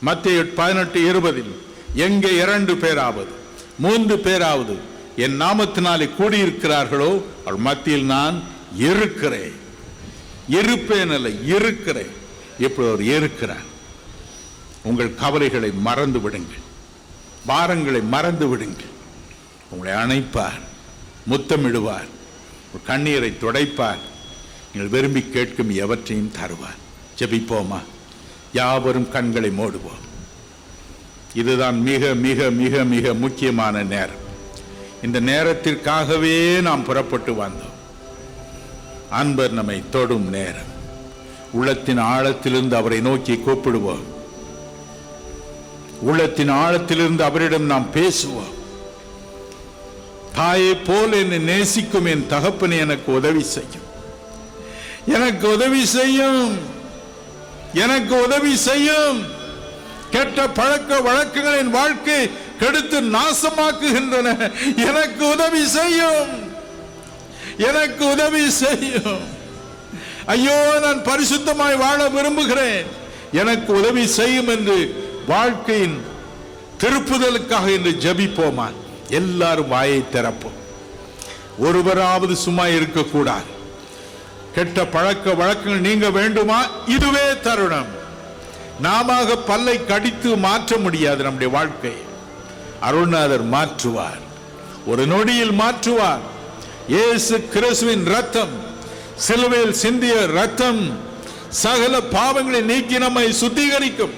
மத்திய 0.00 0.44
பதினெட்டு 0.46 1.08
இருபதில் 1.08 1.62
எங்கே 1.94 2.36
இரண்டு 2.36 2.76
பேராவது 2.76 3.30
மூன்று 3.78 4.18
பேராவது 4.18 4.76
என் 5.16 5.40
நாமத்தினாலே 5.40 6.08
கூடியிருக்கிறார்களோ 6.18 7.22
அவள் 7.44 7.56
மத்தியில் 7.56 8.04
நான் 8.04 8.42
இருக்கிறேன். 8.76 9.52
இருப்பேன் 10.48 11.10
அல்ல 11.10 11.28
இருக்கிறேன். 11.28 12.12
இப்படி 12.58 12.88
அவர் 12.88 13.02
இருக்கிறார். 13.02 13.66
உங்கள் 14.82 15.14
கவலைகளை 15.14 15.72
மறந்து 15.72 16.20
விடுங்கள். 16.20 16.64
பாரங்களை 17.46 18.02
மறந்து 18.02 18.48
விடுங்கள். 18.48 18.94
உங்களை 19.70 19.94
அணைப்பார் 20.02 20.60
முத்தமிடுவார். 21.30 22.08
கண்ணீரை 22.86 23.36
துடைப்பார். 23.40 24.02
நீங்கள் 24.72 24.90
விரும்பி 24.90 25.20
கேட்கும் 25.20 25.70
எவற்றையும் 25.70 26.34
தருவார். 26.40 26.78
ஜெபிப்போமா? 27.18 27.80
யாவரும் 28.52 29.10
கண்களை 29.10 29.50
மூடுவோம். 29.50 30.06
இதுதான் 31.34 31.80
மிக 31.80 32.14
மிக 32.14 32.50
மிக 32.50 32.84
மிக 32.84 33.14
முக்கியமான 33.14 33.82
நேரம். 33.82 34.26
இந்த 35.02 35.20
நேரத்திற்காகவே 35.20 36.60
நாம் 36.60 36.84
புறப்பட்டு 36.84 37.32
வந்தோம். 37.32 37.76
அன்பர் 39.10 39.52
நம்மை 39.52 39.82
தொடும் 39.90 40.28
நேரம். 40.28 40.76
உள்ளத்தின் 41.52 41.98
ஆழத்திலிருந்து 41.98 42.72
அவரை 42.72 43.00
நோக்கி 43.00 43.32
கூப்பிடுவோம். 43.32 44.02
உள்ளத்தின் 46.00 46.50
ஆழத்திலிருந்து 46.50 47.20
அவரிடம் 47.20 47.62
நாம் 47.62 47.86
பேசுவோம். 47.94 48.56
தாயை 50.34 50.74
போல் 50.74 51.12
என்னை 51.12 51.38
நேசிக்கும் 51.38 52.04
என் 52.04 52.26
தகப்பனை 52.26 52.78
எனக்கு 52.78 53.12
உதவி 53.12 53.42
செய்யும். 53.42 53.86
எனக்கு 55.06 55.52
உதவி 55.52 55.84
செய்யும். 55.86 56.76
எனக்கு 57.74 58.22
உதவி 58.22 58.56
செய்யும். 58.56 59.26
கெட்ட 60.10 60.48
பழக்க 60.48 61.00
வழக்கங்களின் 61.00 61.70
வாழ்க்கை 61.70 62.30
கெடுத்து 62.58 63.00
நாசமாக்குகின்றன. 63.00 64.52
எனக்கு 64.76 65.30
உதவி 65.30 65.66
செய்யும். 65.66 66.56
எனக்கு 67.58 68.10
உதவி 68.10 68.50
செய்யும். 68.50 69.36
ஐயோ 70.26 70.78
நான் 70.82 71.04
பரிசுத்தமாய் 71.04 71.76
வாழ 71.76 72.08
விரும்புகிறேன். 72.08 72.86
எனக்கு 73.32 73.72
உதவி 73.72 74.06
செய்யும் 74.06 74.48
என்று 74.48 75.06
வாழ்க்கையின் 75.26 76.04
திருப்புதலுக்காக 76.80 77.72
என்று 77.72 77.90
ஜபிப்போமா 77.90 78.72
எல்லாரும் 79.08 79.68
வாயை 79.68 80.04
திறப்போம். 80.12 80.56
ஒருவராவது 81.58 82.36
சும்மா 82.36 82.66
இருக்கக்கூடாது. 82.66 83.56
கெட்ட 84.54 84.86
பழக்க 84.86 85.34
வழக்கங்கள் 85.34 85.80
நீங்க 85.80 86.10
வேண்டுமா? 86.10 86.66
இதுவே 86.86 87.40
தருணம். 87.42 87.96
நாம 88.80 89.24
பல்லை 89.24 89.86
கடித்து 89.86 90.36
மாற்ற 90.36 90.76
முடியாது 90.76 91.22
நம்முடைய 91.22 91.52
வாழ்க்கை. 91.52 91.92
அருள்நாதர் 92.80 93.50
மாற்றுவார். 93.50 94.20
ஒரு 94.86 95.06
நொடியில் 95.06 95.52
மாற்றுவார். 95.52 96.18
இயேசு 96.88 97.48
கிறிஸ்துவின் 97.48 98.04
ரத்தம் 98.04 98.48
சிலுவையில் 99.14 99.72
சிந்திய 99.72 100.26
ரத்தம் 100.26 101.00
சகல 101.48 101.98
பாவங்களை 101.98 102.62
நீக்கி 102.62 102.98
நம்மை 102.98 103.32
சுத்திகரிக்கும். 103.32 104.14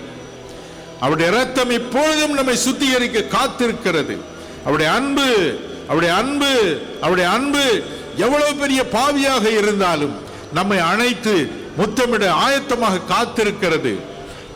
அவருடைய 1.00 1.30
ரத்தம் 1.30 1.70
இப்பொழுதும் 1.70 2.32
நம்மை 2.32 2.56
சுத்திகரிக்க 2.56 3.24
காத்திருக்கிறது. 3.28 4.16
அவருடைய 4.60 4.92
அன்பு 4.92 5.58
அவருடைய 5.84 6.14
அன்பு 6.14 6.80
அவருடைய 7.00 7.30
அன்பு 7.30 7.84
எவ்வளவு 8.24 8.52
பெரிய 8.62 8.80
பாவியாக 8.96 9.44
இருந்தாலும் 9.60 10.14
நம்மை 10.56 10.78
அணைத்து 10.92 11.34
முத்தமிட 11.80 12.24
ஆயத்தமாக 12.46 13.04
காத்திருக்கிறது. 13.12 13.92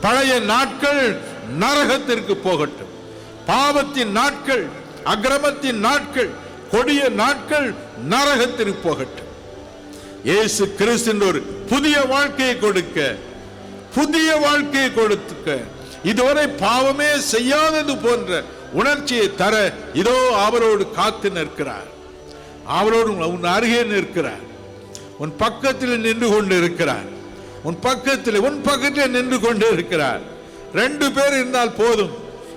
பழைய 0.05 0.33
நாட்கள் 0.53 1.03
நரகத்திற்கு 1.63 2.35
போகட்டும். 2.47 2.93
பாவத்தின் 3.51 4.13
நாட்கள் 4.19 4.65
அக்கிரமத்தின் 5.13 5.81
நாட்கள் 5.87 6.31
கொடிய 6.73 7.03
நாட்கள் 7.23 7.69
நரகத்திற்கு 8.15 8.77
போகட்டும். 8.87 9.31
இயேசு 10.31 10.65
கிறிஸ்து 10.81 11.15
ஒரு 11.29 11.41
புதிய 11.73 11.97
வாழ்க்கையை 12.15 12.57
கொடுக்க 12.65 12.99
புதிய 13.97 14.29
வாழ்க்கையை 14.45 14.91
கொடுக்க 14.93 15.57
இதுவரை 16.11 16.47
பாவமே 16.65 17.11
செய்யாதது 17.33 17.95
போன்ற 18.05 18.31
உணர்ச்சியை 18.81 19.27
தர 19.41 19.55
இதோ 20.01 20.17
அவரோடு 20.47 20.85
காத்து 20.99 21.29
நிற்கிறார். 21.37 21.89
அவரோடு 22.67 23.11
உன் 23.35 23.45
அருகே 23.45 23.83
நிற்கிறார். 23.83 24.45
உன் 25.19 25.37
பக்கத்தில் 25.37 26.01
நின்று 26.01 26.29
கொண்டு 26.29 26.57
இருக்கிறார் 26.57 27.09
உன் 27.63 27.79
பக்கத்தில் 27.81 28.39
உன் 28.39 28.61
பக்கத்தில் 28.63 29.11
நின்று 29.11 29.41
கொண்டு 29.41 29.73
இருக்கிறார் 29.73 30.21
ரெண்டு 30.75 31.13
பேர் 31.13 31.33
இருந்தால் 31.33 31.73
போதும். 31.73 32.15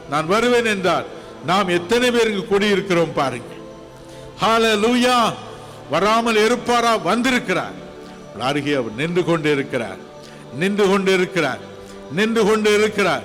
நான் 0.10 0.28
வருவேன் 0.28 0.66
என்றால் 0.66 1.05
நாம் 1.45 1.68
எத்தனை 1.68 2.12
பேர் 2.12 2.30
இங்கு 2.32 2.45
கூடியிருக்கிறோம் 2.45 3.14
பாருங்க 3.14 3.51
ஹalleluya 4.41 5.32
வராமல் 5.89 6.36
இருப்பாரா? 6.36 6.95
வந்திருக்கிறார். 6.95 7.76
அருகே 8.39 8.74
அவர் 8.74 8.95
நின்று 8.95 9.24
கொண்டு 9.24 9.51
இருக்கிறார் 9.51 9.97
நின்று 10.60 10.88
கொண்டு 10.89 11.14
இருக்கிறார் 11.14 11.60
நின்று 12.12 12.45
கொண்டு 12.45 12.74
இருக்கிறார் 12.74 13.24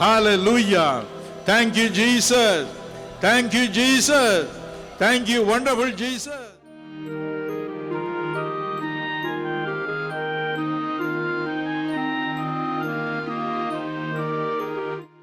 hallelujah 0.46 1.02
thank you 1.46 1.86
Jesus 1.88 2.68
thank you 3.22 3.64
Jesus 3.66 4.48
thank you 5.00 5.38
wonderful 5.54 5.94
Jesus 5.94 6.41